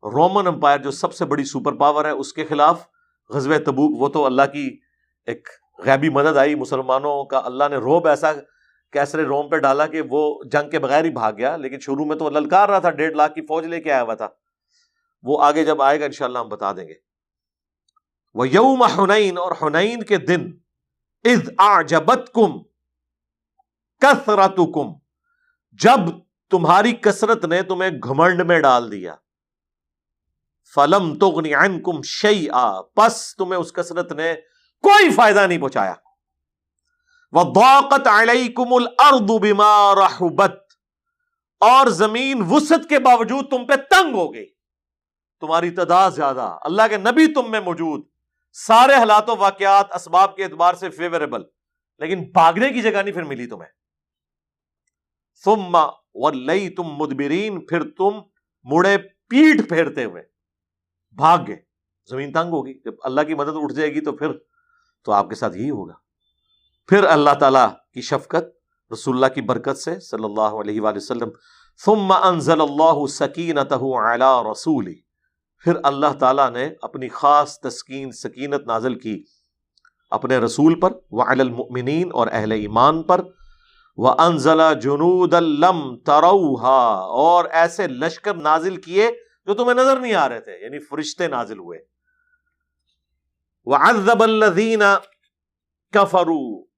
رومن 0.04 0.48
امپائر 0.48 0.80
جو 0.80 0.92
سب 0.92 1.14
سے 1.14 1.26
بڑی 1.26 1.44
سپر 1.44 1.72
پاور 1.72 2.06
ہے، 2.06 2.10
اس 2.10 2.34
کے 2.34 2.46
خلاف 2.46 2.84
غزب 3.30 3.58
تبوک، 3.66 4.02
وہ 4.02 4.08
تو 4.08 4.26
اللہ 4.26 4.42
کی 4.54 4.78
ایک 5.26 5.48
غیبی 5.80 6.10
مدد 6.10 6.38
آئی۔ 6.38 6.56
مسلمانوں 6.56 7.26
کا 7.26 7.42
اللہ 7.46 7.64
نے 7.70 7.76
روب 7.76 8.08
ایسا 8.08 8.32
کیسرے 8.92 9.24
روم 9.24 9.50
پہ 9.50 9.58
ڈالا 9.58 9.88
کہ 9.88 10.02
وہ 10.10 10.44
جنگ 10.44 10.70
کے 10.70 10.80
بغیر 10.80 11.04
ہی 11.04 11.10
بھاگ 11.10 11.34
گیا، 11.38 11.58
لیکن 11.58 11.80
شروع 11.80 12.06
میں 12.06 12.16
تو 12.16 12.30
للکار 12.30 12.70
رہا 12.70 12.80
تھا، 12.80 12.90
ڈیڑھ 12.90 13.14
لاکھ 13.14 13.34
کی 13.34 13.42
فوج 13.42 13.66
لے 13.66 13.82
کے 13.82 13.92
آیا 13.92 14.02
ہوا 14.02 14.14
تھا۔ 14.14 14.28
وہ 15.24 15.44
آگے 15.44 15.66
جب 15.66 15.82
آئے 15.82 16.00
گا، 16.00 16.06
انشاءاللہ 16.06 16.40
ہم 16.40 16.50
بتا 16.50 16.72
دیں 16.72 16.88
گے۔ 16.88 16.94
وہ 18.34 18.50
یوم 18.50 18.84
حنین 18.84 19.38
اور 19.38 19.52
حنین 19.62 20.04
کے 20.04 20.18
دن 20.18 20.52
از 21.24 21.50
آجبت 21.58 22.32
کم 22.34 22.52
کثرت 24.02 24.58
کم 24.58 24.94
جب 25.72 26.00
تمہاری 26.50 26.92
کثرت 26.92 27.46
نے 27.46 27.62
تمہیں 27.62 27.92
گھمنڈ 28.04 28.42
میں 28.42 28.60
ڈال 28.60 28.92
دیا۔ 28.92 29.16
فلم 30.76 31.18
تغنی 31.18 31.54
عنکم 31.54 32.02
شیئا 32.02 32.82
پس 32.82 33.36
تمہیں 33.36 33.60
اس 33.60 33.74
کثرت 33.74 34.12
نے 34.12 34.34
کوئی 34.82 35.12
فائدہ 35.12 35.48
نہیں 35.48 35.58
پہنچایا۔ 35.58 35.94
وضاقت 37.32 38.08
علیکم 38.08 38.74
الارض 38.74 39.32
بما 39.42 39.96
رحبت۔ 39.96 40.64
اور 41.60 41.88
زمین 41.88 42.44
وسط 42.50 42.90
کے 42.90 43.00
باوجود 43.00 43.50
تم 43.50 43.66
پہ 43.66 43.76
تنگ 43.76 44.14
ہو 44.16 44.34
گئی۔ 44.34 44.46
تمہاری 45.40 45.70
تعداد 45.72 46.12
زیادہ۔ 46.12 46.58
اللہ 46.62 46.82
کے 46.90 46.98
نبی 46.98 47.34
تم 47.34 47.52
میں 47.52 47.60
موجود۔ 47.60 48.02
سارے 48.54 48.94
حالات 48.94 49.30
و 49.30 49.38
واقعات 49.38 49.96
اسباب 49.96 50.36
کے 50.36 50.44
اعتبار 50.44 50.74
سے 50.74 50.90
فیوریبل 50.90 51.42
لیکن 51.98 52.32
بھاگنے 52.32 52.70
کی 52.70 52.82
جگہ 52.82 53.02
نہیں 53.02 53.14
پھر 53.14 53.24
ملی 53.24 53.48
تمہیں۔ 53.48 53.70
ثم 55.46 55.78
ولیتم 56.14 56.84
مدبرین۔ 56.84 57.66
پھر 57.66 57.84
تم 57.90 58.10
مڑے 58.64 58.98
پیٹ 58.98 59.70
پھیرتے 59.70 60.06
ہوئے 60.06 60.24
بھاگ 61.12 61.38
گئے۔ 61.48 61.62
زمین 62.10 62.32
تنگ 62.32 62.52
ہوگی 62.52 62.74
جب 62.86 62.94
اللہ 63.04 63.22
کی 63.22 63.36
مدد 63.36 63.56
اٹھ 63.56 63.74
جائے 63.74 63.94
گی 63.94 64.02
تو 64.02 64.12
پھر 64.12 64.28
تو 65.04 65.12
آپ 65.12 65.30
کے 65.30 65.36
ساتھ 65.36 65.58
یہی 65.58 65.70
ہوگا۔ 65.70 66.09
پھر 66.90 67.04
اللہ 67.04 67.30
تعالیٰ 67.40 67.70
کی 67.94 68.02
شفقت، 68.02 68.44
رسول 68.94 69.16
اللہ 69.16 69.26
کی 69.26 69.42
برکت 69.42 69.78
سے 69.78 70.00
صلی 70.00 70.24
اللہ 70.24 70.42
علیہ 70.42 70.82
وآلہ 70.82 70.98
وسلم، 70.98 71.30
ثم 71.86 72.12
انزل 72.12 72.62
اللہ 72.62 73.06
سکینتہ 73.06 73.76
علی 73.76 74.52
رسولی۔ 74.52 74.96
پھر 75.64 75.74
اللہ 75.84 76.14
تعالیٰ 76.20 76.50
نے 76.50 76.70
اپنی 76.82 77.10
خاص 77.10 77.60
تسکین، 77.60 78.12
سکینت 78.12 78.68
نازل 78.68 79.00
کی 79.00 79.24
اپنے 80.10 80.38
رسول 80.38 80.80
پر 80.80 80.92
وہ 81.12 81.24
المؤمنین 81.28 82.10
اور 82.14 82.28
اہل 82.32 82.52
ایمان 82.52 83.04
پر۔ 83.04 83.22
وہ 83.98 84.16
انزلہ 84.20 84.74
جنود 84.82 85.34
الم 85.34 85.98
تروہا۔ 85.98 86.92
اور 86.96 87.46
ایسے 87.46 87.88
لشکر 87.88 88.34
نازل 88.34 88.78
کیے 88.78 89.12
جو 89.46 89.54
تمہیں 89.54 89.74
نظر 89.74 90.00
نہیں 90.00 90.14
آ 90.14 90.30
رہے 90.30 90.40
تھے 90.40 90.58
یعنی 90.62 90.80
فرشتے 90.80 91.28
نازل 91.28 91.60
ہوئے۔ 91.60 91.80
وہ 93.66 93.76
ازب 93.76 94.24
الزین 94.24 94.82
کفرو 95.92 96.69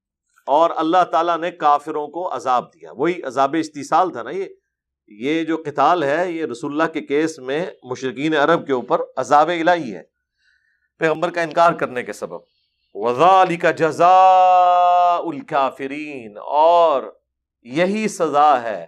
اور 0.46 0.70
اللہ 0.76 1.04
تعالیٰ 1.10 1.38
نے 1.38 1.50
کافروں 1.50 2.08
کو 2.08 2.36
عذاب 2.36 2.74
دیا۔ 2.74 2.92
وہی 2.92 3.22
عذاب 3.22 3.56
استحصال 3.58 4.12
تھا 4.12 4.22
نا 4.22 4.30
یہ۔ 4.30 4.44
یہ 5.06 5.44
جو 5.44 5.56
قتال 5.56 6.02
ہے، 6.02 6.32
یہ 6.32 6.46
رسول 6.46 6.72
اللہ 6.72 6.92
کے 6.92 7.00
کیس 7.00 7.38
میں 7.38 7.66
مشرقین 7.82 8.36
عرب 8.36 8.66
کے 8.66 8.72
اوپر 8.72 9.00
عذاب 9.16 9.48
الہی 9.48 9.94
ہے۔ 9.94 10.02
پیغمبر 10.98 11.30
کا 11.30 11.42
انکار 11.42 11.72
کرنے 11.72 12.02
کے 12.02 12.12
سبب۔ 12.12 12.38
وزال 12.94 13.56
کا 13.56 13.70
جزا 13.70 14.16
الکافرین 15.16 16.38
اور 16.38 17.02
یہی 17.62 18.08
سزا 18.08 18.62
ہے 18.62 18.86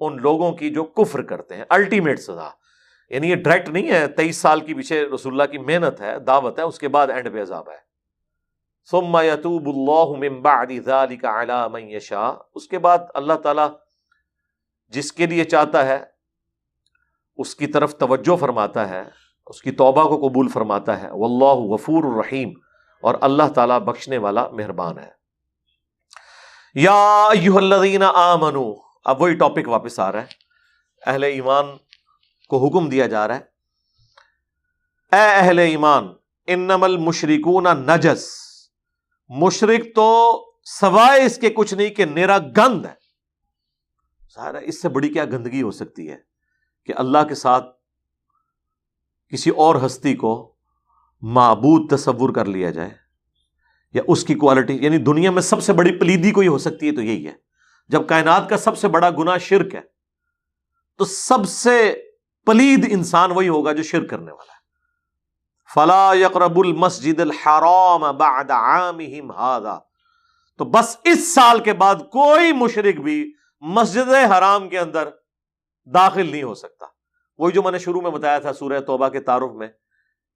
ان 0.00 0.16
لوگوں 0.16 0.52
کی 0.52 0.70
جو 0.70 0.84
کفر 0.84 1.22
کرتے 1.22 1.56
ہیں۔ 1.56 1.64
الٹیمیٹ 1.68 2.20
سزا۔ 2.20 2.50
یعنی 3.10 3.30
یہ 3.30 3.36
ڈائریکٹ 3.36 3.68
نہیں 3.68 3.90
ہے، 3.90 4.06
تیئیس 4.06 4.36
سال 4.36 4.60
کی 4.60 4.74
پیچھے 4.74 5.06
رسول 5.14 5.32
اللہ 5.32 5.52
کی 5.52 5.58
محنت 5.58 6.00
ہے، 6.00 6.18
دعوت 6.18 6.58
ہے، 6.58 6.64
اس 6.64 6.78
کے 6.78 6.88
بعد 6.88 7.08
اینڈ 7.08 7.32
پہ 7.32 7.42
عذاب 7.42 7.70
ہے۔ 7.70 7.87
ثم 8.90 9.20
يتوب 9.20 9.66
اللہ 9.66 10.18
من 10.18 10.42
بعد 10.42 10.66
ذلك 10.66 11.24
على 11.24 11.68
من 11.72 11.90
يشاء۔ 11.90 12.32
اس 12.54 12.68
کے 12.68 12.78
بعد 12.78 12.98
اللہ 13.14 13.32
تعالی 13.32 13.62
جس 14.88 15.12
کے 15.12 15.26
لیے 15.26 15.44
چاہتا 15.44 15.86
ہے، 15.86 16.04
اس 17.36 17.54
کی 17.54 17.66
طرف 17.66 17.96
توجہ 17.96 18.36
فرماتا 18.36 18.88
ہے، 18.88 19.02
اس 19.46 19.62
کی 19.62 19.70
توبہ 19.70 20.08
کو 20.08 20.28
قبول 20.28 20.48
فرماتا 20.48 21.02
ہے۔ 21.02 21.08
واللہ 21.10 21.74
غفور 21.74 22.04
الرحیم 22.04 22.52
اور 23.02 23.14
اللہ 23.20 23.42
تعالیٰ 23.54 23.80
بخشنے 23.80 24.18
والا 24.18 24.48
مہربان 24.48 24.98
ہے۔ 24.98 25.10
یا 26.74 27.26
الذین 27.54 28.02
آمنو، 28.02 28.74
اب 29.04 29.22
وہی 29.22 29.34
ٹاپک 29.34 29.68
واپس 29.68 30.00
آ 30.00 30.12
رہا 30.12 30.20
ہے۔ 30.20 30.26
اہل 31.06 31.22
ایمان 31.22 31.66
کو 32.48 32.66
حکم 32.66 32.88
دیا 32.88 33.06
جا 33.06 33.28
رہا 33.28 33.36
ہے۔ 33.36 33.40
اے 35.16 35.36
اہل 35.36 35.58
ایمان 35.58 36.08
انم 36.46 36.84
المشرکون 36.84 37.64
نجس۔ 37.64 38.47
مشرق 39.28 39.94
تو 39.94 40.06
سوائے 40.64 41.24
اس 41.24 41.38
کے 41.38 41.50
کچھ 41.50 41.74
نہیں 41.74 41.88
کہ 41.88 42.04
نیرا 42.04 42.38
گند 42.56 42.86
ہے۔ 42.86 42.94
سارا 44.34 44.58
اس 44.58 44.82
سے 44.82 44.88
بڑی 44.88 45.08
کیا 45.08 45.24
گندگی 45.24 45.62
ہو 45.62 45.70
سکتی 45.70 46.10
ہے 46.10 46.16
کہ 46.86 46.92
اللہ 46.96 47.24
کے 47.28 47.34
ساتھ 47.34 47.66
کسی 49.32 49.50
اور 49.50 49.74
ہستی 49.86 50.14
کو 50.14 50.54
معبود 51.22 51.90
تصور 51.90 52.30
کر 52.34 52.44
لیا 52.44 52.70
جائے 52.70 52.90
یا 53.94 54.02
اس 54.08 54.24
کی 54.24 54.34
کوالٹی 54.34 54.78
یعنی 54.82 54.98
دنیا 54.98 55.30
میں 55.30 55.42
سب 55.42 55.62
سے 55.62 55.72
بڑی 55.72 55.98
پلیدی 55.98 56.30
کوئی 56.30 56.48
ہو 56.48 56.58
سکتی 56.58 56.86
ہے 56.86 56.92
تو 56.92 57.02
یہی 57.02 57.26
ہے۔ 57.26 57.32
جب 57.88 58.06
کائنات 58.08 58.48
کا 58.48 58.56
سب 58.56 58.78
سے 58.78 58.88
بڑا 58.88 59.10
گنا 59.10 59.38
شرک 59.38 59.74
ہے، 59.74 59.80
تو 60.96 61.04
سب 61.04 61.48
سے 61.48 61.92
پلید 62.46 62.86
انسان 62.90 63.30
وہی 63.30 63.48
ہوگا 63.48 63.72
جو 63.72 63.82
شرک 63.82 64.10
کرنے 64.10 64.32
والا 64.32 64.52
ہے۔ 64.52 64.57
فلا 65.74 66.12
یقرب 66.14 66.58
المسجد 66.58 67.20
الحرام 67.20 68.04
بعد 68.16 68.50
عامہم 68.50 69.30
هذا 69.30 69.78
تو 70.58 70.64
بس 70.64 70.96
اس 71.04 71.34
سال 71.34 71.60
کے 71.60 71.72
بعد 71.72 71.94
کوئی 71.94 72.52
مشرک 72.52 73.00
بھی 73.00 73.32
مسجد 73.60 74.08
حرام 74.32 74.68
کے 74.68 74.78
اندر 74.78 75.08
داخل 75.84 76.30
نہیں 76.30 76.42
ہو 76.42 76.54
سکتا۔ 76.54 76.86
وہی 77.38 77.52
جو 77.52 77.62
میں 77.62 77.72
نے 77.72 77.78
شروع 77.78 78.00
میں 78.00 78.10
بتایا 78.10 78.38
تھا 78.38 78.52
سورہ 78.52 78.80
توبہ 78.80 79.08
کے 79.08 79.20
تعارف 79.20 79.52
میں 79.52 79.68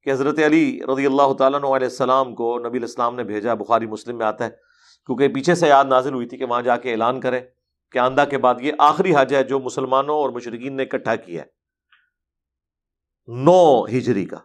کہ 0.03 0.12
حضرت 0.12 0.38
علی 0.38 0.81
رضی 0.92 1.07
اللہ 1.07 1.33
تعالیٰ 1.38 1.61
علیہ 1.61 1.87
السلام 1.87 2.35
کو 2.35 2.59
نبی 2.59 2.79
الاسلام 2.79 3.14
نے 3.14 3.25
بھیجا، 3.25 3.55
بخاری 3.55 3.87
مسلم 3.87 4.18
میں 4.18 4.27
آتا 4.27 4.45
ہے، 4.45 4.51
کیونکہ 5.07 5.29
پیچھے 5.29 5.55
سے 5.55 5.68
یاد 5.68 5.85
نازل 5.85 6.14
ہوئی 6.14 6.27
تھی 6.27 6.38
کہ 6.38 6.45
وہاں 6.45 6.62
جا 6.62 6.77
کے 6.77 6.92
اعلان 6.92 7.21
کرے 7.21 7.40
کہ 7.90 7.99
آندہ 7.99 8.25
کے 8.31 8.38
بعد 8.38 8.55
یہ 8.61 8.73
آخری 8.79 9.12
حج 9.16 9.35
ہے 9.35 9.42
جو 9.45 9.61
مسلمانوں 9.61 10.14
اور 10.14 10.31
مشرقین 10.31 10.77
نے 10.77 10.83
اکٹھا 10.83 11.16
کیا 11.16 11.42
ہے۔ 11.42 11.47
نو 13.45 13.85
ہجری 13.85 14.25
کا۔ 14.25 14.38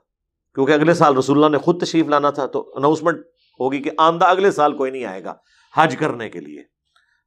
کیونکہ 0.58 0.72
اگلے 0.72 0.94
سال 0.94 1.18
رسول 1.18 1.38
اللہ 1.38 1.50
نے 1.50 1.58
خود 1.58 1.84
تشریف 1.84 2.08
لانا 2.08 2.30
تھا 2.30 2.46
تو 2.46 2.74
اناؤنسمنٹ 2.76 3.20
ہوگی 3.60 3.82
کہ 3.82 3.92
آندہ 3.98 4.26
اگلے 4.26 4.52
سال 4.52 4.78
کوئی 4.78 4.92
نہیں 4.92 5.06
آئے 5.06 5.24
گا 5.24 5.34
حج 5.76 5.96
کرنے 6.00 6.30
کے 6.30 6.40
لیے۔ 6.40 6.64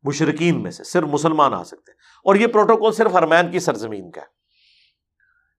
مشرقین 0.03 0.63
میں 0.63 0.71
سے 0.71 0.85
صرف 0.85 1.09
مسلمان 1.09 1.55
آ 1.55 1.65
سکتے 1.65 1.93
اور 2.25 2.35
یہ 2.35 2.47
پروٹوکول 2.47 2.93
صرف 2.93 3.17
ارمین 3.17 3.51
کی 3.51 3.59
سرزمین 3.59 4.11
کا 4.11 4.21
ہے 4.21 4.27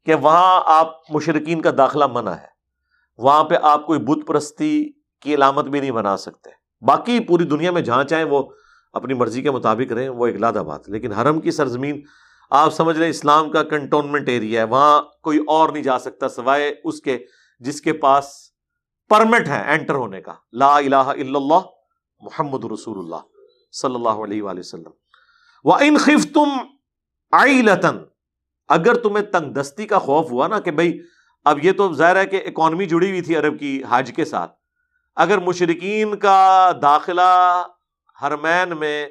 کہ 0.05 0.15
وہاں 0.15 0.61
آپ 0.65 0.91
مشرقین 1.09 1.61
کا 1.61 1.69
داخلہ 1.77 2.05
منع 2.07 2.31
ہے۔ 2.31 2.47
وہاں 3.17 3.43
پہ 3.43 3.55
آپ 3.61 3.85
کوئی 3.85 3.99
بت 3.99 4.27
پرستی 4.27 4.91
کی 5.21 5.33
علامت 5.33 5.65
بھی 5.65 5.79
نہیں 5.79 5.91
بنا 5.91 6.17
سکتے۔ 6.17 6.49
باقی 6.85 7.19
پوری 7.19 7.43
دنیا 7.43 7.71
میں 7.71 7.81
جہاں 7.81 8.03
چاہیں 8.03 8.23
وہ 8.23 8.43
اپنی 8.93 9.13
مرضی 9.13 9.41
کے 9.41 9.51
مطابق 9.51 9.91
رہیں، 9.91 10.09
وہ 10.09 10.27
ایک 10.27 10.35
لادہ 10.35 10.63
بات 10.67 10.89
لیکن 10.89 11.11
حرم 11.11 11.39
کی 11.39 11.51
سرزمین، 11.51 12.01
آپ 12.49 12.73
سمجھ 12.73 12.97
لیں، 12.97 13.09
اسلام 13.09 13.51
کا 13.51 13.63
کنٹونمنٹ 13.63 14.29
ایریا 14.29 14.61
ہے۔ 14.61 14.67
وہاں 14.67 15.01
کوئی 15.01 15.39
اور 15.47 15.69
نہیں 15.69 15.83
جا 15.83 15.99
سکتا 15.99 16.29
سوائے 16.29 16.75
اس 16.83 17.01
کے 17.01 17.25
جس 17.61 17.81
کے 17.81 17.93
پاس 17.93 18.25
پرمٹ 19.09 19.47
ہے 19.47 19.61
انٹر 19.71 19.95
ہونے 19.95 20.21
کا۔ 20.21 20.33
لا 20.53 20.75
الہ 20.77 20.95
الا 20.95 21.39
اللہ 21.39 21.67
محمد 22.21 22.63
رسول 22.65 22.97
اللہ 22.97 23.23
صلی 23.71 23.95
اللہ 23.95 24.23
علیہ 24.23 24.43
وآلہ 24.43 24.59
وسلم۔ 24.59 24.91
وہ 25.65 25.75
ان 25.81 25.97
خف 25.97 26.25
تم 26.33 26.49
آئی 27.31 27.61
اگر 28.69 28.93
تمہیں 28.93 29.25
تنگ 29.25 29.53
دستی 29.53 29.85
کا 29.85 29.99
خوف 29.99 30.31
ہوا 30.31 30.47
نا 30.47 30.59
کہ 30.59 30.71
بھائی 30.71 30.99
اب 31.45 31.63
یہ 31.63 31.71
تو 31.71 31.93
ظاہر 31.93 32.15
ہے 32.15 32.25
کہ 32.25 32.41
اکانومی 32.45 32.85
جڑی 32.85 33.09
ہوئی 33.09 33.21
تھی 33.21 33.35
عرب 33.35 33.59
کی 33.59 33.81
حج 33.89 34.11
کے 34.15 34.25
ساتھ، 34.25 34.51
اگر 35.15 35.37
مشرقین 35.37 36.17
کا 36.17 36.71
داخلہ 36.81 37.65
حرمین 38.19 38.77
میں، 38.77 39.09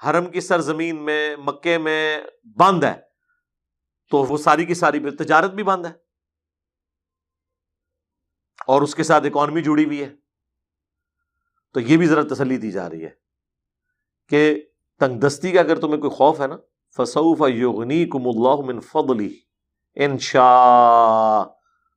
حرم 0.00 0.30
کی 0.30 0.40
سرزمین 0.40 1.04
میں، 1.04 1.36
مکے 1.36 1.78
میں 1.78 2.20
بند 2.58 2.84
ہے، 2.84 2.94
تو 4.10 4.24
وہ 4.24 4.38
ساری 4.38 4.64
کی 4.64 4.74
ساری 4.74 5.10
تجارت 5.10 5.50
بھی 5.50 5.62
بند 5.62 5.86
ہے۔ 5.86 6.01
اور 8.66 8.82
اس 8.82 8.94
کے 8.94 9.02
ساتھ 9.02 9.26
اکانومی 9.26 9.62
جڑی 9.62 9.84
ہوئی 9.84 10.02
ہے۔ 10.02 10.08
تو 11.74 11.80
یہ 11.80 11.96
بھی 11.96 12.06
ذرا 12.06 12.22
تسلی 12.22 12.56
دی 12.56 12.70
جا 12.70 12.90
رہی 12.90 13.04
ہے 13.04 13.10
کہ 14.28 14.62
تنگ 15.00 15.20
دستی 15.20 15.50
کا 15.50 15.60
اگر 15.60 15.78
تمہیں 15.78 16.00
کوئی 16.00 16.10
خوف 16.10 16.40
ہے 16.40 16.46
نا 16.46 16.56
فصوف 16.96 17.42
یغنی 17.48 18.04
کم 18.06 18.28
اللہ 18.28 18.66
من 18.66 18.80
فضلی 18.80 19.34
ان 19.94 20.16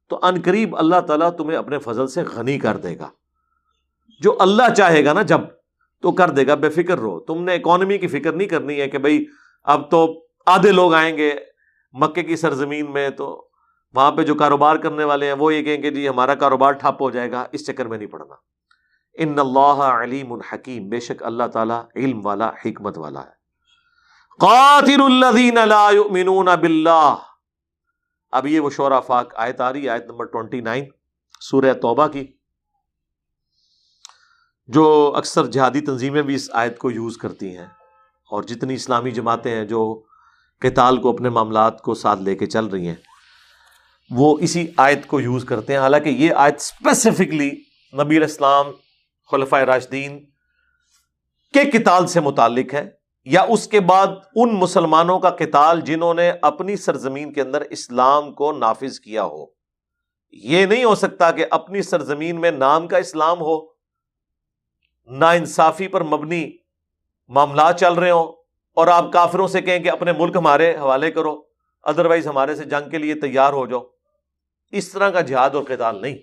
تو 0.09 0.19
ان 0.21 0.41
قریب 0.41 0.77
اللہ 0.77 1.01
تعالیٰ 1.07 1.35
تمہیں 1.37 1.57
اپنے 1.57 1.79
فضل 1.79 2.07
سے 2.07 2.23
غنی 2.23 2.59
کر 2.59 2.77
دے 2.77 2.97
گا۔ 2.97 3.09
جو 4.21 4.37
اللہ 4.39 4.73
چاہے 4.77 5.05
گا 5.05 5.13
نا 5.13 5.21
جب، 5.21 5.41
تو 6.01 6.11
کر 6.11 6.29
دے 6.29 6.47
گا، 6.47 6.55
بے 6.55 6.69
فکر 6.69 6.99
رہو۔ 6.99 7.19
تم 7.19 7.43
نے 7.43 7.55
اکانومی 7.55 7.97
کی 7.97 8.07
فکر 8.07 8.31
نہیں 8.33 8.47
کرنی 8.47 8.81
ہے 8.81 8.89
کہ 8.89 8.97
بھائی 8.97 9.25
اب 9.63 9.91
تو 9.91 10.25
آدھے 10.45 10.71
لوگ 10.71 10.93
آئیں 10.93 11.17
گے 11.17 11.33
مکے 11.93 12.23
کی 12.23 12.35
سرزمین 12.35 12.91
میں 12.91 13.09
تو 13.09 13.47
وہاں 13.95 14.11
پہ 14.11 14.23
جو 14.23 14.35
کاروبار 14.35 14.75
کرنے 14.75 15.03
والے 15.03 15.25
ہیں، 15.25 15.33
وہ 15.33 15.55
یہ 15.55 15.63
کہیں 15.63 15.83
گے 15.83 15.91
جی 15.91 16.09
ہمارا 16.09 16.35
کاروبار 16.35 16.71
ٹھپ 16.71 17.01
ہو 17.01 17.11
جائے 17.11 17.31
گا، 17.31 17.45
اس 17.51 17.67
چکر 17.67 17.85
میں 17.85 17.97
نہیں 17.97 18.07
پڑنا۔ 18.07 18.33
ان 19.13 19.39
اللہ 19.39 19.81
علیم 19.81 20.33
الحکیم 20.33 20.89
بے 20.89 20.99
شک 20.99 21.23
اللہ 21.23 21.43
تعالیٰ 21.43 21.83
علم 21.95 22.25
والا، 22.25 22.49
حکمت 22.65 22.97
والا 22.97 23.21
ہے۔ 23.21 23.45
قاتل 24.39 25.01
الذین 25.01 25.55
لا 25.65 25.89
یؤمنون 25.89 26.45
باللہ۔ 26.45 27.15
اب 28.31 28.47
یہ 28.47 28.59
وہ 28.59 28.69
شورا 28.69 28.99
فاق، 28.99 29.33
آیت 29.35 29.61
آ 29.61 29.73
رہی 29.73 29.89
آیت 29.89 30.05
نمبر 30.05 30.25
ٹوینٹی 30.25 30.61
نائن، 30.61 30.85
سورہ 31.39 31.73
توبہ 31.73 32.07
کی، 32.07 32.27
جو 34.67 35.13
اکثر 35.15 35.45
جہادی 35.45 35.81
تنظیمیں 35.81 36.21
بھی 36.21 36.35
اس 36.35 36.49
آیت 36.53 36.77
کو 36.77 36.91
یوز 36.91 37.17
کرتی 37.17 37.57
ہیں۔ 37.57 37.67
اور 38.31 38.43
جتنی 38.43 38.73
اسلامی 38.73 39.11
جماعتیں 39.11 39.55
ہیں 39.55 39.65
جو 39.65 40.03
قتال 40.61 41.01
کو، 41.01 41.09
اپنے 41.09 41.29
معاملات 41.29 41.81
کو 41.81 41.93
ساتھ 41.93 42.19
لے 42.19 42.35
کے 42.35 42.45
چل 42.45 42.65
رہی 42.65 42.87
ہیں 42.87 43.14
وہ 44.09 44.37
اسی 44.41 44.67
آیت 44.77 45.07
کو 45.07 45.19
یوز 45.19 45.45
کرتے 45.45 45.73
ہیں۔ 45.73 45.79
حالانکہ 45.79 46.09
یہ 46.09 46.33
آیت 46.33 46.55
اسپیسیفکلی 46.55 47.51
نبی 47.93 48.17
الاسلام 48.17 48.65
خلفۂ 49.31 49.61
راشدین 49.61 50.25
کے 51.53 51.71
کتال 51.71 52.07
سے 52.07 52.19
متعلق 52.19 52.73
ہے، 52.73 52.89
یا 53.25 53.45
اس 53.49 53.67
کے 53.67 53.79
بعد 53.79 54.07
ان 54.35 54.55
مسلمانوں 54.55 55.19
کا 55.19 55.29
کتال 55.29 55.81
جنہوں 55.81 56.13
نے 56.13 56.31
اپنی 56.41 56.75
سرزمین 56.75 57.33
کے 57.33 57.41
اندر 57.41 57.61
اسلام 57.61 58.33
کو 58.33 58.51
نافذ 58.51 58.99
کیا 58.99 59.23
ہو۔ 59.23 59.45
یہ 60.31 60.65
نہیں 60.65 60.83
ہو 60.83 60.95
سکتا 60.95 61.31
کہ 61.31 61.45
اپنی 61.49 61.81
سرزمین 61.81 62.41
میں 62.41 62.51
نام 62.51 62.87
کا 62.87 62.97
اسلام 62.97 63.41
ہو۔ 63.41 63.65
نا 65.05 65.31
انصافی 65.31 65.87
پر 65.87 66.03
مبنی 66.03 66.51
معاملات 67.27 67.79
چل 67.79 67.93
رہے 67.93 68.11
ہوں 68.11 68.31
اور 68.73 68.87
آپ 68.87 69.11
کافروں 69.11 69.47
سے 69.47 69.61
کہیں 69.61 69.79
کہ 69.79 69.89
اپنے 69.89 70.11
ملک 70.11 70.35
ہمارے 70.35 70.75
حوالے 70.75 71.11
کرو 71.11 71.41
ادروائز 71.83 72.27
ہمارے 72.27 72.55
سے 72.55 72.63
جنگ 72.63 72.89
کے 72.89 72.97
لیے 72.97 73.15
تیار 73.15 73.53
ہو 73.53 73.65
جاؤ۔ 73.65 73.94
اس 74.71 74.89
طرح 74.89 75.09
کا 75.09 75.21
جہاد 75.21 75.49
اور 75.49 75.63
قتال 75.63 76.01
نہیں۔ 76.01 76.17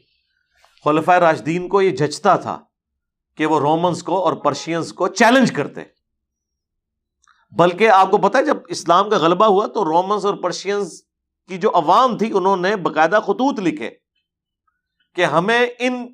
خلفۂ 0.84 1.12
راشدین 1.12 1.68
کو 1.68 1.82
یہ 1.82 1.90
جچتا 1.90 2.36
تھا 2.36 2.58
کہ 3.36 3.46
وہ 3.46 3.60
رومنس 3.60 4.02
کو 4.02 4.24
اور 4.24 4.32
پرشینس 4.32 4.92
کو 4.92 5.08
چیلنج 5.08 5.52
کرتے۔ 5.52 5.80
بلکہ 7.52 7.90
آپ 7.90 8.10
کو 8.10 8.18
پتا 8.18 8.38
ہے 8.38 8.44
جب 8.44 8.56
اسلام 8.68 9.10
کا 9.10 9.16
غلبہ 9.16 9.46
ہوا 9.46 9.66
تو 9.66 9.84
رومنس 9.84 10.24
اور 10.24 10.34
پرشینس 10.34 11.02
کی 11.48 11.58
جو 11.58 11.70
عوام 11.74 12.18
تھی، 12.18 12.30
انہوں 12.34 12.56
نے 12.56 12.76
باقاعدہ 12.76 13.20
خطوط 13.22 13.60
لکھے 13.60 13.90
کہ 15.14 15.24
ہمیں 15.24 15.66
ان 15.78 16.06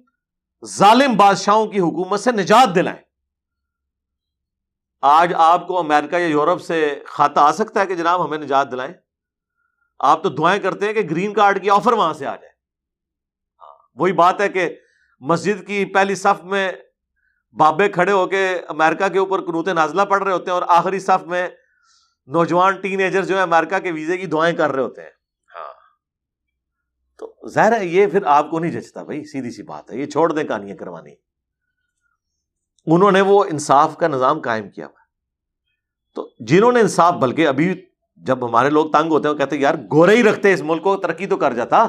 ظالم 0.64 1.16
بادشاہوں 1.16 1.66
کی 1.66 1.81
حکومت 1.81 2.20
سے 2.20 2.33
نجات 2.33 2.74
دلائیں۔ 2.74 2.99
آج 5.03 5.35
آپ 5.37 5.68
کو 5.68 5.79
امریکہ 5.79 6.16
یا 6.16 6.26
یورپ 6.26 6.62
سے 6.62 7.03
خاتہ 7.07 7.41
آ 7.41 7.53
سکتا 7.53 7.81
ہے 7.81 7.87
کہ 7.87 7.95
جناب 7.95 8.24
ہمیں 8.24 8.39
نجات 8.39 8.72
دلائیں؟ 8.72 8.95
آپ 9.99 10.22
تو 10.22 10.28
دعائیں 10.28 10.62
کرتے 10.62 10.86
ہیں 10.86 10.92
کہ 10.92 11.03
گرین 11.11 11.32
کارڈ 11.32 11.62
کی 11.62 11.70
آفر 11.70 11.92
وہاں 11.92 12.14
سے 12.14 12.26
آ 12.26 12.36
جائے۔ 12.36 12.53
ہاں، 13.61 13.74
وہی 13.94 14.12
بات 14.12 14.40
ہے 14.40 14.49
کہ 14.49 14.76
مسجد 15.20 15.66
کی 15.66 15.84
پہلی 15.84 16.14
صف 16.14 16.44
میں 16.44 16.72
بابے 17.53 17.88
کھڑے 17.88 18.12
ہو 18.12 18.26
کے 18.26 18.59
امریکہ 18.68 19.09
کے 19.09 19.18
اوپر 19.18 19.40
کنوتے 19.40 19.72
نازلہ 19.72 20.03
پڑ 20.03 20.22
رہے 20.22 20.32
ہوتے 20.32 20.44
ہیں 20.44 20.53
اور 20.53 20.62
آخری 20.68 21.01
صف 21.01 21.26
میں 21.26 21.49
نوجوان 22.26 22.80
ٹین 22.80 23.01
ایجر 23.01 23.24
جو 23.24 23.36
ہے 23.36 23.42
امریکہ 23.42 23.78
کے 23.78 23.92
ویزے 23.92 24.18
کی 24.18 24.26
دعائیں 24.26 24.57
کر 24.57 24.72
رہے 24.72 24.82
ہوتے 24.82 25.03
ہیں۔ 25.03 25.11
ہاں۔ 25.57 25.72
تو 27.18 27.34
ظاہر 27.49 27.72
ہے 27.72 27.86
یہ 27.86 28.07
پھر 28.07 28.24
آپ 28.24 28.51
کو 28.51 28.59
نہیں 28.59 28.72
جچتا 28.72 29.03
بھائی، 29.03 29.24
سیدھی 29.24 29.51
سی 29.51 29.62
بات 29.62 29.90
ہے، 29.90 29.99
یہ 29.99 30.07
چھوڑ 30.07 30.32
دیں 30.32 30.44
کہانیاں 30.44 30.76
کروانی۔ 30.76 31.14
انہوں 32.86 33.12
نے 33.12 33.20
وہ 33.20 33.44
انصاف 33.44 33.96
کا 33.96 34.09
نظام 34.09 34.40
قائم 34.40 34.70
کیا 34.70 34.88
تو 36.14 36.30
جنہوں 36.40 36.72
نے 36.72 36.80
انصاف، 36.80 37.14
بلکہ 37.14 37.49
ابھی 37.49 37.88
جب 38.23 38.49
ہمارے 38.49 38.71
لوگ 38.71 38.91
تنگ 38.91 39.11
ہوتے 39.11 39.29
ہیں 39.29 39.35
کہتے 39.35 39.57
ہیں، 39.57 39.62
یار، 39.62 39.75
گورے 39.75 40.16
ہی 40.16 40.23
رکھتے 40.23 40.53
اس 40.53 40.62
ملک 40.62 40.83
کو، 40.83 40.97
ترقی 40.97 41.27
تو 41.27 41.37
کر 41.37 41.53
جاتا۔ 41.53 41.87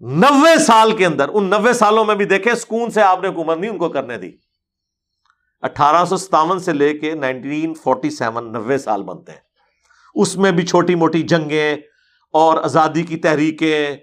نوے 0.00 0.58
سال 0.58 0.96
کے 0.96 1.06
اندر، 1.06 1.26
ان 1.32 1.44
نوے 1.44 1.72
سالوں 1.72 2.04
میں 2.04 2.14
بھی 2.14 2.24
دیکھیں، 2.24 2.54
سکون 2.54 2.90
سے 2.90 3.02
آپ 3.02 3.22
نے 3.22 3.28
حکومت 3.28 3.58
نہیں 3.58 3.70
ان 3.70 3.78
کو 3.78 3.88
کرنے 3.88 4.18
دی۔ 4.18 4.32
اٹھارہ 5.60 6.04
سو 6.04 6.16
ستاون 6.16 6.58
سے 6.58 6.72
لے 6.72 6.98
کے 6.98 7.14
نائنٹین 7.14 7.74
فورٹی 7.74 8.10
سیون 8.10 8.52
نوے 8.52 8.78
سال 8.78 9.02
بنتے 9.02 9.32
ہیں۔ 9.32 9.38
اس 10.14 10.36
میں 10.36 10.52
بھی 10.52 10.66
چھوٹی 10.66 10.94
موٹی 10.94 11.22
جنگیں 11.22 11.76
اور 12.32 12.62
آزادی 12.62 13.02
کی 13.02 13.16
تحریکیں 13.16 13.96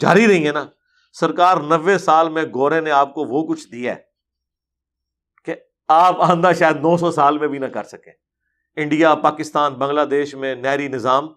جاری 0.00 0.26
رہی 0.26 0.44
ہیں 0.44 0.52
نا۔ 0.52 0.64
سرکار 1.12 1.56
نوے 1.56 1.98
سال 1.98 2.28
میں 2.28 2.42
گورے 2.42 2.80
نے 2.80 2.90
آپ 2.90 3.14
کو 3.14 3.24
وہ 3.24 3.46
کچھ 3.46 3.68
دیا 3.72 3.94
ہے 3.94 4.00
کہ 5.44 5.54
آپ 5.88 6.22
آندہ 6.22 6.50
شاید 6.58 6.76
نو 6.76 6.96
سو 6.96 7.10
سال 7.10 7.38
میں 7.38 7.48
بھی 7.48 7.58
نہ 7.58 7.66
کر 7.66 7.84
سکیں۔ 7.84 8.12
انڈیا، 8.76 9.14
پاکستان، 9.14 9.74
بنگلہ 9.74 10.00
دیش 10.00 10.34
میں 10.34 10.54
نہری 10.54 10.88
نظام۔ 10.88 11.28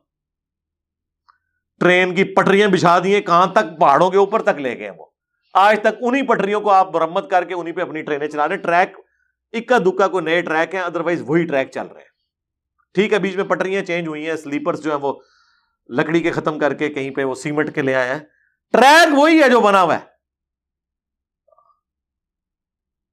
ٹرین 1.80 2.16
کی 2.16 2.24
پٹریاں 2.24 2.68
بچھا 2.68 3.00
دی 3.00 3.14
ہیں 3.14 3.22
کہاں 3.22 3.48
تک؟ 3.48 3.80
پہاڑوں 3.80 4.12
کے 4.12 4.18
اوپر 4.18 4.42
تک 4.42 4.60
لے 4.60 4.80
گئے 4.80 4.90
وہ۔ 4.90 5.06
آج 5.54 5.80
تک 5.80 5.98
انہی 6.02 6.22
پٹریوں 6.22 6.62
کو 6.62 6.72
آپ 6.72 6.96
مرمت 6.96 7.30
کر 7.30 7.44
کے 7.44 7.54
انہیں 7.54 7.74
پہ 7.74 7.82
اپنی 7.82 8.02
ٹرینیں 8.02 8.28
چلا 8.28 8.48
رہے 8.48 8.58
ٹریک، 8.58 8.98
اکا 9.54 9.78
دکا 9.78 10.08
کو 10.08 10.20
نئے 10.20 10.42
ٹریک 10.42 10.76
ہیں 10.76 10.82
ادروائز 10.82 11.24
وہی 11.28 11.46
ٹریک 11.46 11.72
چل 11.72 11.88
رہے 11.88 12.02
ہیں۔ 12.02 12.10
ٹھیک 12.94 13.14
ہے، 13.14 13.20
بیچ 13.20 13.36
میں 13.36 13.44
پٹریاں 13.44 13.84
چینج 13.84 14.08
ہوئی 14.08 14.30
ہیں، 14.30 14.36
سلیپرز 14.36 14.84
جو 14.84 14.92
ہیں 14.92 15.00
وہ 15.00 15.14
لکڑی 15.90 16.22
کے 16.22 16.32
ختم 16.32 16.60
کر 16.60 16.74
کے 16.74 16.90
کہیں 16.90 17.12
پہ 17.12 17.24
وہ 17.24 17.36
سیمنٹ 17.36 17.76
کے 17.76 17.82
لے 17.82 17.96
آئے 17.96 18.10
ہیں۔ 18.10 18.20
ٹریک 18.72 19.20
وہی 19.20 19.44
ہے 19.44 19.50
جو 19.50 19.62
بنا 19.62 19.82
ہوا 19.82 19.96
ہے۔ 19.96 20.06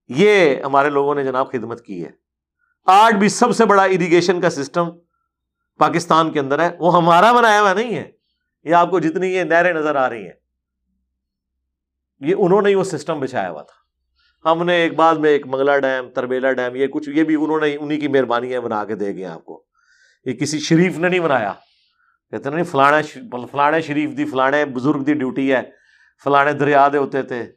یہ 0.08 0.62
ہمارے 0.62 0.90
لوگوں 0.90 1.14
نے 1.14 1.24
جناب 1.24 1.52
خدمت 1.52 1.84
کی 1.84 2.04
ہے۔ 2.04 2.21
آج 2.84 3.14
بھی 3.14 3.28
سب 3.28 3.56
سے 3.56 3.64
بڑا 3.64 3.82
اریگیشن 3.82 4.40
کا 4.40 4.50
سسٹم 4.50 4.90
پاکستان 5.78 6.32
کے 6.32 6.40
اندر 6.40 6.58
ہے۔ 6.58 6.76
وہ 6.78 6.96
ہمارا 6.96 7.32
بنایا 7.32 7.60
ہوا 7.60 7.72
نہیں 7.72 7.94
ہے۔ 7.96 8.10
یہ 8.64 8.74
آپ 8.74 8.90
کو 8.90 9.00
جتنی 9.00 9.34
یہ 9.34 9.44
نہریں 9.44 9.72
نظر 9.72 9.96
آ 9.96 10.10
رہی 10.10 10.24
ہیں۔ 10.24 10.32
یہ 12.20 12.34
انہوں 12.38 12.62
نے 12.62 12.74
وہ 12.74 12.84
سسٹم 12.84 13.20
بچھایا 13.20 13.50
ہوا 13.50 13.62
تھا۔ 13.62 13.82
ہم 14.52 14.62
نے 14.62 14.74
ایک 14.74 14.94
بعد 14.94 15.14
میں 15.14 15.30
ایک 15.30 15.46
منگلا 15.46 15.78
ڈیم، 15.78 16.10
تربیلا 16.10 16.52
ڈیم، 16.52 16.76
یہ 16.76 16.86
کچھ، 16.86 17.08
یہ 17.08 17.24
بھی 17.24 17.34
انہوں 17.34 17.60
نے 17.60 17.76
انہیں 17.80 18.00
کی 18.00 18.08
مہربانی 18.08 18.52
ہے 18.52 18.60
بنا 18.60 18.84
کے 18.84 18.94
دے 18.94 19.14
گئے 19.14 19.24
آپ 19.24 19.44
کو۔ 19.44 19.64
یہ 20.24 20.32
کسی 20.32 20.58
شریف 20.58 20.98
نے 20.98 21.08
نہیں 21.08 21.20
بنایا۔ 21.20 21.52
کہتے 22.30 22.50
نہیں 22.50 22.64
جی، 22.64 22.70
فلانا 22.70 23.00
فلانے 23.52 23.80
شریف 23.80 24.10
دی، 24.16 24.24
فلانے 24.24 24.64
بزرگ 24.64 25.04
دی 25.04 25.14
ڈیوٹی 25.14 25.54
ہے۔ 25.54 25.62
فلانے 26.24 26.52
دریا 26.52 26.88
دے 26.92 26.98
ہوتے 26.98 27.22
تھے 27.22 27.52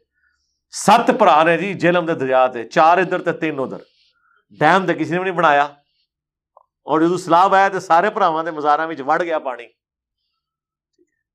ست 0.70 1.10
پرا 1.18 1.42
نے 1.42 1.58
جی 1.58 1.74
جیلم 1.74 2.06
دے 2.06 2.14
دریا 2.14 2.46
تھے 2.46 2.64
چار 2.64 2.98
ادھر 2.98 3.18
تے 3.18 3.32
تین 3.32 3.58
ادھر۔ 3.58 3.95
ڈیم 4.50 4.86
تے 4.86 4.94
کسی 4.94 5.10
نے 5.10 5.18
بھی 5.18 5.24
نہیں 5.24 5.38
بنایا 5.38 5.64
اور 6.82 7.00
جدو 7.00 7.16
سلاب 7.16 7.54
آیا 7.54 7.68
تو 7.68 7.80
سارے 7.80 8.10
پراواں 8.10 8.44
دے 8.44 8.50
مزارا 8.50 8.86
وڑ 9.06 9.22
گیا 9.22 9.38
پانی 9.38 9.66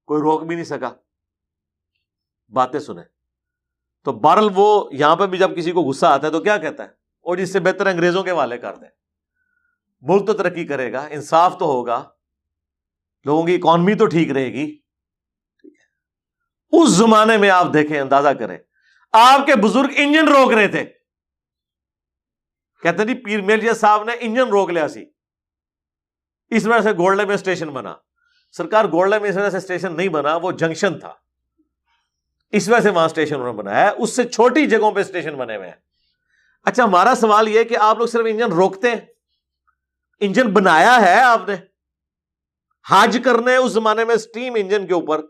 کوئی 0.05 0.21
روک 0.21 0.43
بھی 0.43 0.55
نہیں 0.55 0.65
سکا 0.65 0.89
باتیں 2.51 2.79
سنیں 2.79 3.03
تو 4.03 4.11
بارل 4.11 4.47
وہ 4.55 4.89
یہاں 4.91 5.15
پہ 5.15 5.25
بھی 5.25 5.37
جب 5.37 5.57
کسی 5.57 5.71
کو 5.71 5.81
غصہ 5.81 6.05
آتا 6.05 6.27
ہے 6.27 6.31
تو 6.31 6.39
کیا 6.39 6.57
کہتا 6.57 6.83
ہے 6.83 6.89
اور 7.25 7.37
جس 7.37 7.53
سے 7.53 7.59
بہتر 7.59 7.85
انگریزوں 7.85 8.23
کے 8.23 8.31
والے 8.31 8.57
کر 8.57 8.75
دیں 8.75 8.89
ملک 10.01 10.27
تو 10.27 10.33
ترقی 10.33 10.65
کرے 10.67 10.91
گا 10.93 11.07
انصاف 11.11 11.57
تو 11.59 11.65
ہوگا 11.65 12.03
لوگوں 13.25 13.43
کی 13.43 13.55
اکانمی 13.55 13.95
تو 13.95 14.05
ٹھیک 14.05 14.31
رہے 14.31 14.53
گی 14.53 14.79
اس 16.71 16.89
زمانے 16.89 17.37
میں 17.37 17.49
آپ 17.49 17.67
دیکھیں 17.73 17.99
اندازہ 17.99 18.29
کریں 18.29 18.57
آپ 19.13 19.45
کے 19.45 19.55
بزرگ 19.55 19.87
انجن 19.95 20.27
روک 20.27 20.53
رہے 20.53 20.67
تھے। 20.67 21.00
کہتے 22.83 23.05
جی 23.05 23.13
پیر 23.13 23.41
میلیا 23.41 23.73
صاحب 23.73 24.03
نے 24.03 24.11
انجن 24.19 24.47
روک 24.47 24.69
لیا 24.69 24.87
سی۔ 24.87 25.05
اس 26.49 26.65
وجہ 26.65 26.81
سے 26.81 26.91
گولڈے 26.91 27.25
میں 27.25 27.35
اسٹیشن 27.35 27.69
بنا۔ 27.69 27.95
سرکار 28.51 28.85
گولڈے 28.85 29.19
میں 29.19 29.29
اس 29.29 29.37
وجہ 29.37 29.49
سے 29.49 29.57
اسٹیشن 29.57 29.97
نہیں 29.97 30.09
بنا، 30.09 30.35
وہ 30.35 30.51
جنکشن 30.51 30.99
تھا۔ 30.99 31.13
اس 32.51 32.69
وجہ 32.69 32.79
سے 32.79 32.89
وہاں 32.89 33.05
اسٹیشن 33.05 33.35
انہوں 33.35 33.53
نے 33.53 33.57
بنایا۔ 33.57 33.85
ہے 33.85 33.91
اس 33.97 34.15
سے 34.15 34.23
چھوٹی 34.23 34.65
جگہوں 34.65 34.91
پہ 34.91 34.99
اسٹیشن 34.99 35.35
بنے 35.35 35.55
ہوئے 35.55 35.67
ہیں۔ 35.67 35.75
اچھا 36.65 36.83
ہمارا 36.83 37.13
سوال 37.15 37.47
یہ 37.47 37.63
کہ 37.63 37.77
آپ 37.77 37.97
لوگ 37.97 38.07
صرف 38.07 38.25
انجن 38.29 38.51
روکتے 38.51 38.89
ہیں؟ 38.89 38.99
انجن 40.19 40.47
بنایا 40.53 40.97
ہے 41.01 41.21
آپ 41.21 41.41
نے؟ 41.47 41.55
حج 42.89 43.19
کرنے 43.25 43.55
اس 43.55 43.71
زمانے 43.71 44.05
میں 44.05 44.15
اسٹیم 44.15 44.53
انجن 44.55 44.87
کے 44.87 44.93
اوپر 44.93 45.21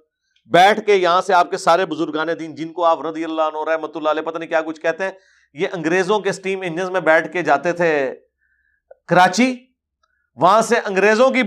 بیٹھ 0.45 0.85
کے 0.85 0.95
یہاں 0.95 1.21
سے 1.21 1.33
آپ 1.33 1.51
کے 1.51 1.57
سارے 1.57 1.85
بزرگان 1.85 2.27
دین، 2.39 2.55
جن 2.55 2.73
کو 2.73 2.85
آپ 2.85 3.05
رضی 3.05 3.23
اللہ 3.23 3.41
عنہ 3.41 3.69
رحمۃ 3.69 3.91
اللہ 3.95 4.09
علیہ 4.09 4.21
پتہ 4.21 4.37
نہیں 4.37 4.49
کیا 4.49 4.61
کچھ 4.61 4.81
کہتے 4.81 5.03
ہیں 5.03 5.11
یہ 5.53 5.67
انگریزوں 5.71 6.19
کے 6.19 6.29
اسٹیم 6.29 6.61
انجن 6.61 6.93
میں 6.93 7.01
بیٹھ 7.01 7.33
کے 7.33 7.41
جاتے 7.41 7.73
تھے 7.73 8.15
کراچی، 9.07 9.65
وہاں 10.35 10.61
سے 10.61 10.79
انگریزوں 10.85 11.29
کی 11.29 11.41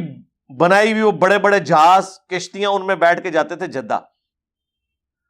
بنائی 0.56 0.92
ہوئی 0.92 1.02
وہ 1.02 1.12
بڑے 1.12 1.38
بڑے 1.38 1.60
جہاز، 1.60 2.18
کشتیاں 2.30 2.70
ان 2.70 2.86
میں 2.86 2.94
بیٹھ 2.94 3.22
کے 3.22 3.30
جاتے 3.30 3.56
تھے 3.56 3.66
جدہ۔ 3.66 4.00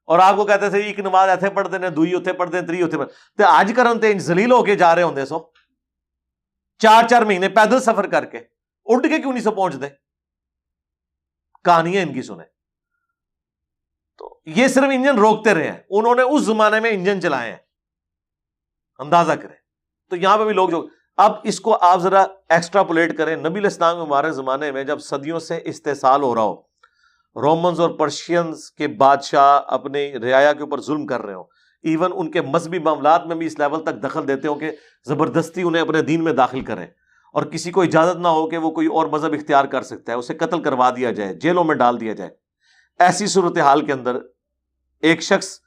اور 0.04 0.18
آپ 0.18 0.36
کو 0.36 0.44
کہتے 0.44 0.70
تھے، 0.70 0.80
ایک 0.80 0.98
نماز 0.98 1.28
ایتھے 1.28 1.50
پڑھتے 1.50 1.78
ہیں، 1.82 1.90
دوئی 1.90 2.14
اتنے 2.14 2.32
پڑھتے 2.32 2.58
ہیں، 2.58 2.66
تری 2.66 2.82
اتنے 2.82 2.98
پڑھتے 2.98 3.42
تو 3.42 3.48
آج 3.48 3.72
کر 3.76 3.86
ہم 3.86 4.18
زلیل 4.18 4.52
ہو 4.52 4.64
کے 4.64 4.74
جا 4.74 4.94
رہے 4.94 5.02
ہوں 5.02 5.24
سو۔ 5.24 5.38
چار 6.78 7.08
چار 7.08 7.22
مہینے 7.22 7.48
پیدل 7.48 7.80
سفر 7.80 8.06
کر 8.06 8.24
کے۔ 8.24 8.40
اٹھ 8.84 9.08
کے 9.08 9.20
کیوں 9.20 9.32
نہیں 9.32 9.42
سو 9.42 9.50
پہنچ 9.50 9.74
دے؟ 9.80 9.88
کہانیاں 11.64 12.02
ان 12.02 12.14
کی 12.14 12.22
سنیں۔ 12.22 12.46
تو 14.18 14.40
یہ 14.46 14.68
صرف 14.68 14.84
انجن 14.84 15.18
روکتے 15.18 15.54
رہے 15.54 15.72
ہیں۔ 15.72 15.78
انہوں 15.90 16.14
نے 16.14 16.22
اس 16.22 16.42
زمانے 16.42 16.80
میں 16.80 16.90
انجن 16.90 17.22
چلائے 17.22 17.50
ہیں۔ 17.50 17.63
اندازہ 18.98 19.32
کریں۔ 19.32 19.56
تو 20.10 20.16
یہاں 20.16 20.38
پہ 20.38 20.44
بھی 20.44 20.52
لوگ 20.52 20.68
جو 20.68 20.86
اب 21.16 21.32
اس 21.42 21.60
کو 21.60 21.78
آپ 21.80 22.00
ذرا 22.00 22.26
ایکسٹرا 22.48 22.82
پولیٹ 22.82 23.16
کریں۔ 23.16 23.36
نبی 23.36 23.60
الاسلام 23.60 24.00
ہمارے 24.00 24.30
زمانے 24.30 24.72
میں 24.72 24.84
جب 24.84 25.00
صدیوں 25.00 25.38
سے 25.38 25.60
استحصال 25.64 26.22
ہو 26.22 26.34
رہا 26.34 26.42
ہو، 26.42 26.62
رومنز 27.40 27.80
اور 27.80 27.90
پرشینز 27.90 28.70
کے 28.70 28.88
بادشاہ 28.88 29.60
اپنے 29.66 30.12
رعایا 30.12 30.52
کے 30.52 30.60
اوپر 30.60 30.80
ظلم 30.80 31.06
کر 31.06 31.22
رہے 31.22 31.34
ہو 31.34 31.42
ایون 31.82 32.12
ان 32.14 32.30
کے 32.30 32.40
مذہبی 32.40 32.78
معاملات 32.78 33.26
میں 33.26 33.36
بھی 33.36 33.46
اس 33.46 33.58
لیول 33.58 33.84
تک 33.84 33.94
دخل 34.02 34.28
دیتے 34.28 34.48
ہو 34.48 34.54
کہ 34.54 34.70
زبردستی 35.08 35.62
انہیں 35.62 35.82
اپنے 35.82 36.02
دین 36.02 36.24
میں 36.24 36.32
داخل 36.32 36.60
کریں۔ 36.60 36.86
اور 37.32 37.42
کسی 37.42 37.70
کو 37.70 37.82
اجازت 37.82 38.16
نہ 38.16 38.28
ہو 38.28 38.50
کہ 38.50 38.58
وہ 38.58 38.70
کوئی 38.70 38.86
اور 38.86 39.06
مذہب 39.06 39.32
اختیار 39.32 39.64
کر 39.64 39.82
سکتا 39.82 40.12
ہے، 40.12 40.16
اسے 40.16 40.34
قتل 40.34 40.62
کروا 40.62 40.90
دیا 40.90 41.10
جائے، 41.10 41.34
جیلوں 41.34 41.64
میں 41.64 41.74
ڈال 41.74 42.00
دیا 42.00 42.12
جائے۔ 42.12 42.30
ایسی 42.98 43.26
صورتحال 43.26 43.84
کے 43.84 43.92
اندر 43.92 44.16
ایک 45.00 45.22
شخص 45.22 45.58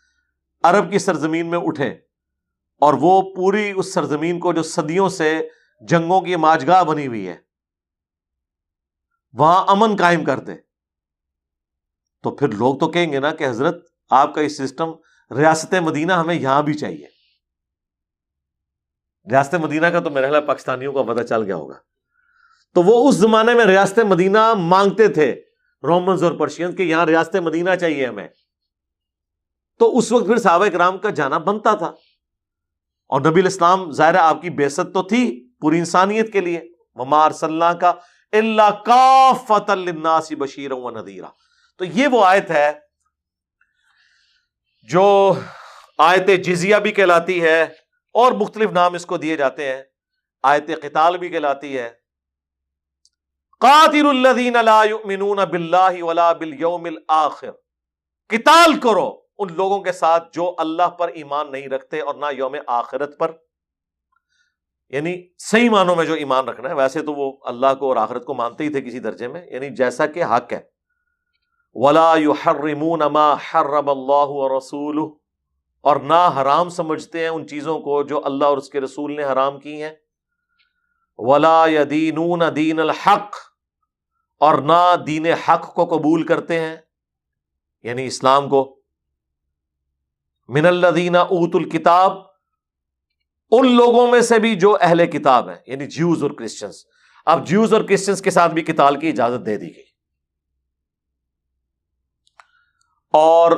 عرب 0.63 0.91
کی 0.91 0.99
سرزمین 0.99 1.49
میں 1.49 1.59
اٹھے۔ 1.59 1.95
اور 2.80 2.93
وہ 2.93 3.21
پوری 3.36 3.73
اس 3.75 3.93
سرزمین 3.93 4.39
کو 4.39 4.53
جو 4.53 4.63
صدیوں 4.63 5.09
سے 5.09 5.49
جنگوں 5.82 6.21
کی 6.21 6.36
ماجگاہ 6.36 6.84
بنی 6.84 7.07
ہوئی 7.07 7.28
ہے، 7.28 7.38
وہاں 9.34 9.65
امن 9.67 9.95
قائم 9.95 10.23
کر 10.23 10.39
دے 10.39 10.53
تو 12.23 12.36
پھر 12.36 12.47
لوگ 12.47 12.78
تو 12.78 12.91
کہیں 12.91 13.11
گے 13.11 13.19
نا 13.19 13.34
کہ 13.34 13.47
حضرت، 13.47 13.86
آپ 14.09 14.36
کا 14.36 14.41
یہ 14.41 14.47
سسٹم 14.47 14.91
ریاست 15.32 15.73
مدینہ 15.73 16.13
ہمیں 16.13 16.36
یہاں 16.36 16.61
بھی 16.61 16.73
چاہیے۔ 16.73 17.07
ریاست 19.32 19.55
مدینہ 19.55 19.88
کا 19.88 19.99
تو 19.99 20.09
میرا 20.09 20.30
خیال 20.30 20.45
پاکستانیوں 20.45 20.93
کا 20.93 21.13
پتہ 21.13 21.23
چل 21.23 21.43
گیا 21.43 21.55
ہوگا۔ 21.55 21.78
تو 22.73 22.84
وہ 22.84 23.09
اس 23.09 23.15
زمانے 23.15 23.53
میں 23.53 23.65
ریاست 23.65 23.99
مدینہ 23.99 24.53
مانگتے 24.53 25.07
تھے، 25.07 25.41
رومنز 25.84 26.23
اور 26.23 26.32
پرشین 26.32 26.75
کہ 26.75 26.84
یہاں 26.84 27.05
ریاست 27.05 27.36
مدینہ 27.36 27.69
چاہیے 27.80 28.05
ہمیں۔ 28.05 28.28
تو 29.80 29.97
اس 29.97 30.11
وقت 30.11 30.25
پھر 30.25 30.38
صحابہ 30.38 30.67
کرام 30.67 30.97
کا 30.97 31.09
جانا 31.09 31.38
بنتا 31.38 31.75
تھا۔ 31.75 31.91
اور 33.07 33.21
نبی 33.21 33.41
الاسلام، 33.41 33.91
ظاہر 33.91 34.15
آپ 34.15 34.41
کی 34.41 34.49
بےست 34.49 34.93
تو 34.93 35.03
تھی 35.03 35.49
پوری 35.61 35.79
انسانیت 35.79 36.33
کے 36.33 36.41
لیے۔ 36.41 36.61
ممار 36.95 37.31
صلاح 37.31 37.73
کا 37.73 37.93
اللہ 38.31 38.83
کا 38.85 39.31
فتح 39.47 40.33
بشیر 40.37 40.71
و 40.71 40.89
ندیرہ 40.91 41.25
تو 41.77 41.85
یہ 41.85 42.07
وہ 42.07 42.25
آیت 42.25 42.51
ہے 42.51 42.71
جو 44.83 45.33
آیت 45.97 46.45
جزیہ 46.45 46.75
بھی 46.75 46.91
کہلاتی 46.91 47.43
ہے 47.43 47.63
اور 48.13 48.31
مختلف 48.31 48.71
نام 48.71 48.93
اس 48.93 49.05
کو 49.05 49.17
دیے 49.17 49.37
جاتے 49.37 49.75
ہیں۔ 49.75 49.83
آیت 50.43 50.67
قتال 50.81 51.17
بھی 51.17 51.29
کہلاتی 51.29 51.77
ہے۔ 51.77 51.89
قاتل 53.59 54.07
الذین 54.07 54.57
لا 54.65 54.83
یؤمنون 54.83 55.37
باللہ 55.37 56.03
ولا 56.03 56.33
بالیوم 56.33 56.85
الاخر 56.85 57.51
قتال 58.29 58.79
کرو۔ 58.79 59.26
ان 59.38 59.53
لوگوں 59.53 59.81
کے 59.81 59.91
ساتھ 59.91 60.33
جو 60.33 60.55
اللہ 60.57 60.89
پر 60.89 61.07
ایمان 61.07 61.51
نہیں 61.51 61.67
رکھتے 61.67 61.99
اور 61.99 62.15
نہ 62.15 62.25
یوم 62.31 62.55
آخرت 62.67 63.19
پر۔ 63.19 63.31
یعنی 64.89 65.23
صحیح 65.38 65.69
معنوں 65.69 65.95
میں 65.95 66.05
جو 66.05 66.13
ایمان 66.13 66.47
رکھنا 66.47 66.69
ہے، 66.69 66.73
ویسے 66.73 67.01
تو 67.01 67.13
وہ 67.13 67.38
اللہ 67.43 67.75
کو 67.79 67.89
اور 67.89 67.97
آخرت 67.97 68.25
کو 68.25 68.33
مانتے 68.33 68.63
ہی 68.63 68.69
تھے 68.69 68.81
کسی 68.81 68.99
درجے 68.99 69.27
میں 69.27 69.45
یعنی 69.47 69.69
جیسا 69.69 70.05
کہ 70.07 70.23
حق 70.23 70.53
ہے۔ 70.53 70.59
ولا 71.73 72.15
ما 73.07 73.33
حرم 73.33 73.89
اللہ 73.89 74.53
رسول 74.57 75.11
اور 75.81 75.95
نہ 75.95 76.29
حرام 76.41 76.69
سمجھتے 76.69 77.19
ہیں 77.19 77.27
ان 77.27 77.47
چیزوں 77.47 77.79
کو 77.79 78.03
جو 78.03 78.25
اللہ 78.25 78.45
اور 78.45 78.57
اس 78.57 78.69
کے 78.69 78.81
رسول 78.81 79.15
نے 79.15 79.23
حرام 79.23 79.59
کی 79.59 79.83
ہیں۔ 79.83 79.93
ولا 81.17 81.65
دین 81.89 82.41
دین 82.55 82.79
الحق۔ 82.79 83.35
اور 84.39 84.57
نہ 84.57 84.95
دین 85.07 85.25
حق 85.25 85.73
کو 85.73 85.85
قبول 85.85 86.23
کرتے 86.23 86.59
ہیں 86.59 86.75
یعنی 87.83 88.05
اسلام 88.05 88.49
کو۔ 88.49 88.76
من 90.47 90.65
الدین 90.65 91.15
اوت 91.15 91.55
الکتاب، 91.55 92.11
ان 93.51 93.75
لوگوں 93.75 94.07
میں 94.07 94.21
سے 94.21 94.39
بھی 94.39 94.55
جو 94.55 94.77
اہل 94.81 95.05
کتاب 95.05 95.49
ہیں 95.49 95.55
یعنی 95.67 95.87
جیوز 95.87 96.23
اور 96.23 96.31
کرسچنس 96.31 96.85
اب 97.25 97.47
جیوز 97.47 97.73
اور 97.73 97.81
کرسچنس 97.81 98.21
کے 98.21 98.31
ساتھ 98.31 98.51
بھی 98.51 98.61
کتاب 98.61 98.95
کی 99.01 99.09
اجازت 99.09 99.45
دے 99.45 99.57
دی 99.57 99.75
گئی۔ 99.75 99.83
اور 103.13 103.51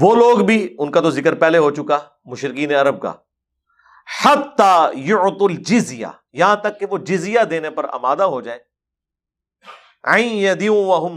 وہ 0.00 0.14
لوگ 0.14 0.38
بھی، 0.38 0.76
ان 0.78 0.90
کا 0.90 1.00
تو 1.00 1.10
ذکر 1.10 1.34
پہلے 1.34 1.58
ہو 1.58 1.70
چکا 1.70 1.98
مشرقین 2.24 2.74
عرب 2.74 3.02
کا۔ 3.02 3.12
یعط 4.94 5.42
الجزیہ، 5.42 6.06
یہاں 6.32 6.56
تک 6.56 6.80
کہ 6.80 6.86
وہ 6.90 6.98
جزیہ 6.98 7.40
دینے 7.40 7.70
پر 7.70 7.86
آمادہ 7.92 8.22
ہو 8.22 8.40
جائے۔ 8.40 8.58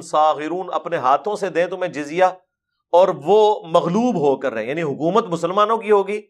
صاغرون، 0.01 0.67
اپنے 0.73 0.97
ہاتھوں 0.97 1.35
سے 1.35 1.49
دیں 1.49 1.65
تمہیں 1.65 1.93
جزیہ۔ 1.93 2.25
اور 2.93 3.07
وہ 3.07 3.67
مغلوب 3.67 4.15
ہو 4.15 4.35
کر 4.35 4.53
رہے 4.53 4.65
یعنی 4.65 4.81
حکومت 4.81 5.23
مسلمانوں 5.23 5.77
کی 5.77 5.91
ہوگی، 5.91 6.21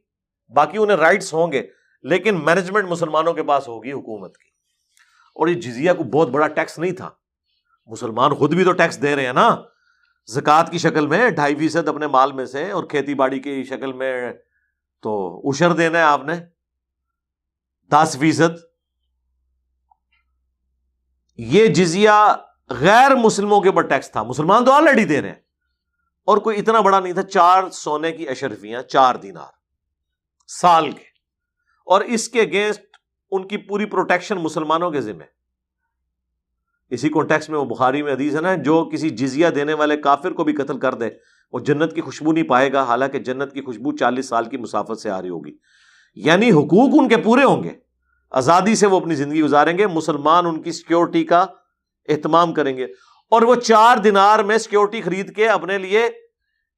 باقی 0.50 0.78
انہیں 0.78 0.98
رائٹس 0.98 1.34
ہوں 1.34 1.52
گے، 1.52 1.68
لیکن 2.04 2.46
مینجمنٹ 2.46 2.90
مسلمانوں 2.90 3.34
کے 3.34 3.44
پاس 3.44 3.68
ہوگی 3.68 3.92
حکومت 3.92 4.38
کی۔ 4.38 4.50
اور 5.36 5.48
یہ 5.48 5.62
جزیہ 5.62 5.92
کو 5.98 6.04
بہت 6.04 6.30
بڑا 6.30 6.48
ٹیکس 6.48 6.80
نہیں 6.80 6.92
تھا۔ 6.92 7.10
مسلمان 7.86 8.34
خود 8.34 8.54
بھی 8.54 8.64
تو 8.64 8.72
ٹیکس 8.72 9.02
دے 9.02 9.16
رہے 9.16 9.26
ہیں 9.26 9.34
نا۔ 9.34 9.56
زکوٰۃ 10.26 10.72
کی 10.72 10.78
شکل 10.78 11.08
میں 11.08 11.30
ڈھائی 11.30 11.56
فیصد 11.56 11.88
اپنے 11.88 12.08
مال 12.08 12.32
میں 12.32 12.46
سے 12.46 12.72
اور 12.72 12.84
کھیتی 12.84 13.14
باڑی 13.14 13.40
کی 13.40 13.64
شکل 13.64 13.94
میں 13.94 14.34
تو 15.02 15.42
اشر 15.44 15.74
دینا 15.74 15.98
ہے 15.98 16.04
آپ 16.04 16.24
نے۔ 16.24 16.34
دس 17.92 18.18
فیصد۔ 18.20 18.58
یہ 21.38 21.68
جزیہ 21.68 22.36
غیر 22.70 23.16
مسلموں 23.16 23.62
کے 23.62 23.70
اوپر 23.70 23.82
ٹیکس 23.82 24.12
تھا۔ 24.12 24.24
مسلمان 24.24 24.66
تو 24.66 24.72
آلریڈی 24.72 25.06
دے 25.06 25.22
رہے 25.22 25.30
ہیں۔ 25.30 25.43
اور 26.26 26.38
کوئی 26.38 26.60
اتنا 26.60 26.82
بڑا 26.82 27.00
نہیں 27.00 27.14
تھا، 27.14 27.24
چار 27.24 27.70
سونے 27.70 28.12
کی 28.12 28.30
اشرفیاں، 28.30 28.82
چار 28.82 29.16
دینار، 29.16 29.52
سال 30.48 30.92
کے۔ 30.92 31.04
اور 31.86 32.02
اس 32.02 32.30
کے 32.30 32.42
اگینسٹ 32.42 32.82
ان 33.32 33.48
کی 33.48 33.58
پوری 33.58 33.86
پروٹیکشن 33.86 34.36
مسلمانوں 34.36 34.92
کے 34.92 35.02
ذمہ۔ 35.02 35.24
اسی 36.90 37.10
کانٹیکس 37.10 37.50
میں 37.50 37.60
وہ 37.60 37.66
بخاری 37.66 38.02
میں 38.02 38.14
حدیث 38.14 38.36
ہے 38.36 38.42
نا، 38.42 38.56
جو 38.56 38.90
کسی 38.94 39.10
جزیہ 39.10 39.48
دینے 39.48 39.74
والے 39.74 39.98
کافر 39.98 40.32
کو 40.32 40.44
بھی 40.44 40.54
قتل 40.54 40.80
کر 40.80 40.94
دے، 40.94 41.10
وہ 41.52 41.60
جنت 41.60 41.96
کی 41.96 42.02
خوشبو 42.02 42.32
نہیں 42.32 42.44
پائے 42.44 42.74
گا، 42.74 42.84
حالانکہ 42.84 43.20
جنت 43.20 43.54
کی 43.54 43.62
خوشبو 43.62 43.98
چالیس 43.98 44.26
سال 44.26 44.46
کی 44.46 44.58
مسافت 44.58 45.00
سے 45.00 45.10
آ 45.10 45.22
رہی 45.22 45.30
ہوگی۔ 45.30 45.58
یعنی 46.16 46.52
حقوق 46.52 46.90
ان 46.94 47.10
کے 47.10 47.18
پورے 47.18 47.44
ہوں 47.44 47.64
گے۔ 47.64 47.72
آزادی 48.32 48.76
سے 48.76 48.88
وہ 48.88 49.00
اپنی 49.00 49.16
زندگی 49.16 49.42
گزاریں 49.42 49.78
گے، 49.78 49.88
مسلمان 49.88 50.46
ان 50.46 50.62
کی 50.62 50.72
سیکورٹی 50.72 51.24
کا 51.24 51.46
اہتمام 52.10 52.54
کریں 52.54 52.78
گے۔ 52.78 52.88
اور 53.30 53.42
وہ 53.42 53.56
چار 53.56 53.98
دنار 53.98 54.40
میں 54.40 54.58
سیکورٹی 54.58 55.02
خرید 55.02 55.36
کے 55.36 55.50
اپنے 55.50 55.78
لیے 55.78 56.10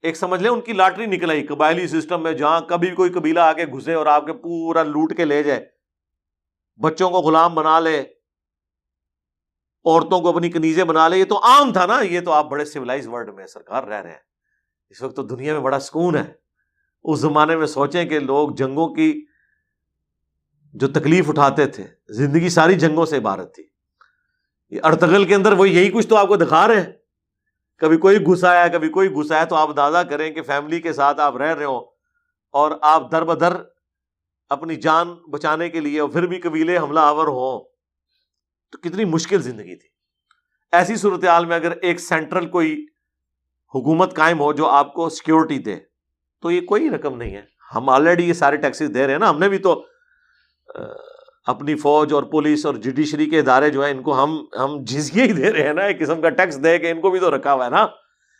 ایک 0.01 0.17
سمجھ 0.17 0.41
لیں 0.41 0.51
ان 0.51 0.61
کی 0.61 0.73
لاٹری 0.73 1.05
نکل 1.05 1.29
آئی، 1.29 1.47
قبائلی 1.47 1.87
سسٹم 1.87 2.23
میں 2.23 2.33
جہاں 2.33 2.61
کبھی 2.61 2.89
کوئی 2.89 3.09
قبیلہ 3.09 3.39
آگے 3.39 3.65
گھسے 3.65 3.93
اور 3.93 4.05
آپ 4.05 4.25
کے 4.25 4.33
پورا 4.33 4.83
لوٹ 4.83 5.17
کے 5.17 5.25
لے 5.25 5.43
جائے۔ 5.43 5.65
بچوں 6.77 7.09
کو 7.09 7.17
غلام 7.17 7.55
بنا 7.55 7.79
لے، 7.79 8.01
عورتوں 9.85 10.21
کو 10.21 10.29
اپنی 10.29 10.51
کنیزیں 10.51 10.83
بنا 10.83 11.07
لے، 11.07 11.17
یہ 11.17 11.25
تو 11.25 11.43
عام 11.43 11.73
تھا 11.73 11.85
نا، 11.85 12.01
یہ 12.01 12.21
تو 12.21 12.31
آپ 12.31 12.45
بڑے 12.45 12.65
سولاز 12.65 13.07
ورلڈ 13.07 13.33
میں 13.33 13.47
سرکار 13.47 13.83
رہ 13.83 14.01
رہے 14.01 14.11
ہیں۔ 14.11 14.19
اس 14.89 15.01
وقت 15.01 15.15
تو 15.15 15.23
دنیا 15.23 15.53
میں 15.53 15.61
بڑا 15.61 15.79
سکون 15.79 16.15
ہے۔ 16.15 16.33
اس 17.03 17.19
زمانے 17.19 17.55
میں 17.55 17.67
سوچیں 17.67 18.05
کہ 18.05 18.19
لوگ 18.19 18.49
جنگوں 18.49 18.95
کی 18.95 19.25
جو 20.73 20.87
تکلیف 20.87 21.29
اٹھاتے 21.29 21.65
تھے، 21.65 21.83
زندگی 22.09 22.49
ساری 22.49 22.73
جنگوں 22.73 23.05
سے 23.05 23.17
عبارت 23.17 23.55
تھی۔ 23.55 23.74
ارتغل 24.69 25.25
کے 25.25 25.35
اندر 25.35 25.51
وہ 25.51 25.69
یہی 25.69 25.91
کچھ 25.91 26.07
تو 26.07 26.15
آپ 26.15 26.27
کو 26.27 26.35
دکھا 26.35 26.67
رہے 26.67 26.81
ہیں۔ 26.81 26.93
کبھی 27.77 27.97
کوئی 27.97 28.25
گھسا 28.25 28.63
ہے، 28.63 28.69
کبھی 28.69 28.89
کوئی 28.89 29.11
گھسا 29.11 29.39
ہے 29.39 29.45
تو 29.45 29.55
آپ 29.55 29.69
اندازہ 29.69 29.97
کریں 29.97 30.31
کہ 30.31 30.41
فیملی 30.41 30.81
کے 30.81 30.93
ساتھ 30.93 31.19
آپ 31.19 31.37
رہ 31.37 31.53
رہے 31.55 31.65
ہو 31.65 31.77
اور 32.51 32.71
آپ 32.81 33.11
در 33.11 33.23
بدر 33.23 33.53
اپنی 34.49 34.75
جان 34.75 35.13
بچانے 35.13 35.69
کے 35.69 35.79
لیے 35.79 35.99
اور 35.99 36.09
پھر 36.09 36.27
بھی 36.27 36.39
قبیلے 36.39 36.77
حملہ 36.77 36.99
آور 36.99 37.27
ہوں۔ 37.27 37.63
تو 38.71 38.77
کتنی 38.77 39.05
مشکل 39.05 39.41
زندگی 39.41 39.75
تھی۔ 39.75 39.87
ایسی 40.71 40.95
صورتحال 40.95 41.45
میں 41.45 41.55
اگر 41.55 41.71
ایک 41.71 41.99
سینٹرل 41.99 42.47
کوئی 42.47 42.85
حکومت 43.75 44.15
قائم 44.15 44.39
ہو 44.39 44.53
جو 44.53 44.65
آپ 44.65 44.93
کو 44.93 45.09
سیکورٹی 45.09 45.59
دے، 45.59 45.75
تو 46.41 46.51
یہ 46.51 46.61
کوئی 46.61 46.89
رقم 46.89 47.17
نہیں 47.17 47.35
ہے۔ 47.35 47.41
ہم 47.75 47.89
آلریڈی 47.89 48.27
یہ 48.27 48.33
سارے 48.33 48.57
ٹیکسیز 48.57 48.91
دے 48.93 49.05
رہے 49.05 49.11
ہیں 49.11 49.19
نا، 49.19 49.29
ہم 49.29 49.39
نے 49.39 49.49
بھی 49.49 49.57
تو 49.57 49.85
اپنی 51.45 51.75
فوج 51.75 52.13
اور 52.13 52.23
پولیس 52.23 52.65
اور 52.65 52.75
جوڈیشری 52.75 53.25
کے 53.29 53.39
ادارے 53.39 53.69
جو 53.69 53.83
ہیں، 53.83 53.91
ان 53.91 54.01
کو 54.01 54.23
ہم 54.23 54.45
ہم 54.59 54.77
جزیے 54.83 55.23
ہی 55.23 55.31
دے 55.31 55.51
رہے 55.51 55.63
ہیں 55.63 55.73
نا، 55.73 55.81
ایک 55.81 55.99
قسم 55.99 56.21
کا 56.21 56.29
ٹیکس 56.29 56.63
دے 56.63 56.79
کے 56.79 56.91
ان 56.91 57.01
کو 57.01 57.09
بھی 57.09 57.19
تو 57.19 57.35
رکھا 57.35 57.53
ہوا 57.53 57.65
ہے 57.65 57.69
نا۔ 57.69 57.87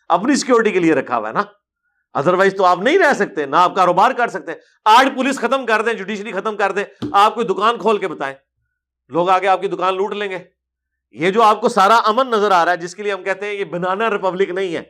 اپنی 0.10 0.36
سیکورٹی 0.36 0.72
کے 0.72 0.80
لیے 0.80 0.94
رکھا 0.94 1.18
ہوا 1.18 1.28
ہے 1.28 1.34
نا۔ 1.34 1.44
ادروائز 2.14 2.54
تو 2.58 2.66
آپ 2.66 2.78
نہیں 2.78 2.98
رہ 2.98 3.14
سکتے، 3.14 3.46
نہ 3.46 3.56
آپ 3.56 3.76
کاروبار 3.76 4.12
کر 4.12 4.28
سکتے۔ 4.28 4.52
آج 4.86 5.10
پولیس 5.16 5.40
ختم 5.40 5.66
کر 5.66 5.82
دیں، 5.82 5.94
جوڈیشری 5.94 6.32
ختم 6.32 6.58
کر 6.58 6.72
دیں۔ 6.72 6.84
آپ 7.12 7.36
کوئی 7.36 7.48
دکان 7.48 7.78
کھول 7.78 7.98
کے 7.98 8.08
بتائیں۔ 8.08 8.36
لوگ 9.08 9.30
آگے 9.30 9.48
آپ 9.48 9.62
کی 9.62 9.68
دکان 9.68 9.96
لوٹ 9.96 10.14
لیں 10.14 10.32
گے۔ 10.32 10.40
یہ 11.12 11.32
جو 11.32 11.44
آپ 11.44 11.62
کو 11.62 11.70
سارا 11.70 11.96
امن 11.96 12.28
نظر 12.30 12.52
آ 12.52 12.66
رہا 12.66 12.72
ہے، 12.72 12.78
جس 12.78 12.96
کے 12.96 13.04
لیے 13.04 13.14
ہم 13.14 13.24
کہتے 13.24 13.46
ہیں 13.46 13.54
یہ 13.54 13.64
بنانا 13.64 14.10
ریپبلک 14.10 14.50
نہیں 14.50 14.76
ہے۔ 14.76 14.84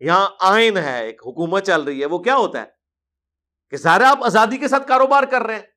یہاں 0.00 0.28
آئین 0.40 0.76
ہے، 0.76 1.04
ایک 1.04 1.22
حکومت 1.26 1.66
چل 1.66 1.82
رہی 1.82 2.00
ہے۔ 2.00 2.06
وہ 2.06 2.18
کیا 2.18 2.36
ہوتا 2.36 2.60
ہے؟ 2.60 2.64
کہ 3.70 3.76
سارے 3.76 4.04
آپ 4.04 4.24
آزادی 4.24 4.56
کے 4.56 4.68
ساتھ 4.68 4.88
کاروبار 4.88 5.22
کر 5.22 5.42
رہے 5.42 5.54
ہیں۔ 5.54 5.71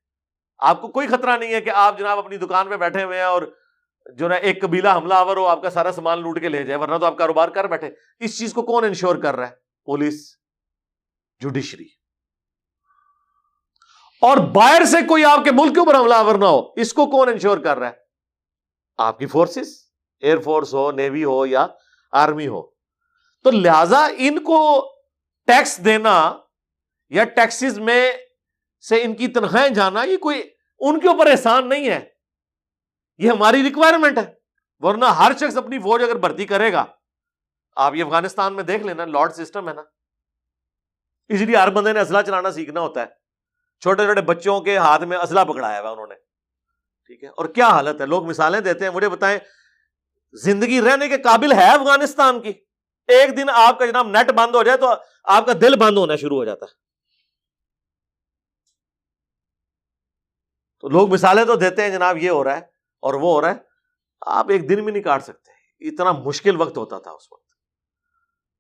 آپ 0.58 0.82
کو 0.82 0.88
کوئی 0.88 1.08
خطرہ 1.08 1.38
نہیں 1.38 1.54
ہے 1.54 1.62
کہ 1.62 1.70
آپ 1.70 2.00
جناب 2.00 2.20
اپنی 2.20 2.38
دکان 2.38 2.70
پہ 2.70 2.78
بیٹھے 2.78 3.04
ہوئے 3.04 3.18
ہیں 3.18 3.26
اور 3.26 3.42
جو 4.14 4.28
نا 4.28 4.36
ایک 4.36 4.62
قبیلہ 4.62 4.90
حملہ 4.90 5.14
آور 5.14 5.38
ہو، 5.38 5.46
آپ 5.46 5.62
کا 5.62 5.70
سارا 5.70 5.92
سامان 5.92 6.22
لوٹ 6.22 6.40
کے 6.40 6.50
لے 6.50 6.64
جائے، 6.64 6.80
ورنہ 6.80 6.98
تو 6.98 7.06
آپ 7.06 7.18
کاروبار 7.18 7.50
کر 7.50 7.68
بیٹھے۔ 7.68 7.90
اس 8.20 8.40
چیز 8.40 8.54
کو 8.54 8.62
کون 8.62 8.84
انشور 8.84 9.16
کر 9.16 9.36
رہا 9.36 9.48
ہے؟ 9.48 9.56
Police, 9.86 10.38
judiciary. 11.40 11.88
اور 14.22 14.38
باہر 14.38 14.86
سے 14.86 14.98
کوئی 15.08 15.26
آپ 15.26 15.44
کے 15.44 15.52
ملک 15.52 15.74
کے 15.74 15.80
اوپر 15.80 15.96
حملہ 15.96 16.14
آور 16.14 16.36
نہ 16.36 16.46
ہو، 16.46 16.62
اس 16.76 16.94
کو 16.94 17.06
کون 17.06 17.30
انشور 17.30 17.58
کر 17.58 17.78
رہا 17.78 17.88
ہے؟ 17.88 17.94
آپ 18.98 19.20
کی 19.20 19.26
فورسز، 19.26 19.68
ایئر 20.20 20.38
فورس 20.38 20.74
ہو، 20.74 20.92
نیوی 20.92 21.24
ہو 21.24 21.46
یا 21.46 21.68
آرمی 22.12 22.48
ہو۔ 22.48 22.62
تو 23.44 23.52
لہذا 23.52 24.08
ان 24.18 24.44
کو 24.44 24.92
ٹیکس 25.48 25.86
دینا 25.86 26.38
یا 27.10 27.24
ٹیکسز 27.24 27.80
میں 27.80 28.12
سے 28.88 29.04
ان 29.04 29.16
کی 29.16 29.28
تنخواہیں 29.28 29.70
جانا 29.70 30.04
یہ 30.04 30.18
کوئی 30.18 30.50
ان 30.80 31.00
کے 31.00 31.08
اوپر 31.08 31.28
احسان 31.28 31.70
نہیں 31.70 31.90
ہے۔ 31.90 32.10
یہ 33.18 33.30
ہماری 33.30 33.64
ریکوائرمنٹ 33.64 34.18
ہے۔ 34.18 34.34
ورنہ 34.80 35.06
ہر 35.06 35.32
شخص 35.40 35.58
اپنی 35.58 35.80
فوج 35.80 36.04
اگر 36.04 36.16
بھرتی 36.16 36.46
کرے 36.46 36.74
گا، 36.74 36.86
آپ 37.76 37.96
یہ 37.96 38.04
افغانستان 38.04 38.54
میں 38.54 38.64
دیکھ 38.64 38.84
لینا 38.84 39.06
لارڈ 39.06 39.32
سسٹم 39.32 39.70
ہے 39.70 39.74
نا۔ 39.74 39.82
اس 41.30 41.42
لیے 41.42 41.56
ہر 41.56 41.70
بندے 41.70 41.94
نے 41.94 42.00
اسلحہ 42.00 42.22
چلانا 42.22 42.52
سیکھنا 42.52 42.80
ہوتا 42.80 43.02
ہے۔ 43.02 43.06
چھوٹے 43.82 44.04
چھوٹے 44.04 44.22
بچوں 44.22 44.62
کے 44.62 44.78
ہاتھ 44.78 45.04
میں 45.04 45.18
اسلحہ 45.18 45.46
پکڑایا 45.46 45.82
ہوا 45.82 45.90
انہوں 45.90 46.08
نے۔ 46.08 46.16
ٹھیک 47.06 47.24
ہے؟ 47.24 47.30
اور 47.30 47.46
کیا 47.46 47.68
حالت 47.68 48.02
ہے؟ 48.02 48.06
لوگ 48.06 48.30
مثالیں 48.30 48.60
دیتے 48.60 48.86
ہیں، 48.86 48.92
مجھے 48.92 49.10
بتائیں، 49.10 49.40
زندگی 50.34 50.82
رہنے 50.82 51.08
کے 51.08 51.18
قابل 51.18 51.52
ہے 51.54 51.70
افغانستان 51.70 52.42
کی؟ 52.42 52.54
ایک 53.08 53.38
دن 53.38 53.50
آپ 53.50 53.80
کا 53.80 53.86
جناب 53.86 54.08
نیٹ 54.08 54.32
بند 54.32 54.56
ہو 54.56 54.64
جائے 54.64 54.78
تو 54.78 54.94
آپ 55.24 55.46
کا 55.46 55.54
دل 55.62 55.76
بند 55.76 55.98
ہونا 55.98 56.16
شروع 56.16 56.38
ہو 56.38 56.46
جاتا 56.46 56.66
ہے۔ 56.66 56.85
تو 60.86 60.90
لوگ 60.90 61.14
مثالیں 61.14 61.46
تو 61.46 61.56
دیتے 61.56 61.82
ہیں 61.82 61.90
جناب، 61.90 62.18
یہ 62.18 62.30
ہو 62.30 62.44
رہا 62.44 62.54
ہے 62.54 62.62
اور 63.00 63.14
وہ 63.14 63.34
ہو 63.34 63.42
رہا 63.42 63.50
ہے۔ 63.50 63.56
آپ 64.22 64.50
ایک 64.50 64.70
دن 64.70 64.84
بھی 64.84 64.92
نہیں 64.92 65.04
کاٹ 65.04 65.24
سکتے۔ 65.24 65.52
اتنا 65.88 66.12
مشکل 66.12 66.62
وقت 66.62 66.78
ہوتا 66.78 67.00
تھا 67.00 67.12
اس 67.12 67.32
وقت۔ 67.32 67.46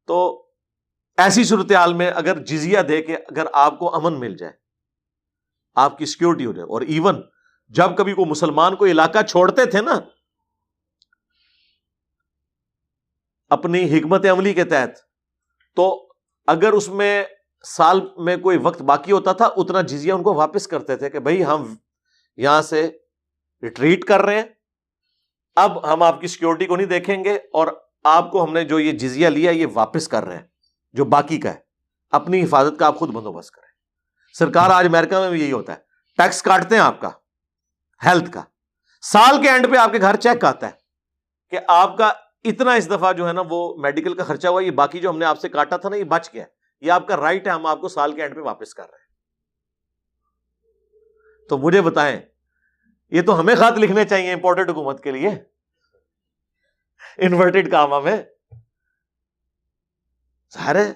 تو 0.08 0.48
ایسی 1.18 1.44
صورتحال 1.44 1.94
میں 1.94 2.12
اگر 2.12 2.44
جزیا 2.44 2.82
دے 2.88 3.02
کے 3.02 3.16
اگر 3.16 3.46
آپ 3.54 3.80
کو 3.80 3.96
امن 3.96 4.20
مل 4.20 4.36
جائے، 4.36 4.54
آپ 5.76 5.98
کی 5.98 6.06
سیکورٹی 6.06 6.46
ہو 6.46 6.52
جائے 6.52 6.64
اور 6.64 6.82
ایون 6.82 7.22
جب 7.68 7.98
کبھی 7.98 8.14
کوئی 8.14 8.30
مسلمان 8.30 8.76
کو 8.76 8.86
علاقہ 8.86 9.22
چھوڑتے 9.22 9.66
تھے 9.66 9.82
نا، 9.82 10.00
اپنی 13.50 14.00
حکمت 14.00 14.26
عملی 14.26 14.54
کے 14.54 14.64
تحت، 14.64 14.90
تو 15.76 16.14
اگر 16.48 16.74
اس 16.74 16.90
میں 16.90 17.24
سال 17.64 18.02
میں 18.18 18.38
کوئی 18.38 18.58
وقت 18.58 18.82
باقی 18.82 19.12
ہوتا 19.12 19.34
تھا، 19.34 19.46
اتنا 19.46 19.82
جزیا 19.82 20.16
ان 20.16 20.24
کو 20.24 20.34
واپس 20.34 20.68
کرتے 20.68 20.96
تھے 20.96 21.10
کہ 21.10 21.20
بھائی 21.20 21.46
ہم 21.46 21.76
یہاں 22.38 22.62
سے 22.62 22.92
ریٹریٹ 23.64 24.04
کر 24.06 24.22
رہے 24.22 24.36
ہیں۔ 24.36 24.44
اب 25.56 25.94
ہم 25.94 26.04
آپ 26.04 26.22
کی 26.22 26.28
سیکورٹی 26.28 26.66
کو 26.66 26.76
نہیں 26.76 26.88
دیکھیں 26.88 27.24
گے 27.24 27.36
اور 27.36 27.68
آپ 28.04 28.32
کو 28.32 28.44
ہم 28.44 28.54
نے 28.54 28.64
جو 28.64 28.80
یہ 28.80 28.92
جزیا 28.92 29.30
لیا 29.30 29.52
یہ 29.52 29.66
واپس 29.74 30.08
کر 30.08 30.26
رہے 30.26 30.36
ہیں، 30.36 30.48
جو 30.94 31.06
باقی 31.06 31.40
کا 31.40 31.50
ہے۔ 31.50 31.60
اپنی 32.12 32.44
حفاظت 32.44 32.80
کا 32.80 32.88
آپ 32.88 32.98
خود 32.98 33.10
بندوبست 33.10 33.52
کریں۔ 33.52 33.68
سرکار 34.34 34.70
آج 34.70 34.86
امریکہ 34.86 35.20
میں 35.20 35.30
بھی 35.30 35.42
یہی 35.42 35.52
ہوتا 35.52 35.74
ہے۔ 35.74 35.78
ٹیکس 36.18 36.42
کاٹتے 36.42 36.76
ہیں 36.76 36.82
آپ 36.82 37.02
کا 37.02 37.10
ہیلتھ 38.06 38.32
کا۔ 38.32 38.44
سال 39.02 39.42
کے 39.42 39.50
اینڈ 39.50 39.72
پہ 39.72 39.76
آپ 39.76 39.92
کے 39.92 40.02
گھر 40.02 40.16
چیک 40.16 40.46
آتا 40.46 40.68
ہے 40.68 40.72
کہ 41.50 41.60
آپ 41.68 41.98
کا 41.98 42.12
اتنا 42.44 42.74
اس 42.74 42.90
دفعہ 42.90 43.14
جو 43.14 43.28
ہے 43.28 43.34
نا 43.34 43.42
وہ 43.50 43.76
میڈیکل 43.78 44.14
کا 44.14 44.24
خرچہ 44.24 44.48
ہوا، 44.48 44.62
یہ 44.62 44.72
باقی 44.72 45.00
جو 45.00 45.10
ہم 45.10 45.18
نے 45.18 45.26
آپ 45.26 45.40
سے 45.40 45.50
کاٹا 45.50 45.78
تھا 45.78 45.90
نا، 45.90 45.96
یہ 45.96 46.04
بچ 46.04 46.30
گیا 46.34 46.46
یہ 46.82 46.92
آپ 46.92 47.08
کا 47.08 47.18
رائٹ 47.18 47.48
ہے، 47.48 47.52
ہم 47.52 47.66
آپ 47.66 47.82
کو 47.82 47.88
سال 47.88 48.12
کے 48.12 48.22
اینڈ 48.22 48.36
پہ 48.36 48.42
واپس 48.42 48.74
کر 48.74 48.84
رہے 48.84 48.98
ہیں۔ 49.00 49.05
تو 51.50 51.58
مجھے 51.58 51.82
بتائیں، 51.82 52.20
یہ 53.10 53.22
تو 53.22 53.40
ہمیں 53.40 53.56
خط 53.56 53.78
لکھنے 53.78 54.06
چاہیے 54.06 54.34
امپورٹنٹ 54.34 54.70
حکومت 54.70 55.04
کے 55.04 55.12
لیے۔ 55.12 55.30
انورٹیڈ 57.18 57.72
کام 57.72 57.94
ہمیں۔ 57.94 58.18
ظاہر 60.54 60.76
ہے 60.76 60.94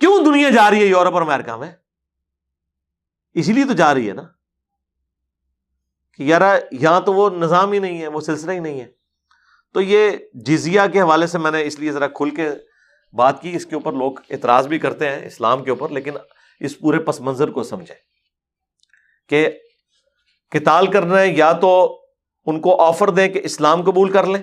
کیوں 0.00 0.24
دنیا 0.24 0.50
جا 0.50 0.70
رہی 0.70 0.80
ہے 0.80 0.86
یورپ 0.86 1.12
اور 1.12 1.22
امیرکا 1.22 1.56
میں؟ 1.56 1.72
اسی 3.34 3.52
لیے 3.52 3.64
تو 3.64 3.72
جا 3.72 3.94
رہی 3.94 4.08
ہے 4.08 4.14
نا۔ 4.14 4.22
کہ 6.16 6.22
یار 6.22 6.42
یہاں 6.72 7.00
تو 7.00 7.12
وہ 7.14 7.30
نظام 7.30 7.72
ہی 7.72 7.78
نہیں 7.78 8.02
ہے، 8.02 8.06
وہ 8.06 8.20
سلسلہ 8.20 8.52
ہی 8.52 8.58
نہیں 8.58 8.80
ہے۔ 8.80 8.92
تو 9.72 9.80
یہ 9.80 10.10
جزیہ 10.34 10.80
کے 10.92 11.00
حوالے 11.00 11.26
سے 11.26 11.38
میں 11.38 11.50
نے 11.50 11.66
اس 11.66 11.78
لیے 11.78 11.92
ذرا 11.92 12.08
کھل 12.08 12.34
کے 12.34 12.50
بات 13.12 13.42
کی، 13.42 13.56
اس 13.56 13.66
کے 13.66 13.74
اوپر 13.74 13.92
لوگ 13.92 14.12
اعتراض 14.30 14.68
بھی 14.68 14.78
کرتے 14.78 15.10
ہیں 15.10 15.26
اسلام 15.26 15.64
کے 15.64 15.70
اوپر، 15.70 15.88
لیکن 15.88 16.14
اس 16.60 16.78
پورے 16.78 16.98
پس 16.98 17.20
منظر 17.20 17.50
کو 17.50 17.62
سمجھیں 17.62 17.96
کہ 19.26 19.58
کتال 20.52 20.86
کرنا 20.86 21.20
ہے 21.20 21.28
یا 21.28 21.52
تو 21.52 22.02
ان 22.46 22.60
کو 22.60 22.82
آفر 22.82 23.10
دیں 23.10 23.28
کہ 23.28 23.40
اسلام 23.44 23.82
قبول 23.82 24.12
کر 24.12 24.26
لیں۔ 24.26 24.42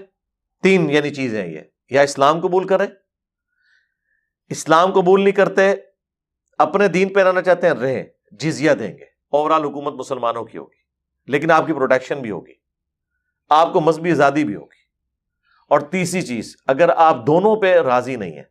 تین 0.64 0.90
یعنی 0.90 1.10
چیزیں 1.10 1.48
یہ۔ 1.48 1.60
یا 1.90 2.02
اسلام 2.02 2.40
قبول 2.40 2.68
کریں۔ 2.68 2.88
اسلام 4.50 4.94
قبول 4.94 5.22
نہیں 5.22 5.32
کرتے، 5.32 5.74
اپنے 6.58 6.88
دین 6.88 7.14
پہ 7.14 7.20
رہنا 7.20 7.42
چاہتے 7.42 7.68
ہیں، 7.68 7.74
رہیں 7.74 8.04
جزیا 8.32 8.74
دیں 8.80 8.98
گے۔ 8.98 9.04
اوور 9.30 9.52
آل 9.52 9.64
حکومت 9.64 9.94
مسلمانوں 9.94 10.46
کی 10.46 10.58
ہوگی، 10.58 10.78
لیکن 11.28 11.52
آپ 11.52 11.68
کی 11.68 11.74
پروٹیکشن 11.74 12.22
بھی 12.22 12.32
ہوگی۔ 12.32 12.54
آپ 13.50 13.74
کو 13.74 13.82
مذہبی 13.82 14.12
آزادی 14.12 14.44
بھی 14.44 14.56
ہوگی۔ 14.56 14.80
اور 15.68 15.80
تیسری 15.80 16.22
چیز، 16.22 16.56
اگر 16.68 16.90
آپ 16.96 17.16
دونوں 17.28 17.56
پہ 17.56 17.76
راضی 17.76 18.16
نہیں 18.16 18.32
ہیں، 18.32 18.44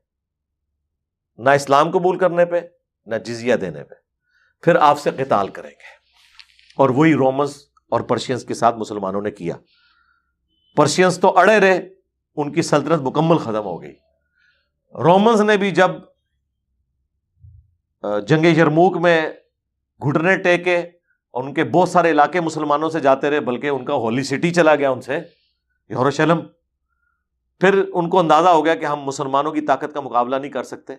نہ 1.38 1.50
اسلام 1.50 1.90
قبول 1.90 2.18
کرنے 2.18 2.44
پہ، 2.44 2.60
نہ 3.06 3.16
جزیا 3.16 3.56
دینے 3.60 3.84
پہ، 3.84 3.94
پھر 4.62 4.76
آپ 4.76 4.98
سے 4.98 5.10
قتال 5.10 5.48
کریں 5.48 5.70
گے۔ 5.70 5.97
اور 6.78 6.90
وہی 6.90 7.14
رومنس 7.14 7.56
اور 7.92 8.00
پرشینس 8.08 8.44
کے 8.44 8.54
ساتھ 8.54 8.76
مسلمانوں 8.78 9.22
نے 9.22 9.30
کیا۔ 9.30 9.54
پرشینس 10.76 11.18
تو 11.18 11.36
اڑے 11.38 11.58
رہے، 11.60 11.78
ان 12.36 12.52
کی 12.52 12.62
سلطنت 12.62 13.00
مکمل 13.02 13.38
ختم 13.38 13.64
ہو 13.64 13.80
گئی۔ 13.82 13.94
رومنس 14.94 15.40
نے 15.40 15.56
بھی 15.56 15.70
جب 15.70 15.90
جنگ 18.28 18.44
یرموک 18.46 18.96
میں 18.96 19.20
گھٹنے 20.00 20.36
ٹیکے، 20.38 20.76
اور 21.34 21.44
ان 21.44 21.54
کے 21.54 21.64
بہت 21.64 21.88
سارے 21.88 22.10
علاقے 22.10 22.40
مسلمانوں 22.40 22.90
سے 22.90 23.00
جاتے 23.00 23.30
رہے، 23.30 23.40
بلکہ 23.40 23.68
ان 23.68 23.84
کا 23.84 23.94
ہولی 23.94 24.22
سٹی 24.24 24.50
چلا 24.50 24.74
گیا 24.74 24.90
ان 24.90 25.00
سے 25.00 25.18
یورشلم 25.90 26.40
پھر 27.60 27.82
ان 27.84 28.08
کو 28.08 28.18
اندازہ 28.18 28.48
ہو 28.48 28.64
گیا 28.64 28.74
کہ 28.74 28.84
ہم 28.84 29.00
مسلمانوں 29.02 29.52
کی 29.52 29.60
طاقت 29.60 29.94
کا 29.94 30.00
مقابلہ 30.00 30.36
نہیں 30.36 30.50
کر 30.50 30.62
سکتے۔ 30.64 30.94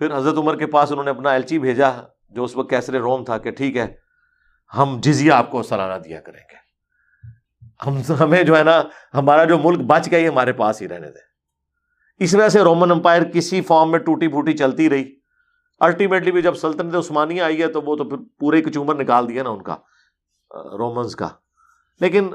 پھر 0.00 0.16
حضرت 0.16 0.38
عمر 0.38 0.56
کے 0.58 0.66
پاس 0.66 0.90
انہوں 0.92 1.04
نے 1.04 1.10
اپنا 1.10 1.30
ایلچی 1.30 1.58
بھیجا، 1.58 1.90
جو 2.30 2.44
اس 2.44 2.56
وقت 2.56 2.70
کیسرے 2.70 2.98
روم 2.98 3.24
تھا، 3.24 3.38
کہ 3.38 3.50
ٹھیک 3.50 3.76
ہے 3.76 3.86
ہم 4.76 5.00
جزیا 5.02 5.38
آپ 5.38 5.50
کو 5.50 5.62
سالانہ 5.62 6.02
دیا 6.02 6.20
کریں 6.20 6.40
گے۔ 6.40 6.58
ہم 7.86 8.14
ہمیں 8.20 8.42
جو 8.42 8.58
ہے 8.58 8.62
نا، 8.62 8.82
ہمارا 9.14 9.44
جو 9.44 9.58
ملک 9.58 9.78
بچ 9.78 10.08
گیا 10.10 10.30
ہمارے 10.30 10.52
پاس 10.52 10.82
ہی 10.82 10.88
رہنے 10.88 11.06
دیں۔ 11.06 11.28
اس 12.18 12.34
وجہ 12.34 12.48
سے 12.48 12.60
رومن 12.60 12.90
امپائر 12.90 13.22
کسی 13.22 13.60
فارم 13.60 13.90
میں 13.90 13.98
ٹوٹی 13.98 14.28
پھوٹی 14.28 14.52
چلتی 14.52 14.90
رہی۔ 14.90 15.14
الٹیمیٹلی 15.80 16.32
بھی 16.32 16.42
جب 16.42 16.54
سلطنت 16.54 16.94
عثمانیہ 16.94 17.42
آئی 17.42 17.62
ہے، 17.62 17.66
تو 17.66 17.82
وہ 17.82 17.96
تو 17.96 18.04
پھر 18.04 18.16
پورے 18.38 18.62
کچومر 18.62 18.94
نکال 18.94 19.28
دیا 19.28 19.42
نا 19.42 19.50
ان 19.50 19.62
کا 19.62 19.76
رومنس 20.50 21.16
کا۔ 21.16 21.28
لیکن 22.00 22.30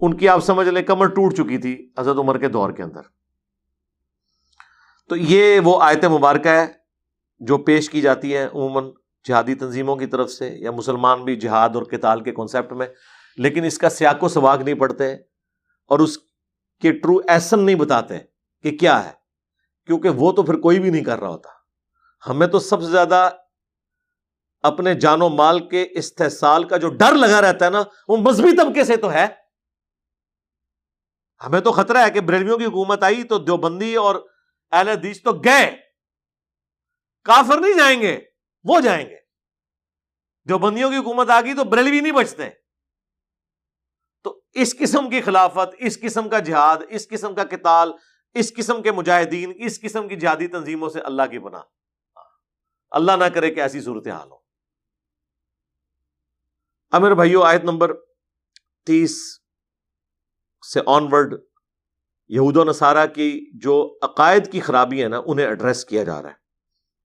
ان 0.00 0.16
کی 0.16 0.28
آپ 0.28 0.40
سمجھ 0.44 0.68
لیں، 0.68 0.82
کمر 0.82 1.06
ٹوٹ 1.06 1.34
چکی 1.34 1.58
تھی 1.58 1.92
حضرت 1.98 2.18
عمر 2.18 2.38
کے 2.38 2.48
دور 2.48 2.70
کے 2.70 2.82
اندر۔ 2.82 3.00
تو 5.08 5.16
یہ 5.16 5.60
وہ 5.60 5.82
آیت 5.82 6.04
مبارکہ 6.04 6.48
ہے 6.48 6.66
جو 7.40 7.58
پیش 7.58 7.90
کی 7.90 8.00
جاتی 8.00 8.36
ہے 8.36 8.44
عموماً 8.44 8.84
جہادی 9.24 9.54
تنظیموں 9.54 9.96
کی 9.96 10.06
طرف 10.06 10.30
سے 10.30 10.48
یا 10.48 10.70
مسلمان 10.70 11.24
بھی 11.24 11.36
جہاد 11.36 11.68
اور 11.74 11.82
کتال 11.82 12.22
کے 12.22 12.32
کانسیپٹ 12.32 12.72
میں، 12.72 12.86
لیکن 13.36 13.64
اس 13.64 13.78
کا 13.78 13.90
سیاق 13.90 14.24
و 14.24 14.28
سواگ 14.28 14.58
نہیں 14.58 14.74
پڑھتے 14.74 15.14
اور 15.88 15.98
اس 15.98 16.18
کے 16.80 16.92
ٹرو 16.92 17.16
ایسن 17.28 17.60
نہیں 17.60 17.76
بتاتے 17.76 18.18
کہ 18.62 18.76
کیا 18.76 19.04
ہے، 19.04 19.12
کیونکہ 19.86 20.08
وہ 20.08 20.32
تو 20.32 20.42
پھر 20.42 20.60
کوئی 20.60 20.78
بھی 20.78 20.90
نہیں 20.90 21.04
کر 21.04 21.18
رہا 21.18 21.28
ہوتا۔ 21.28 21.48
ہمیں 22.30 22.46
تو 22.46 22.58
سب 22.58 22.82
سے 22.82 22.90
زیادہ 22.90 23.30
اپنے 24.62 24.94
جان 24.94 25.22
و 25.22 25.28
مال 25.28 25.68
کے 25.68 25.88
استحصال 25.90 26.64
کا 26.64 26.76
جو 26.76 26.88
ڈر 26.88 27.14
لگا 27.14 27.40
رہتا 27.40 27.64
ہے 27.64 27.70
نا، 27.70 27.82
وہ 28.08 28.16
مذہبی 28.16 28.56
طبقے 28.56 28.84
سے 28.84 28.96
تو 28.96 29.12
ہے۔ 29.12 29.26
ہمیں 31.46 31.60
تو 31.60 31.72
خطرہ 31.72 32.04
ہے 32.06 32.10
کہ 32.10 32.20
بریلویوں 32.20 32.58
کی 32.58 32.64
حکومت 32.64 33.02
آئی 33.02 33.22
تو 33.22 33.38
دیوبندی 33.38 33.94
اور 33.94 34.14
اہل 34.72 34.88
حدیث 34.88 35.22
تو 35.22 35.32
گئے۔ 35.32 35.76
کافر 37.24 37.60
نہیں 37.60 37.74
جائیں 37.74 38.02
گے۔ 38.02 38.20
وہ 38.68 38.80
جائیں 38.80 39.10
گے۔ 39.10 39.16
دیوبندیوں 40.48 40.90
کی 40.90 40.96
حکومت 40.96 41.30
آ 41.30 41.40
گئی 41.40 41.54
تو 41.54 41.64
بریلوی 41.64 42.00
نہیں 42.00 42.12
بچتے۔ 42.12 42.50
تو 44.22 44.42
اس 44.52 44.78
قسم 44.78 45.10
کی 45.10 45.20
خلافت، 45.20 45.74
اس 45.78 46.00
قسم 46.00 46.28
کا 46.28 46.38
جہاد، 46.38 46.76
اس 46.88 47.08
قسم 47.08 47.34
کا 47.34 47.44
کتال 47.44 47.92
اس 48.34 48.54
قسم 48.56 48.82
کے 48.82 48.92
مجاہدین، 48.92 49.52
اس 49.56 49.80
قسم 49.80 50.08
کی 50.08 50.16
جہادی 50.16 50.46
تنظیموں 50.46 50.88
سے 50.88 51.00
اللہ 51.00 51.22
کی 51.30 51.38
بنا 51.38 51.60
اللہ 52.90 53.12
نہ 53.12 53.24
کرے 53.24 53.54
کہ 53.54 53.60
ایسی 53.60 53.80
صورت 53.80 54.06
حال 54.08 54.30
ہو۔ 54.30 54.36
امیر 56.90 57.14
بھائیو، 57.14 57.42
آیت 57.42 57.64
نمبر 57.64 57.94
تیس 58.86 59.40
سے 60.72 60.80
آن 60.86 61.08
ورڈ 61.12 61.34
یہود 62.28 62.56
و 62.56 62.64
نصارہ 62.64 63.06
کی 63.06 63.50
جو 63.58 63.98
عقائد 64.02 64.52
کی 64.52 64.60
خرابی 64.60 65.02
ہے 65.02 65.08
نا، 65.08 65.20
انہیں 65.26 65.46
ایڈریس 65.46 65.84
کیا 65.84 66.04
جا 66.04 66.22
رہا 66.22 66.30
ہے۔ 66.30 66.47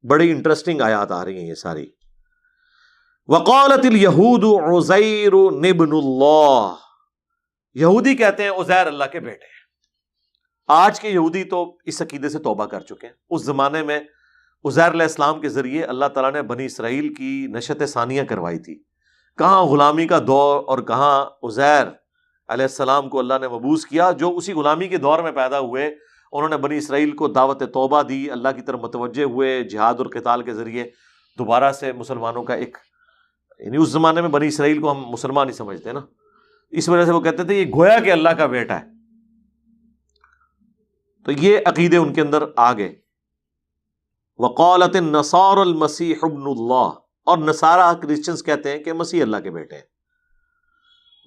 بڑی 0.10 0.32
انٹرسٹنگ 0.32 0.82
آیات 0.82 1.12
آ 1.12 1.26
رہی 1.26 1.40
ہیں 1.40 1.48
یہ 1.48 1.54
ساری۔ 1.54 1.90
وقالت 3.28 3.86
الہود 3.86 4.44
عزیر 4.44 5.34
نبن 5.52 5.92
اللہ 5.92 6.76
یہودی 7.74 8.16
کہتے 8.16 8.44
ہیں 8.44 8.50
عزیر 8.50 8.88
اللہ 8.88 9.04
کے 9.12 9.20
بیٹے۔ 9.20 9.54
آج 10.68 11.00
کے 11.00 11.10
یہودی 11.10 11.44
تو 11.44 11.78
اس 11.86 12.02
عقیدے 12.02 12.30
سے 12.30 12.40
توبہ 12.40 12.66
کر 12.66 12.82
چکے 12.82 13.08
ہیں۔ 13.08 13.14
اس 13.30 13.42
زمانے 13.42 13.84
میں 13.84 14.00
عزیر 14.66 14.92
علیہ 14.92 15.02
السلام 15.02 15.42
کے 15.42 15.50
ذریعے 15.50 15.84
اللہ 15.84 16.06
تعالیٰ 16.06 16.32
نے 16.32 16.42
بنی 16.42 16.66
اسرائیل 16.66 17.14
کی 17.14 17.48
نشت 17.50 17.90
ثانیہ 17.90 18.24
کروائی 18.24 18.60
تھی۔ 18.60 18.84
کہاں 19.38 19.64
غلامی 19.64 20.08
کا 20.08 20.20
دور 20.28 20.64
اور 20.68 20.80
کہاں 20.80 21.26
عزیر 21.44 21.88
علیہ 22.48 22.66
السلام 22.66 23.10
کو 23.10 23.20
اللہ 23.20 23.34
نے 23.42 23.48
مبوس 23.48 23.86
کیا 23.86 24.12
جو 24.12 24.38
اسی 24.38 24.54
غلامی 24.54 24.88
کے 24.88 24.98
دور 24.98 25.20
میں 25.20 25.32
پیدا 25.32 25.60
ہوئے 25.60 25.96
انہوں 26.34 26.50
نے 26.50 26.58
بنی 26.58 26.78
اسرائیل 26.78 27.12
کو 27.12 27.28
دعوت 27.28 27.60
توبہ 27.60 28.02
دی، 28.02 28.32
اللہ 28.32 28.50
کی 28.56 28.62
طرف 28.62 28.80
متوجہ 28.80 29.24
ہوئے، 29.24 29.64
جہاد 29.64 29.94
اور 29.94 30.06
قتال 30.06 30.44
کے 30.44 30.54
ذریعے 30.54 30.86
دوبارہ 31.38 31.72
سے 31.72 31.92
مسلمانوں 31.92 32.44
کا 32.44 32.54
ایک 32.54 32.78
یعنی 33.60 33.78
اس 33.78 33.90
زمانے 33.90 34.22
میں 34.22 34.30
بنی 34.30 34.48
اسرائیل 34.48 34.82
کو 34.82 34.92
ہم 34.92 35.04
مسلمان 35.08 35.48
ہی 35.48 35.54
سمجھتے 35.54 35.92
نا۔ 35.92 36.00
اس 36.72 36.90
وجہ 36.90 37.06
سے 37.06 37.12
وہ 37.12 37.22
کہتے 37.22 37.44
تھے، 37.44 37.62
یہ 37.62 37.72
گویا 37.76 38.00
کہ 38.00 38.12
اللہ 38.12 38.30
کا 38.30 38.46
بیٹا 38.46 38.80
ہے۔ 38.80 38.86
تو 41.24 41.32
یہ 41.32 41.60
عقیدے 41.66 41.98
ان 41.98 42.14
کے 42.14 42.22
اندر 42.22 42.44
آ 42.56 42.74
گئے۔ 42.74 42.96
وقالت 44.40 44.96
نصار 44.96 45.58
المسیح 45.58 46.16
ابن 46.22 46.42
اللہ 46.46 46.92
اور 47.26 47.38
نصارہ 47.38 47.94
کرسچنس 47.94 48.44
کہتے 48.44 48.72
ہیں 48.72 48.84
کہ 48.84 48.94
مسیح 48.94 49.22
اللہ 49.22 49.38
کے 49.38 49.52
بیٹے 49.52 49.76
ہیں۔ 49.76 49.94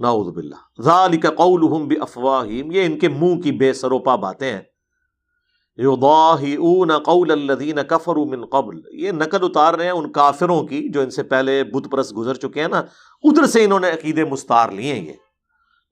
نعوذ 0.00 0.34
باللہ۔ 0.34 0.82
ذالک 0.82 1.22
قولہم 1.22 1.88
بافواہم 1.88 2.70
یہ 2.70 2.84
ان 2.84 2.98
کے 2.98 3.08
منہ 3.08 3.40
کی 3.40 3.52
بے 3.52 3.72
سروپا 3.72 4.16
باتیں 4.16 4.52
ہیں۔ 4.52 4.62
یضاہئون 5.76 6.98
قول 6.98 7.30
الذین 7.30 7.78
کفروا 7.88 8.24
من 8.24 8.44
قبل۔ 8.44 8.80
یہ 8.90 9.12
نقل 9.12 9.38
اتار 9.42 9.74
رہے 9.74 9.84
ہیں 9.84 9.92
ان 9.92 10.12
کافروں 10.12 10.62
کی 10.62 10.88
جو 10.88 11.00
ان 11.00 11.10
سے 11.10 11.22
پہلے 11.22 11.64
بت 11.64 11.90
پرست 11.90 12.16
گزر 12.16 12.34
چکے 12.34 12.60
ہیں 12.60 12.68
نا، 12.68 12.78
ادھر 13.22 13.46
سے 13.46 13.64
انہوں 13.64 13.80
نے 13.80 13.90
عقیدے 13.90 14.24
مستار 14.24 14.68
لیے 14.68 14.94
ہیں 14.94 15.06
یہ۔ 15.06 15.12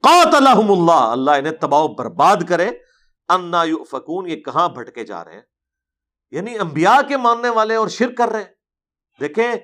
قاتلہم 0.03 0.72
اللہ 0.72 0.93
اللہ 0.93 1.30
انہیں 1.30 1.53
تباہ 1.53 1.87
برباد 1.87 2.37
کرے۔ 2.49 2.70
انا 3.28 3.62
یؤفکون، 3.62 4.30
یہ 4.30 4.37
کہاں 4.37 4.68
بھٹکے 4.68 5.05
جا 5.05 5.24
رہے 5.24 5.35
ہیں؟ 5.35 5.43
یعنی 6.30 6.59
انبیاء 6.59 7.09
کے 7.09 7.16
ماننے 7.16 7.49
والے 7.49 7.74
اور 7.74 7.89
شرک 7.89 8.16
کر 8.16 8.28
رہے 8.28 8.39
ہیں۔ 8.39 8.55
دیکھیں، 9.20 9.55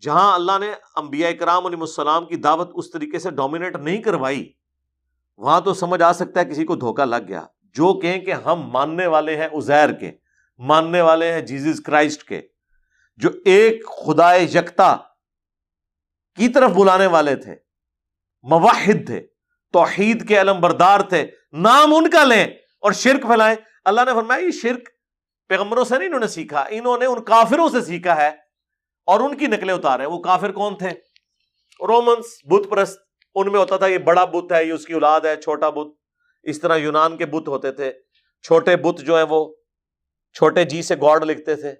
جہاں 0.00 0.34
اللہ 0.34 0.52
نے 0.60 0.72
انبیاء 0.96 1.30
کرام 1.30 1.66
علیہ 1.66 1.80
السلام 1.80 2.26
کی 2.26 2.36
دعوت 2.36 2.70
اس 2.74 2.90
طریقے 2.90 3.18
سے 3.18 3.30
ڈومینیٹ 3.30 3.76
نہیں 3.76 4.02
کروائی، 4.02 4.52
وہاں 5.36 5.60
تو 5.60 5.74
سمجھ 5.74 6.02
آ 6.02 6.12
سکتا 6.12 6.40
ہے 6.40 6.44
کسی 6.44 6.64
کو 6.64 6.76
دھوکا 6.76 7.04
لگ 7.04 7.16
گیا۔ 7.28 7.46
جو 7.74 7.92
کہیں 8.00 8.18
کہ 8.18 8.32
ہم 8.32 8.60
ماننے 8.70 9.06
والے 9.06 9.36
ہیں 9.36 9.48
ازیر 9.52 9.92
کے، 9.92 10.10
ماننے 10.58 11.00
والے 11.00 11.32
ہیں 11.32 11.40
جیزس 11.40 11.80
کرائسٹ 11.80 12.24
کے، 12.24 12.40
جو 13.16 13.28
ایک 13.44 13.86
خدا 13.86 14.34
یکتا 14.34 14.96
کی 16.36 16.48
طرف 16.48 16.70
بلانے 16.70 17.06
والے 17.06 17.36
تھے، 17.36 17.54
مواحد 18.42 19.06
تھے، 19.06 19.26
توحید 19.72 20.28
کے 20.28 20.40
علم 20.40 20.60
بردار 20.60 21.00
تھے، 21.00 21.26
نام 21.52 21.94
ان 21.94 22.10
کا 22.10 22.24
لیں 22.24 22.46
اور 22.78 22.92
شرک 22.92 23.22
پھیلائیں۔ 23.22 23.56
اللہ 23.84 24.00
نے 24.06 24.14
فرمایا، 24.14 24.46
یہ 24.46 24.50
شرک 24.50 24.88
پیغمبروں 25.48 25.84
سے 25.84 25.98
نہیں 25.98 26.08
انہوں 26.08 26.20
نے 26.20 26.26
سیکھا، 26.26 26.64
انہوں 26.70 26.98
نے 26.98 27.06
ان 27.06 27.22
کافروں 27.22 27.68
سے 27.68 27.80
سیکھا 27.80 28.16
ہے 28.16 28.30
اور 29.04 29.20
ان 29.20 29.36
کی 29.36 29.46
نقلیں 29.46 29.74
اتارے 29.74 30.06
وہ 30.06 30.18
کافر 30.18 30.52
کون 30.52 30.76
تھے؟ 30.76 30.90
رومنس 31.80 32.26
بت 32.44 32.70
پرست، 32.70 33.00
ان 33.34 33.52
میں 33.52 33.60
ہوتا 33.60 33.76
تھا، 33.76 33.86
یہ 33.86 33.98
بڑا 33.98 34.24
بت 34.24 34.52
ہے، 34.52 34.64
یہ 34.64 34.72
اس 34.72 34.86
کی 34.86 34.92
اولاد 34.92 35.20
ہے، 35.20 35.36
چھوٹا 35.36 35.70
بت۔ 35.70 36.03
اس 36.44 36.60
طرح 36.60 36.76
یونان 36.76 37.16
کے 37.16 37.26
بت 37.26 37.48
ہوتے 37.48 37.72
تھے۔ 37.72 37.92
چھوٹے 38.42 38.76
بت 38.76 38.98
جو 38.98 39.16
ہیں 39.16 39.24
وہ 39.30 39.54
چھوٹے 40.34 40.64
جی 40.64 40.82
سے 40.82 40.94
گاڈ 41.02 41.24
لکھتے 41.24 41.54
تھے۔ 41.54 41.74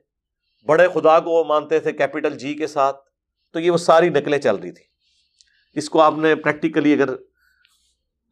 بڑے 0.67 0.89
خدا 0.95 1.21
کو 1.21 1.31
وہ 1.31 1.45
مانتے 1.45 1.81
تھے 1.81 1.93
کیپیٹل 1.93 2.39
جی 2.39 2.55
کے 2.55 2.67
ساتھ۔ 2.67 2.97
تو 3.53 3.61
یہ 3.61 3.71
وہ 3.71 3.77
ساری 3.77 4.09
نقلیں 4.09 4.39
چل 4.39 4.57
رہی 4.57 4.71
تھی 4.73 4.85
اس 5.75 5.91
کو 5.91 6.01
آپ 6.01 6.15
نے 6.19 6.35
پریکٹیکلی 6.35 6.93
اگر 6.93 7.15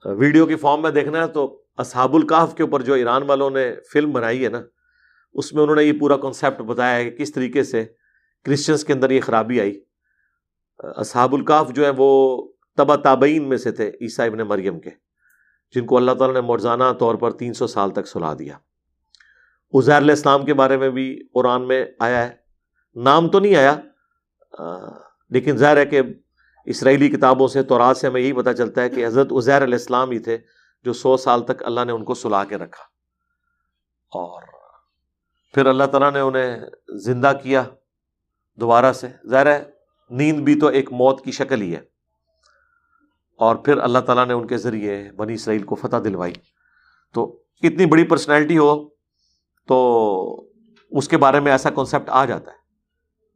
ویڈیو 0.04 0.46
کی 0.46 0.56
فارم 0.56 0.82
میں 0.82 0.90
دیکھنا 0.90 1.22
ہے 1.22 1.26
تو 1.26 1.62
اصحاب 1.76 2.14
الکاف 2.14 2.54
کے 2.54 2.62
اوپر 2.62 2.82
جو 2.82 2.94
ایران 2.94 3.22
والوں 3.22 3.50
نے 3.50 3.74
فلم 3.92 4.12
بنائی 4.12 4.44
ہے 4.44 4.48
نا، 4.48 4.62
اس 5.34 5.52
میں 5.52 5.62
انہوں 5.62 5.76
نے 5.76 5.84
یہ 5.84 5.92
پورا 6.00 6.16
کانسیپٹ 6.16 6.60
بتایا 6.60 6.96
ہے 6.96 7.10
کہ 7.10 7.16
کس 7.16 7.32
طریقے 7.32 7.62
سے 7.62 7.84
کرسچنس 8.44 8.84
کے 8.84 8.92
اندر 8.92 9.10
یہ 9.10 9.20
خرابی 9.20 9.60
آئی۔ 9.60 9.80
اصحاب 10.78 11.34
الکاف 11.34 11.70
جو 11.70 11.84
ہے 11.84 11.90
وہ 11.96 12.48
تبا 12.76 12.96
تابعین 12.96 13.48
میں 13.48 13.56
سے 13.56 13.72
تھے 13.72 13.90
عیسیٰ 14.00 14.26
ابن 14.26 14.38
مریم 14.38 14.80
کے۔ 14.80 14.90
جن 15.74 15.86
کو 15.86 15.96
اللہ 15.96 16.12
تعالیٰ 16.12 16.34
نے 16.34 16.40
مرزانہ 16.40 16.84
طور 16.98 17.14
پر 17.14 17.30
تین 17.30 17.54
سو 17.54 17.66
سال 17.66 17.90
تک 17.90 18.06
سلا 18.06 18.34
دیا۔ 18.38 18.56
عزیر 19.74 19.96
علیہ 19.96 20.10
السلام 20.10 20.44
کے 20.44 20.54
بارے 20.54 20.76
میں 20.76 20.90
بھی 20.90 21.22
قرآن 21.34 21.68
میں 21.68 21.86
آیا 21.98 22.28
ہے۔ 22.28 22.36
نام 22.94 23.28
تو 23.28 23.38
نہیں 23.40 23.56
آیا 23.56 23.76
لیکن 25.30 25.56
ظاہر 25.56 25.76
ہے 25.76 25.86
کہ 25.86 26.02
اسرائیلی 26.64 27.08
کتابوں 27.08 27.48
سے، 27.48 27.62
تورات 27.62 27.96
سے 27.96 28.06
ہمیں 28.06 28.20
یہی 28.20 28.32
پتہ 28.32 28.50
چلتا 28.50 28.82
ہے 28.82 28.90
کہ 28.90 29.06
حضرت 29.06 29.32
عزیر 29.32 29.62
علیہ 29.62 29.74
السلام 29.74 30.10
ہی 30.10 30.18
تھے 30.18 30.38
جو 30.84 30.92
سو 30.92 31.16
سال 31.16 31.42
تک 31.42 31.64
اللہ 31.64 31.84
نے 31.84 31.92
ان 31.92 32.04
کو 32.04 32.14
سلا 32.14 32.44
کے 32.44 32.56
رکھا۔ 32.56 32.84
اور 34.10 34.42
پھر 35.54 35.66
اللہ 35.66 35.84
تعالیٰ 35.84 36.12
نے 36.12 36.20
انہیں 36.20 36.60
زندہ 36.88 37.32
کیا 37.42 37.62
دوبارہ 38.54 38.92
سے۔ 38.92 39.08
ظاہر 39.26 39.46
ہے، 39.46 39.64
نیند 40.10 40.44
بھی 40.44 40.60
تو 40.60 40.66
ایک 40.66 40.92
موت 40.92 41.24
کی 41.24 41.32
شکل 41.32 41.60
ہی 41.60 41.76
ہے۔ 41.76 41.91
اور 43.36 43.56
پھر 43.56 43.78
اللہ 43.78 43.98
تعالیٰ 43.98 44.26
نے 44.26 44.32
ان 44.32 44.46
کے 44.46 44.56
ذریعے 44.56 45.10
بنی 45.16 45.34
اسرائیل 45.34 45.62
کو 45.62 45.74
فتح 45.74 45.96
دلوائی۔ 46.04 46.32
تو 47.14 47.42
اتنی 47.62 47.86
بڑی 47.86 48.04
پرسنالٹی 48.04 48.58
ہو، 48.58 48.88
تو 49.68 50.48
اس 50.90 51.08
کے 51.08 51.16
بارے 51.16 51.40
میں 51.40 51.52
ایسا 51.52 51.70
کانسیپٹ 51.70 52.08
آ 52.08 52.24
جاتا 52.24 52.50
ہے۔ 52.50 52.62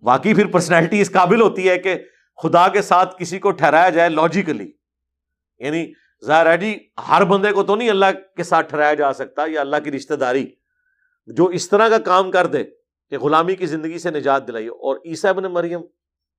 واقعی 0.02 0.34
پھر 0.34 0.46
پرسنالٹی 0.46 1.00
اس 1.00 1.12
قابل 1.12 1.40
ہوتی 1.40 1.68
ہے 1.68 1.78
کہ 1.78 1.94
خدا 2.42 2.68
کے 2.68 2.82
ساتھ 2.82 3.14
کسی 3.18 3.38
کو 3.38 3.50
ٹھہرایا 3.50 3.88
جائے 3.88 4.08
لاجیکلی 4.08 4.72
یعنی 5.58 5.92
ظاہر 6.24 6.46
ہے 6.46 6.56
جی 6.56 6.78
ہر 7.08 7.24
بندے 7.24 7.52
کو 7.52 7.62
تو 7.62 7.76
نہیں 7.76 7.90
اللہ 7.90 8.06
کے 8.36 8.42
ساتھ 8.42 8.68
ٹھہرایا 8.68 8.94
جا 8.94 9.12
سکتا 9.12 9.42
یا 9.46 9.60
اللہ 9.60 9.76
کی 9.84 9.92
رشتہ 9.92 10.14
داری۔ 10.14 10.46
جو 11.26 11.44
اس 11.44 11.68
طرح 11.68 11.88
کا 11.88 11.98
کام 11.98 12.30
کر 12.30 12.46
دے 12.46 12.64
کہ 13.10 13.18
غلامی 13.18 13.54
کی 13.54 13.66
زندگی 13.66 13.98
سے 13.98 14.10
نجات 14.10 14.48
دلائی۔ 14.48 14.66
اور 14.66 14.96
عیسیٰ 14.96 15.30
ابن 15.30 15.42
مریم 15.42 15.80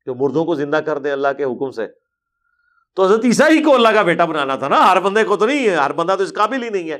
جو 0.06 0.16
مردوں 0.16 0.46
کو 0.46 0.56
زندہ 0.56 0.78
کر 0.78 0.98
دے 0.98 1.12
اللہ 1.12 1.28
کے 1.38 1.44
حکم 1.44 1.72
سے 1.72 1.88
تو 2.98 3.06
حضرت 3.06 3.26
عیسیٰ 3.26 3.50
ہی 3.50 3.64
کو 3.64 3.76
اللہ 3.76 3.88
کا 3.88 4.02
بیٹا 4.02 4.26
بنانا 4.26 4.56
تھا 4.56 4.68
نا۔ 4.68 4.92
ہر 4.92 5.00
بندے 5.00 5.24
کو 5.24 5.38
تو 5.38 5.46
نہیں 5.46 5.70
ہے 5.70 5.76
ہر 5.76 5.92
بندہ 5.94 6.16
تو 6.18 6.24
اس 6.24 6.34
قابل 6.34 6.64
ہی 6.64 6.70
نہیں 6.70 6.92
ہے۔ 6.92 6.98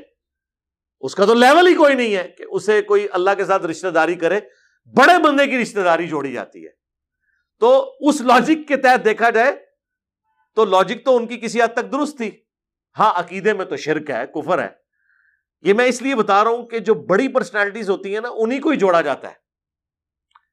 اس 1.00 1.14
کا 1.14 1.26
تو 1.26 1.34
لیول 1.34 1.66
ہی 1.66 1.74
کوئی 1.74 1.94
نہیں 1.94 2.16
ہے 2.16 2.28
کہ 2.28 2.44
اسے 2.50 2.82
کوئی 2.82 3.06
اللہ 3.12 3.30
کے 3.36 3.44
ساتھ 3.44 3.62
رشتہ 3.62 3.86
داری 3.86 4.14
کرے۔ 4.14 4.40
بڑے 4.86 5.22
بندے 5.22 5.46
کی 5.46 5.62
رشتہ 5.62 5.80
داری 5.80 6.08
جوڑی 6.08 6.32
جاتی 6.32 6.64
ہے۔ 6.64 6.70
تو 7.60 7.96
اس 8.00 8.20
لاجک 8.20 8.68
کے 8.68 8.76
تحت 8.76 9.04
دیکھا 9.04 9.30
جائے 9.30 9.52
تو 10.54 10.64
لاجک 10.64 11.04
تو 11.04 11.16
ان 11.16 11.26
کی 11.26 11.36
کسی 11.36 11.62
حد 11.62 11.74
تک 11.74 11.92
درست 11.92 12.16
تھی۔ 12.16 12.30
ہاں 12.98 13.12
عقیدے 13.14 13.52
میں 13.52 13.64
تو 13.64 13.76
شرک 13.76 14.10
ہے، 14.10 14.26
کفر 14.26 14.58
ہے۔ 14.58 14.68
یہ 15.60 15.72
میں 15.72 15.86
اس 15.86 16.02
لیے 16.02 16.14
بتا 16.14 16.44
رہا 16.44 16.50
ہوں 16.50 16.66
کہ 16.66 16.78
جو 16.78 16.94
بڑی 16.94 17.28
پرسنالٹیز 17.28 17.90
ہوتی 17.90 18.14
ہیں 18.14 18.20
نا 18.20 18.28
انہیں 18.32 18.60
کو 18.60 18.70
ہی 18.70 18.76
جوڑا 18.76 19.00
جاتا 19.00 19.28
ہے۔ 19.28 19.34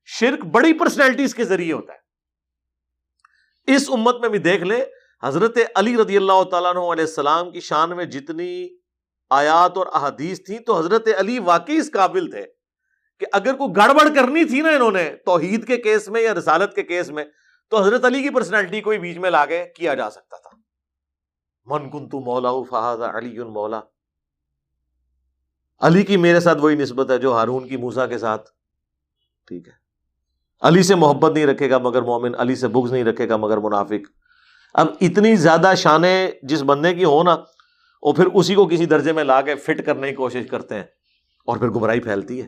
شرک 0.06 0.46
بڑی 0.46 0.74
پرسنالٹیز 0.74 1.36
کے 1.36 1.44
ذریعے 1.44 1.74
ہوتا 1.74 1.94
ہے۔ 1.94 2.06
اس 3.76 3.90
امت 3.90 4.16
میں 4.20 4.30
بھی 4.30 4.40
دیکھ 4.40 4.64
لے 4.64 4.86
حضرت 5.26 5.58
علی 5.76 5.98
رضی 5.98 6.18
اللہ 6.18 6.44
تعالیٰ 6.52 6.76
علیہ 6.76 7.04
السلام 7.04 7.52
کی 7.52 7.60
شان 7.60 7.96
میں 7.96 8.06
جتنی 8.06 8.68
آیات 9.30 9.78
اور 9.78 9.88
احادیث 9.94 10.40
تھیں 10.46 10.60
تو 10.60 10.80
حضرت 10.80 11.08
علی 11.18 11.40
واقعی 11.40 11.78
اس 11.78 11.92
قابل 11.92 12.32
تھے 12.32 12.44
کہ 13.20 13.26
اگر 13.32 13.54
کوئی 13.54 13.76
گڑبڑ 13.76 14.16
کرنی 14.16 14.46
تھی 14.46 14.62
نا 14.62 14.70
انہوں 14.70 14.92
نے 14.92 15.16
توحید 15.26 15.68
کے 15.68 15.78
کیس 15.78 16.10
میں 16.10 16.22
یا 16.22 16.34
رسالت 16.34 16.74
کے 16.76 16.84
کیس 16.84 17.10
میں، 17.10 17.24
تو 17.70 17.82
حضرت 17.82 18.06
علی 18.06 18.22
کی 18.22 18.30
پرسنالٹی 18.30 18.82
کو 18.82 18.94
بیچ 19.02 19.18
میں 19.18 19.30
لا 19.30 19.46
کے 19.46 19.66
کیا 19.76 19.94
جا 19.94 20.10
سکتا 20.10 20.38
تھا۔ 20.38 20.58
من 21.66 21.90
کن 21.90 22.10
تو 22.10 22.20
مولا 22.20 22.52
فہد 22.70 23.16
علی 23.16 23.40
مولا۔ 23.40 23.82
علی 25.80 26.04
کی 26.04 26.18
میرے 26.18 26.40
ساتھ 26.40 26.58
وہی 26.58 26.76
نسبت 26.76 27.12
ہے 27.12 27.18
جو 27.18 27.34
ہارون 27.34 27.68
کی 27.68 27.78
موسا 27.78 28.08
کے 28.08 28.18
ساتھ۔ 28.18 28.50
ٹھیک 29.48 29.68
ہے۔ 29.68 29.74
علی 30.62 30.84
سے 30.84 30.96
محبت 30.96 31.32
نہیں 31.32 31.46
رکھے 31.46 31.70
گا 31.70 31.78
مگر 31.78 32.02
مومن 32.02 32.36
علی 32.36 32.56
سے 32.56 32.68
بغض 32.68 32.92
نہیں 32.92 33.04
رکھے 33.04 33.30
گا 33.30 33.38
مگر 33.38 33.58
منافق۔ 33.58 34.25
اب 34.78 34.88
اتنی 35.02 35.36
زیادہ 35.36 35.74
شانیں 35.78 36.32
جس 36.44 36.62
بندے 36.62 36.96
کی 36.96 37.04
ہو 37.04 37.24
نا، 37.24 37.38
وہ 38.04 38.14
پھر 38.14 38.26
اسی 38.34 38.56
کو 38.56 38.66
کسی 38.66 38.86
درجے 38.86 39.12
میں 39.12 39.24
لا 39.24 39.42
کے 39.42 39.56
فٹ 39.56 39.86
کرنے 39.86 40.10
کی 40.10 40.16
کوشش 40.16 40.48
کرتے 40.52 40.76
ہیں 40.76 40.84
اور 41.46 41.58
پھر 41.58 41.70
گمراہی 41.70 42.00
پھیلتی 42.00 42.42
ہے۔ 42.42 42.48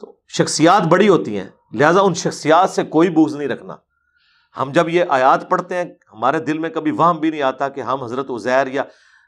تو 0.00 0.16
شخصیات 0.28 0.82
بڑی 0.82 1.08
ہوتی 1.08 1.38
ہیں، 1.38 1.46
لہٰذا 1.72 2.00
ان 2.00 2.14
شخصیات 2.14 2.70
سے 2.70 2.84
کوئی 2.84 3.10
بوجھ 3.10 3.34
نہیں 3.34 3.48
رکھنا۔ 3.48 3.76
ہم 4.58 4.72
جب 4.72 4.88
یہ 4.88 5.04
آیات 5.08 5.50
پڑھتے 5.50 5.74
ہیں، 5.74 5.84
ہمارے 5.84 6.38
دل 6.38 6.58
میں 6.58 6.70
کبھی 6.70 6.90
وہم 6.90 7.16
بھی 7.16 7.30
نہیں 7.30 7.42
آتا 7.42 7.68
کہ 7.68 7.80
ہم 7.80 8.02
حضرت 8.02 8.30
عزیر 8.30 8.66
یا 8.66 8.82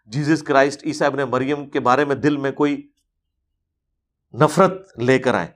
جیزس 0.06 0.42
کرائسٹ 0.42 0.86
عیسیٰ 0.86 1.06
ابن 1.06 1.18
مریم 1.18 1.70
کے 1.70 1.80
بارے 1.80 2.04
میں 2.04 2.16
دل 2.16 2.36
میں 2.36 2.52
کوئی 2.52 2.88
نفرت 4.40 4.98
لے 4.98 5.18
کر 5.18 5.34
آئے 5.34 5.46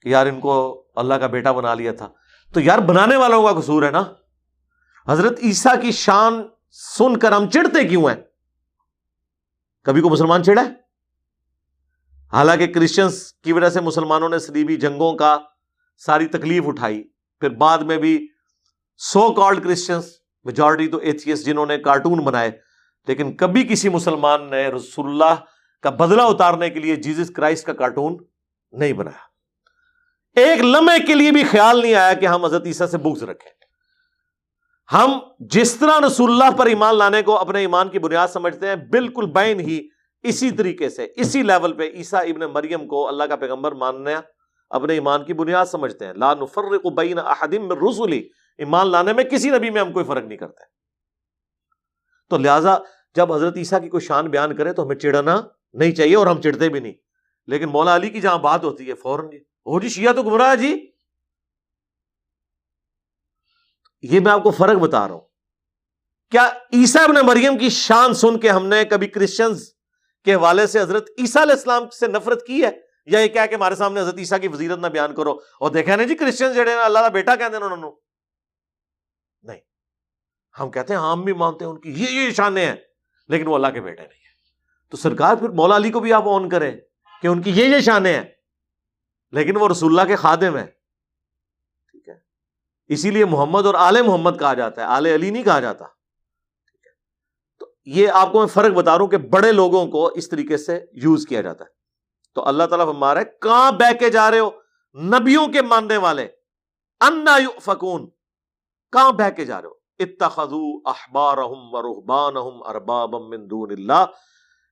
کہ 0.00 0.08
یار 0.08 0.26
ان 0.26 0.40
کو 0.40 0.84
اللہ 0.96 1.14
کا 1.14 1.26
بیٹا 1.26 1.52
بنا 1.52 1.74
لیا 1.74 1.92
تھا۔ 1.92 2.08
تو 2.54 2.60
یار 2.60 2.78
بنانے 2.78 3.16
والوں 3.16 3.42
کا 3.42 3.60
قصور 3.60 3.82
ہے 3.82 3.90
نا۔ 3.90 4.02
حضرت 5.08 5.40
عیسیٰ 5.42 5.82
کی 5.82 5.92
شان 5.92 6.42
سن 6.70 7.16
کر 7.16 7.32
ہم 7.32 7.50
چڑھتے 7.50 7.88
کیوں 7.88 8.08
ہیں؟ 8.08 8.16
کبھی 9.84 10.00
کو 10.00 10.10
مسلمان 10.10 10.44
چڑھا 10.44 10.62
ہے؟ 10.62 10.72
حالانکہ 12.32 12.66
کرسچنس 12.66 13.32
کی 13.32 13.52
وجہ 13.52 13.68
سے 13.68 13.80
مسلمانوں 13.80 14.28
نے 14.28 14.38
سلیبی 14.38 14.76
جنگوں 14.76 15.12
کا 15.12 15.38
ساری 15.96 16.26
تکلیف 16.26 16.62
اٹھائی۔ 16.66 17.04
پھر 17.40 17.50
بعد 17.50 17.78
میں 17.78 17.96
بھی 17.96 18.28
سو 18.96 19.32
کالڈ 19.32 19.64
کرسچنس 19.64 20.06
میجورٹی 20.44 20.88
تو 20.88 20.96
ایتھیس 20.96 21.46
جنہوں 21.46 21.66
نے 21.66 21.78
کارٹون 21.78 22.24
بنائے، 22.24 22.50
لیکن 23.06 23.36
کبھی 23.36 23.64
کسی 23.64 23.88
مسلمان 23.88 24.50
نے 24.50 24.68
رسول 24.68 25.06
اللہ 25.10 25.34
کا 25.82 25.90
بدلہ 25.90 26.22
اتارنے 26.22 26.70
کے 26.70 26.80
لیے 26.80 26.96
جیزس 26.96 27.30
کرائسٹ 27.30 27.66
کا 27.66 27.72
کارٹون 27.72 28.16
نہیں 28.72 28.92
بنایا۔ 28.92 29.26
ایک 30.40 30.60
لمحے 30.60 31.06
کے 31.06 31.14
لیے 31.14 31.30
بھی 31.30 31.44
خیال 31.44 31.80
نہیں 31.80 31.94
آیا 31.94 32.12
کہ 32.12 32.26
ہم 32.26 32.44
حضرت 32.44 32.66
عیسیٰ 32.66 32.86
سے 32.86 32.98
بغض 32.98 33.22
رکھیں۔ 33.22 33.55
ہم 34.92 35.18
جس 35.40 35.76
طرح 35.76 36.06
رسول 36.06 36.30
اللہ 36.30 36.56
پر 36.56 36.66
ایمان 36.66 36.98
لانے 36.98 37.22
کو 37.22 37.38
اپنے 37.38 37.60
ایمان 37.60 37.88
کی 37.88 37.98
بنیاد 37.98 38.28
سمجھتے 38.28 38.66
ہیں، 38.66 38.74
بالکل 38.74 39.26
بین 39.26 39.60
ہی 39.60 39.88
اسی 40.22 40.50
طریقے 40.50 40.88
سے، 40.88 41.06
اسی 41.16 41.42
لیول 41.42 41.72
پہ 41.72 41.90
عیسیٰ 41.94 42.20
ابن 42.20 42.40
مریم 42.40 42.86
کو 42.86 43.08
اللہ 43.08 43.24
کا 43.24 43.36
پیغمبر 43.36 43.72
ماننا 43.72 44.20
اپنے 44.70 44.92
ایمان 44.92 45.24
کی 45.24 45.32
بنیاد 45.32 45.66
سمجھتے 45.66 46.06
ہیں۔ 46.06 46.12
لا 46.12 46.34
نفرق 46.34 46.86
بین 46.86 47.18
احدم 47.18 47.68
من 47.68 47.88
رسولی 47.88 48.28
ایمان 48.58 48.90
لانے 48.90 49.12
میں 49.12 49.24
کسی 49.24 49.50
نبی 49.50 49.70
میں 49.70 49.80
ہم 49.80 49.92
کوئی 49.92 50.04
فرق 50.04 50.24
نہیں 50.24 50.38
کرتے۔ 50.38 50.64
تو 52.30 52.38
لہٰذا 52.38 52.76
جب 53.14 53.32
حضرت 53.32 53.56
عیسیٰ 53.56 53.80
کی 53.82 53.88
کوئی 53.88 54.00
شان 54.00 54.26
بیان 54.26 54.56
کرے 54.56 54.72
تو 54.72 54.84
ہمیں 54.84 54.96
چڑھنا 54.96 55.40
نہیں 55.72 55.92
چاہیے 55.92 56.16
اور 56.16 56.26
ہم 56.26 56.40
چڑھتے 56.40 56.68
بھی 56.68 56.80
نہیں۔ 56.80 56.92
لیکن 57.46 57.68
مولا 57.68 57.96
علی 57.96 58.10
کی 58.10 58.20
جہاں 58.20 58.38
بات 58.38 58.64
ہوتی 58.64 58.88
ہے 58.88 58.94
فوراً 58.94 59.30
جی۔ 59.30 59.38
وہ 59.66 59.80
جی 59.80 59.88
شیعہ 59.88 60.12
تو 60.12 60.22
گمراہ 60.22 60.54
جی۔ 60.54 60.95
یہ 64.06 64.20
میں 64.20 64.32
آپ 64.32 64.42
کو 64.42 64.50
فرق 64.50 64.78
بتا 64.78 65.08
رہا 65.08 65.14
ہوں۔ 65.14 65.20
کیا 66.30 66.50
عیسیٰ 66.72 67.02
ابن 67.02 67.26
مریم 67.26 67.58
کی 67.58 67.70
شان 67.70 68.14
سن 68.14 68.38
کے 68.38 68.50
ہم 68.50 68.66
نے 68.66 68.84
کبھی 68.84 69.06
کرسچنز 69.06 69.72
کے 70.24 70.34
حوالے 70.34 70.66
سے 70.66 70.80
حضرت 70.80 71.10
عیسیٰ 71.18 71.42
علیہ 71.42 71.54
السلام 71.54 71.88
سے 71.90 72.06
نفرت 72.06 72.46
کی 72.46 72.64
ہے؟ 72.64 72.70
یا 73.06 73.18
یہ 73.18 73.28
کیا 73.28 73.46
کہ 73.46 73.54
ہمارے 73.54 73.74
سامنے 73.74 74.00
حضرت 74.00 74.14
عیسیٰ 74.18 74.40
کی 74.40 74.48
وزیرت 74.48 74.78
نہ 74.78 74.86
بیان 74.86 75.14
کرو؟ 75.14 75.32
اور 75.32 75.70
دیکھا 75.70 75.96
نا 75.96 76.02
جی 76.02 76.14
کرسچن 76.14 76.52
جڑے 76.52 76.74
نا 76.74 76.84
اللہ 76.84 76.98
کا 76.98 77.08
بیٹا 77.08 77.36
کہتے 77.36 77.56
ہیں 77.56 77.64
انہوں 77.64 77.76
نے۔ 77.76 77.88
نہیں۔ 79.42 79.60
ہم 80.60 80.70
کہتے 80.70 80.94
ہیں، 80.94 81.00
ہم 81.00 81.22
بھی 81.24 81.32
مانتے 81.32 81.64
ہیں، 81.64 81.72
ان 81.72 81.80
کی 81.80 81.90
یہ 81.90 82.10
یہ 82.10 82.30
شانیں 82.30 82.66
ہیں، 82.66 82.76
لیکن 83.28 83.46
وہ 83.46 83.54
اللہ 83.54 83.66
کے 83.66 83.80
بیٹے 83.80 84.02
نہیں 84.02 84.18
ہیں۔ 84.18 84.90
تو 84.90 84.96
سرکار 84.96 85.36
پھر 85.36 85.48
مولا 85.48 85.76
علی 85.76 85.90
کو 85.90 86.00
بھی 86.00 86.12
آپ 86.12 86.22
آن 86.26 86.48
کریں 86.48 86.76
کہ 87.22 87.26
ان 87.26 87.42
کی 87.42 87.50
یہ 87.50 87.64
یہ 87.64 87.80
شانیں 87.80 88.14
ہیں۔ 88.14 88.24
لیکن 89.32 89.56
وہ 89.56 89.68
رسول 89.68 89.98
اللہ 89.98 90.08
کے 90.08 90.16
خادم 90.16 90.56
ہیں۔ 90.56 90.66
اسی 92.88 93.10
لیے 93.10 93.24
محمد 93.24 93.66
اور 93.66 93.74
آل 93.74 94.02
محمد 94.02 94.30
کہا 94.38 94.54
جاتا 94.54 94.82
ہے، 94.82 94.86
آل 94.86 95.06
علی 95.06 95.30
نہیں 95.30 95.42
کہا 95.42 95.60
جاتا۔ 95.60 95.84
تو 97.58 97.66
یہ 97.84 98.08
آپ 98.08 98.32
کو 98.32 98.38
میں 98.38 98.46
فرق 98.46 98.72
بتا 98.72 98.94
رہا 98.94 99.02
ہوں 99.02 99.10
کہ 99.10 99.16
بڑے 99.16 99.52
لوگوں 99.52 99.86
کو 99.86 100.06
اس 100.06 100.28
طریقے 100.28 100.56
سے 100.56 100.84
یوز 100.92 101.26
کیا 101.26 101.40
جاتا 101.40 101.64
ہے۔ 101.64 101.70
تو 102.34 102.48
اللہ 102.48 102.64
تعالیٰ 102.64 102.88
ہمارا 102.88 103.22
کہاں 103.22 103.72
بہ 103.72 103.92
کے 103.98 104.10
جا 104.10 104.30
رہے 104.30 104.38
ہو؟ 104.38 104.50
نبیوں 104.94 105.48
کے 105.48 105.62
ماننے 105.62 105.96
والے۔ 105.96 106.28
انا 107.00 107.36
فکون 107.60 108.10
کہاں 108.92 109.12
بہ 109.12 109.30
کے 109.30 109.44
جا 109.44 109.62
رہے 109.62 109.68
ہو؟ 109.68 109.74
اتخذو 109.98 110.88
احبارہم 110.88 111.74
و 111.74 111.82
رہبانہم 111.82 112.62
اربابم 112.66 113.28
من 113.28 113.50
دون 113.50 113.72
اللہ۔ 113.72 114.04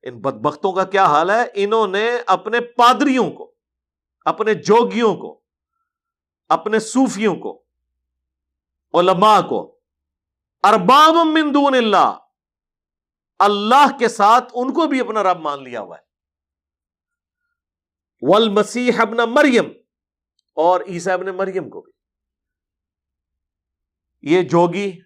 ان 0.03 0.21
بدبختوں 0.21 0.73
کا 0.73 0.85
کیا 0.85 1.05
حال 1.05 1.31
ہے؟ 1.31 1.45
انہوں 1.55 1.87
نے 1.87 2.19
اپنے 2.27 2.61
پادریوں 2.61 3.31
کو، 3.31 3.55
اپنے 4.25 4.55
جوگیوں 4.55 5.15
کو، 5.15 5.41
اپنے 6.49 6.79
صوفیوں 6.79 7.37
کو 7.37 7.64
علماء 8.95 9.41
کو۔ 9.41 9.79
ارباب 10.63 11.27
من 11.27 11.55
دون 11.55 11.75
اللہ۔ 11.75 12.19
اللہ 13.39 13.99
کے 13.99 14.09
ساتھ 14.09 14.53
ان 14.55 14.73
کو 14.73 14.87
بھی 14.87 15.01
اپنا 15.01 15.23
رب 15.23 15.41
مان 15.41 15.63
لیا 15.63 15.81
ہوا 15.81 15.97
ہے۔ 15.97 16.05
والمسیح 18.23 18.93
ابن 18.99 19.17
مریم۔ 19.17 19.65
اور 20.55 20.81
عیسیٰ 20.81 21.13
ابن 21.13 21.27
مریم 21.27 21.71
کو 21.71 21.81
بھی۔ 21.81 21.93
یہ 24.23 24.43
جوگی 24.43 25.01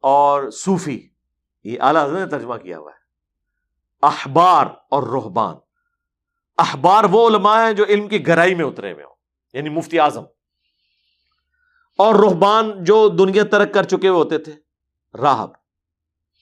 اور 0.00 0.50
صوفی، 0.50 1.08
یہ 1.64 1.80
اعلی 1.80 1.98
حضرت 1.98 2.18
نے 2.18 2.26
ترجمہ 2.26 2.54
کیا 2.54 2.78
ہوا 2.78 2.92
ہے۔ 2.92 3.06
احبار 4.02 4.66
اور 4.90 5.02
روحبان 5.02 5.56
احبار 6.58 7.04
وہ 7.10 7.28
علماء 7.28 7.66
ہیں 7.66 7.72
جو 7.72 7.84
علم 7.84 8.08
کی 8.08 8.26
گہرائی 8.26 8.54
میں 8.54 8.64
اترے 8.64 8.92
ہوئے 8.92 9.04
ہوں۔ 9.04 9.14
یعنی 9.52 9.68
مفتی 9.68 10.00
اعظم۔ 10.00 10.22
اور 11.98 12.14
روحبان 12.14 12.84
جو 12.84 13.08
دنیا 13.08 13.42
ترک 13.50 13.74
کر 13.74 13.82
چکے 13.82 14.08
ہوئے 14.08 14.18
ہوتے 14.18 14.38
تھے، 14.38 14.52
راہب، 15.14 15.50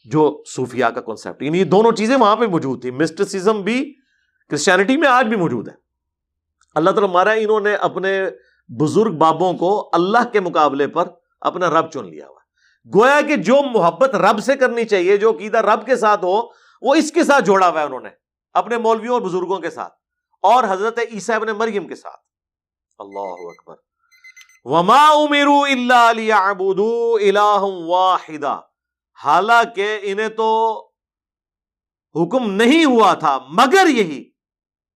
جو 0.04 0.42
صوفیاء 0.46 0.88
کا 0.88 1.00
کنسپٹ 1.00 1.42
یعنی 1.42 1.58
یہ 1.58 1.64
دونوں 1.64 1.92
چیزیں 1.92 2.16
وہاں 2.16 2.36
پہ 2.36 2.46
موجود 2.46 2.80
تھی 2.80 2.90
مسٹسزم 2.90 3.60
بھی 3.60 3.94
کرسچینٹی 4.50 4.96
میں 4.96 5.08
آج 5.08 5.26
بھی 5.26 5.36
موجود 5.36 5.68
ہے۔ 5.68 5.74
اللہ 6.74 6.90
تعالیٰ 6.90 7.10
مارا 7.10 7.30
انہوں 7.30 7.60
نے 7.60 7.74
اپنے 7.74 8.30
بزرگ 8.68 9.12
بابوں 9.12 9.52
کو 9.54 9.90
اللہ 9.92 10.28
کے 10.32 10.40
مقابلے 10.40 10.88
پر 10.88 11.08
اپنا 11.40 11.70
رب 11.70 11.90
چن 11.90 12.06
لیا 12.06 12.28
ہوا۔ 12.28 12.40
گویا 12.94 13.20
کہ 13.28 13.36
جو 13.36 13.56
محبت 13.74 14.14
رب 14.14 14.40
سے 14.40 14.56
کرنی 14.56 14.84
چاہیے، 14.84 15.16
جو 15.16 15.32
قیدا 15.32 15.62
رب 15.62 15.86
کے 15.86 15.96
ساتھ 15.96 16.24
ہو، 16.24 16.42
وہ 16.82 16.94
اس 16.94 17.12
کے 17.12 17.24
ساتھ 17.24 17.44
جوڑا 17.44 17.68
ہوا 17.68 17.80
ہے 17.80 17.86
انہوں 17.86 18.00
نے، 18.00 18.08
اپنے 18.52 18.78
مولویوں 18.78 19.14
اور 19.14 19.22
بزرگوں 19.22 19.58
کے 19.58 19.70
ساتھ، 19.70 19.92
اور 20.42 20.64
حضرت 20.68 20.98
عیسیٰ 21.12 21.36
ابن 21.36 21.48
مریم 21.48 21.88
کے 21.88 21.94
ساتھ۔ 21.94 22.20
اللہ 22.98 23.44
اکبر۔ 23.48 23.93
وما 24.64 25.10
امرو 25.10 25.62
اللہ 25.62 27.60
واحدہ 27.86 28.60
حالانکہ 29.24 29.98
انہیں 30.02 30.28
تو 30.28 30.80
حکم 32.14 32.50
نہیں 32.50 32.84
ہوا 32.84 33.14
تھا، 33.14 33.38
مگر 33.48 33.86
یہی 33.86 34.30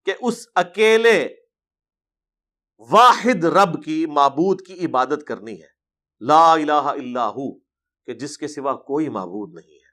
کہ 0.06 0.14
اس 0.22 0.48
اکیلے 0.56 1.36
واحد 2.80 3.44
رب 3.44 3.84
کی 3.84 4.06
معبود 4.06 4.62
کی 4.62 4.86
عبادت 4.86 5.24
کرنی 5.28 5.62
ہے۔ 5.62 5.68
لا 6.22 6.54
الہ 6.54 6.72
الا 6.72 7.28
ہو، 7.30 7.60
کہ 8.06 8.14
جس 8.14 8.38
کے 8.38 8.48
سوا 8.48 8.74
کوئی 8.74 9.10
معبود 9.10 9.54
نہیں 9.54 9.76
ہے۔ 9.76 9.88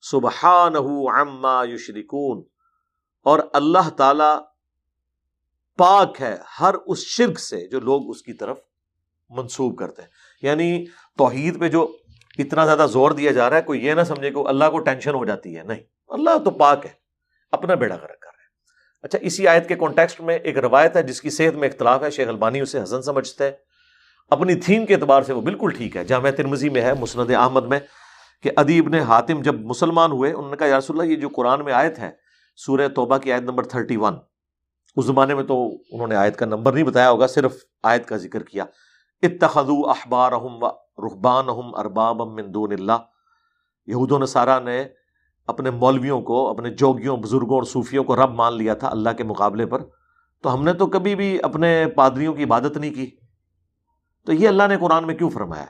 سبحان 0.00 0.76
عما 1.14 1.64
یشرکون۔ 1.64 2.44
اور 3.22 3.40
اللہ 3.52 3.90
تعالی 3.90 4.40
پاک 5.76 6.20
ہے 6.20 6.36
ہر 6.60 6.74
اس 6.86 6.98
شرک 6.98 7.38
سے 7.38 7.68
جو 7.68 7.80
لوگ 7.80 8.10
اس 8.10 8.22
کی 8.22 8.32
طرف 8.32 8.58
منسوب 9.30 9.78
کرتے 9.78 10.02
ہیں۔ 10.02 10.08
یعنی 10.42 10.84
توحید 11.18 11.60
پہ 11.60 11.68
جو 11.68 11.96
اتنا 12.38 12.64
زیادہ 12.64 12.86
زور 12.90 13.10
دیا 13.10 13.32
جا 13.32 13.50
رہا 13.50 13.56
ہے، 13.56 13.62
کوئی 13.62 13.86
یہ 13.86 13.94
نہ 13.94 14.02
سمجھے 14.02 14.30
کہ 14.30 14.38
اللہ 14.38 14.64
کو 14.70 14.78
ٹینشن 14.78 15.14
ہو 15.14 15.24
جاتی 15.24 15.56
ہے۔ 15.56 15.62
نہیں، 15.62 15.80
اللہ 16.08 16.38
تو 16.44 16.50
پاک 16.50 16.86
ہے، 16.86 16.90
اپنا 17.52 17.74
بیڑا 17.74 17.96
کر 17.96 18.10
رکھا 18.10 18.26
اچھا 19.02 19.18
اسی 19.22 19.48
آیت 19.48 19.68
کے 19.68 19.74
کانٹیکسٹ 19.74 20.20
میں 20.20 20.38
ایک 20.38 20.58
روایت 20.58 20.96
ہے، 20.96 21.02
جس 21.02 21.20
کی 21.20 21.30
صحت 21.30 21.56
میں 21.56 21.68
اختلاف 21.68 22.02
ہے، 22.02 22.10
شیخ 22.10 22.28
البانی 22.28 22.60
اسے 22.60 22.82
حسن 22.82 23.02
سمجھتے 23.02 23.44
ہیں۔ 23.44 23.50
اپنی 24.30 24.54
تھیم 24.54 24.86
کے 24.86 24.94
اعتبار 24.94 25.22
سے 25.22 25.32
وہ 25.32 25.40
بالکل 25.40 25.70
ٹھیک 25.76 25.96
ہے۔ 25.96 26.04
جامع 26.04 26.30
ترمزی 26.30 26.68
میں 26.68 26.82
ہے، 26.82 26.92
مسند 26.94 27.30
احمد 27.30 27.64
میں، 27.64 27.78
کہ 28.42 28.50
ادیب 28.56 28.88
نے 28.88 29.00
حاتم 29.00 29.42
جب 29.42 29.54
مسلمان 29.54 30.12
ہوئے، 30.12 30.32
انہوں 30.32 30.50
نے 30.50 30.56
کہا، 30.56 30.66
یا 30.66 30.78
رسول 30.78 31.00
اللہ، 31.00 31.10
یہ 31.10 31.16
جو 31.16 31.28
قرآن 31.28 31.64
میں 31.64 31.72
آیت 31.72 31.98
ہے، 31.98 32.10
سورہ 32.56 32.88
توبہ 32.88 33.18
کی 33.18 33.32
آیت 33.32 33.42
نمبر 33.42 33.62
31 33.64 34.14
اس 34.96 35.04
زمانے 35.04 35.34
میں 35.34 35.44
تو 35.44 35.74
انہوں 35.74 36.08
نے 36.08 36.14
آیت 36.14 36.36
کا 36.36 36.46
نمبر 36.46 36.72
نہیں 36.72 36.84
بتایا 36.84 37.10
ہوگا، 37.10 37.26
صرف 37.26 37.56
آیت 37.82 38.06
کا 38.06 38.16
ذکر 38.16 38.42
کیا۔ 38.42 38.64
اتخذوا 39.22 39.90
احبارہم 39.90 40.62
و 40.62 40.68
رحبانہم 41.06 41.74
اربابا 41.74 42.24
من 42.24 42.54
دون 42.54 42.72
اللہ۔ 42.72 42.92
یہود 43.86 44.12
و 44.12 44.18
نصارہ 44.18 44.60
نے 44.60 44.84
اپنے 45.46 45.70
مولویوں 45.70 46.20
کو، 46.20 46.48
اپنے 46.48 46.70
جوگیوں، 46.70 47.16
بزرگوں 47.16 47.54
اور 47.54 47.62
صوفیوں 47.62 48.04
کو 48.04 48.16
رب 48.16 48.34
مان 48.34 48.54
لیا 48.54 48.74
تھا 48.74 48.88
اللہ 48.88 49.10
کے 49.10 49.24
مقابلے 49.24 49.66
پر۔ 49.66 49.82
تو 50.42 50.54
ہم 50.54 50.64
نے 50.64 50.72
تو 50.72 50.86
کبھی 50.86 51.14
بھی 51.14 51.38
اپنے 51.42 51.86
پادریوں 51.96 52.34
کی 52.34 52.44
عبادت 52.44 52.76
نہیں 52.76 52.94
کی۔ 52.94 53.10
تو 54.26 54.32
یہ 54.32 54.48
اللہ 54.48 54.62
نے 54.68 54.76
قرآن 54.76 55.06
میں 55.06 55.14
کیوں 55.14 55.30
فرمایا؟ 55.30 55.64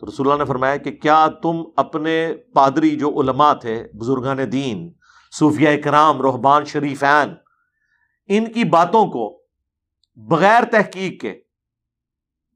تو 0.00 0.06
رسول 0.06 0.30
اللہ 0.30 0.42
نے 0.42 0.48
فرمایا 0.48 0.76
کہ 0.76 0.90
کیا 0.90 1.26
تم 1.42 1.62
اپنے 1.76 2.34
پادری 2.54 2.96
جو 2.96 3.20
علماء 3.20 3.54
تھے، 3.54 3.88
بزرگان 3.94 4.52
دین 4.52 4.92
صوفیہ 5.32 5.68
اکرام 5.68 6.20
روحبان 6.20 6.64
شریفین، 6.64 7.34
ان 8.28 8.52
کی 8.52 8.64
باتوں 8.64 9.06
کو 9.06 9.42
بغیر 10.16 10.62
تحقیق 10.64 11.20
کے 11.20 11.40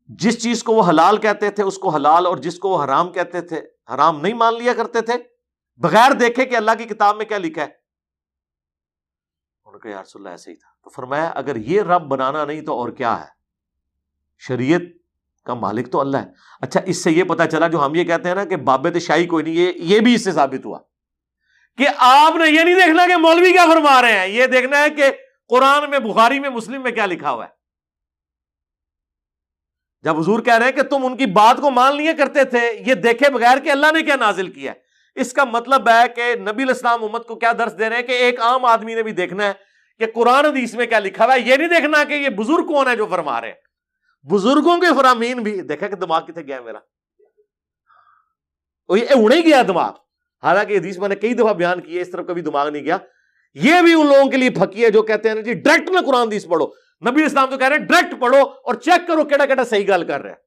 جس 0.07 0.43
چیز 0.43 0.63
کو 0.63 0.73
وہ 0.73 0.89
حلال 0.89 1.17
کہتے 1.17 1.51
تھے، 1.51 1.63
اس 1.63 1.79
کو 1.79 1.89
حلال 1.89 2.27
اور 2.27 2.37
جس 2.37 2.59
کو 2.59 2.69
وہ 2.69 2.85
حرام 2.85 3.13
کہتے 3.13 3.41
تھے، 3.41 3.63
حرام 3.95 4.21
نہیں 4.21 4.35
مان 4.35 4.55
لیا 4.55 4.73
کرتے 4.75 5.01
تھے، 5.01 5.13
بغیر 5.77 6.13
دیکھے 6.13 6.45
کہ 6.45 6.57
اللہ 6.57 6.71
کی 6.79 6.85
کتاب 6.85 7.17
میں 7.17 7.25
کیا 7.25 7.39
لکھا 7.39 7.63
ہے۔ 7.63 7.69
انہوں 9.65 9.81
نے 9.85 9.93
کہا 9.93 10.03
اللہ 10.15 10.29
ایسے 10.29 10.51
ہی 10.51 10.57
تھا۔ 10.57 10.69
تو 10.85 10.91
فرمایا، 10.91 11.29
اگر 11.35 11.57
یہ 11.57 11.83
رب 11.83 12.03
بنانا 12.03 12.45
نہیں 12.45 12.61
تو 12.61 12.73
اور 12.73 12.89
کیا 12.89 13.21
ہے؟ 13.21 13.29
شریعت 14.39 14.81
کا 15.45 15.55
مالک 15.55 15.93
تو 15.93 16.01
اللہ 16.01 16.17
ہے۔ 16.17 16.27
اچھا 16.61 16.81
اس 16.87 17.05
سے 17.05 17.11
یہ 17.11 17.25
پتا 17.25 17.47
چلا، 17.47 17.69
جو 17.69 17.87
ہم 17.87 17.95
یہ 17.95 18.05
کہتے 18.05 18.29
ہیں 18.29 18.35
نا 18.35 18.45
کہ 18.45 18.57
بابت 18.57 18.99
شاہی 18.99 19.27
کوئی 19.27 19.45
نہیں، 19.45 19.55
یہ 19.55 19.73
یہ 19.77 20.01
بھی 20.01 20.15
اس 20.15 20.25
سے 20.25 20.33
ثابت 20.33 20.67
ہوا 20.67 20.79
کہ 21.79 21.89
آپ 21.97 22.37
نے 22.37 22.51
یہ 22.51 22.61
نہیں 22.65 22.75
دیکھنا 22.75 23.07
کہ 23.07 23.17
مولوی 23.17 23.53
کیا 23.53 23.67
فرما 23.75 24.03
رہے 24.03 24.19
ہیں۔ 24.19 24.27
یہ 24.27 24.47
دیکھنا 24.47 24.79
ہے 24.79 24.91
کہ 24.91 25.05
قرآن 25.49 25.91
میں، 25.91 25.99
بخاری 25.99 26.41
میں، 26.41 26.51
مسلم 26.51 26.83
میں 26.83 26.91
کیا 26.91 27.07
لکھا 27.07 27.31
ہوا 27.31 27.45
ہے۔ 27.45 27.64
جب 30.05 30.19
حضور 30.19 30.41
کہہ 30.41 30.55
رہے 30.55 30.65
ہیں 30.65 30.73
کہ 30.73 30.83
تم 30.83 31.07
ان 31.07 31.17
کی 31.17 31.27
بات 31.27 31.57
کو 31.57 31.71
مان 31.71 31.97
لیے 31.97 32.13
کرتے 32.13 32.45
تھے، 32.45 32.83
یہ 32.87 32.95
دیکھے 32.95 33.31
بغیر 33.31 33.59
کہ 33.59 33.71
اللہ 33.71 33.87
نے 33.93 34.03
کیا 34.03 34.17
نازل 34.17 34.49
کیا 34.49 34.73
ہے۔ 34.73 34.77
اس 35.21 35.33
کا 35.33 35.45
مطلب 35.45 35.89
ہے 35.89 36.09
کہ 36.09 36.35
نبی 36.35 36.63
الاسلام 36.63 37.05
امت 37.05 37.27
کو 37.27 37.35
کیا 37.35 37.53
درس 37.59 37.79
دے 37.79 37.89
رہے 37.89 37.97
ہیں 37.97 38.03
کہ 38.03 38.13
ایک 38.13 38.41
عام 38.41 38.65
آدمی 38.65 38.95
نے 38.95 39.03
بھی 39.03 39.13
دیکھنا 39.13 39.47
ہے 39.47 39.53
کہ 39.99 40.07
قرآن 40.15 40.47
حدیث 40.47 40.75
میں 40.75 40.87
کیا 40.87 40.99
لکھا 40.99 41.25
ہوا 41.25 41.35
ہے۔ 41.35 41.41
یہ 41.41 41.57
نہیں 41.57 41.69
دیکھنا 41.69 42.05
کہ 42.05 42.15
یہ 42.15 42.29
بزرگ 42.29 42.67
کون 42.67 42.89
ہے 42.89 42.97
جو 42.97 43.07
فرما 43.07 43.41
رہے 43.41 43.49
ہیں۔ 43.49 43.55
بزرگوں 44.31 44.79
کے 44.79 44.87
فرامین 44.97 45.43
بھی، 45.43 45.61
دیکھا 45.61 45.89
کہ 45.89 45.97
دماغ 45.97 46.25
کتنے 46.25 46.43
گیا 46.43 46.61
میرا۔ 46.61 46.79
اڑے 48.89 49.41
گیا 49.45 49.63
دماغ۔ 49.69 49.93
حالانکہ 50.43 50.77
حدیث 50.77 50.99
میں 50.99 51.09
نے 51.09 51.17
کئی 51.17 51.35
دفعہ 51.35 51.55
بیان 51.55 51.81
کیا 51.81 52.01
اس 52.01 52.11
طرف 52.11 52.27
کبھی 52.27 52.43
دماغ 52.43 52.69
نہیں 52.69 52.85
گیا۔ 52.85 52.97
یہ 53.55 53.83
بھی 53.83 53.93
ان 53.93 54.07
لوگوں 54.07 54.31
کے 54.31 54.37
لیے 54.37 54.51
پھکی 54.51 54.85
ہے 54.85 54.91
جو 54.91 55.03
کہتے 55.03 55.29
ہیں 55.29 55.43
جی 55.43 55.55
ڈائریکٹ 55.55 55.91
میں 55.91 56.03
قرآن 56.03 56.27
حدیث 56.27 56.47
پڑھو۔ 56.47 56.67
نبی 57.01 57.25
اسلام 57.25 57.51
تو 57.51 57.59
کہہ 57.59 57.69
رہے 57.69 57.77
ہیں 57.77 57.85
ڈائریکٹ 57.85 58.21
پڑھو 58.21 58.41
اور 58.43 58.75
چیک 58.75 59.09
کرو 59.09 59.25
کیڑا 59.25 59.47
کیڑا 59.47 59.65
صحیح 59.65 59.87
گل 59.89 60.07
کر 60.07 60.21
رہے 60.21 60.31
ہے 60.31 60.45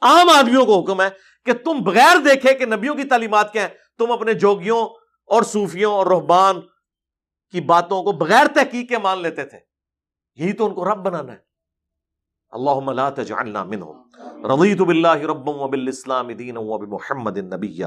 عام 0.00 0.28
آدمیوں 0.28 0.66
کو 0.66 0.80
حکم 0.80 1.00
ہے 1.00 1.08
کہ 1.44 1.52
تم 1.52 1.78
بغیر 1.82 2.16
دیکھے 2.24 2.54
کہ 2.54 2.66
نبیوں 2.66 2.94
کی 2.94 3.04
تعلیمات 3.04 3.52
کیا 3.52 3.62
ہیں، 3.62 3.68
تم 3.98 4.12
اپنے 4.12 4.34
جوگیوں 4.34 4.86
اور 5.26 5.42
صوفیوں 5.42 5.92
اور 5.92 6.06
رحبان 6.06 6.60
کی 7.50 7.60
باتوں 7.60 8.02
کو 8.02 8.12
بغیر 8.12 8.46
تحقیق 8.54 8.88
کے 8.88 8.98
مان 8.98 9.18
لیتے 9.18 9.44
تھے۔ 9.44 9.58
یہی 10.34 10.52
تو 10.52 10.66
ان 10.66 10.74
کو 10.74 10.84
رب 10.84 10.98
بنانا 10.98 11.32
ہے۔ 11.32 11.49
اللہم 12.52 12.90
لا 12.90 13.08
تجعلنا 13.16 13.62
منہم. 13.64 14.46
رضیت 14.52 14.80
باللہ 14.80 15.20
ربا 15.30 15.52
و 15.52 15.68
بالاسلام 15.68 16.30
دینا 16.38 16.60
و 16.60 16.78
بمحمد 16.78 17.36
نبیہ 17.38 17.86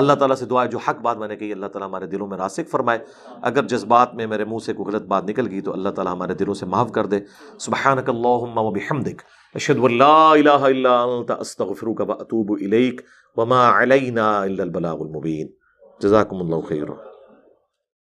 اللہ 0.00 0.12
تعالیٰ 0.18 0.36
سے 0.36 0.46
دعا 0.46 0.62
ہے، 0.62 0.68
جو 0.68 0.78
حق 0.78 1.00
بات 1.02 1.16
میں 1.18 1.28
نے 1.28 1.36
کہی، 1.36 1.52
اللہ 1.52 1.66
تعالیٰ 1.66 1.88
ہمارے 1.88 2.06
دلوں 2.06 2.28
میں 2.28 2.38
راسک 2.38 2.70
فرمائے. 2.70 2.98
اگر 3.50 3.66
جذبات 3.72 4.14
میں 4.14 4.26
میرے 4.26 4.44
منہ 4.44 4.58
سے 4.66 4.72
کوئی 4.72 4.92
غلط 4.92 5.06
بات 5.08 5.24
نکل 5.28 5.50
گئی، 5.50 5.60
تو 5.60 5.72
اللہ 5.72 5.88
تعالیٰ 5.96 6.12
ہمارے 6.12 6.34
دلوں 6.34 6.54
سے 6.54 6.66
معاف 6.66 6.92
کر 6.92 7.06
دے. 7.06 7.20
سبحانک 7.66 8.08
اللہم 8.10 8.58
و 8.58 8.70
بحمدک 8.70 9.22
اشهد 9.54 9.84
ان 9.88 9.98
لا 9.98 10.16
اله 10.38 10.70
الا 10.70 10.94
انت 11.10 11.30
استغفرك 11.46 12.08
واتوب 12.08 12.54
اليك 12.54 13.04
وما 13.36 13.60
علينا 13.66 14.30
الا 14.44 14.62
البلاغ 14.62 15.04
المبين 15.04 15.52
جزاكم 16.00 16.42
الله 16.46 16.60
خيرا 16.72 17.15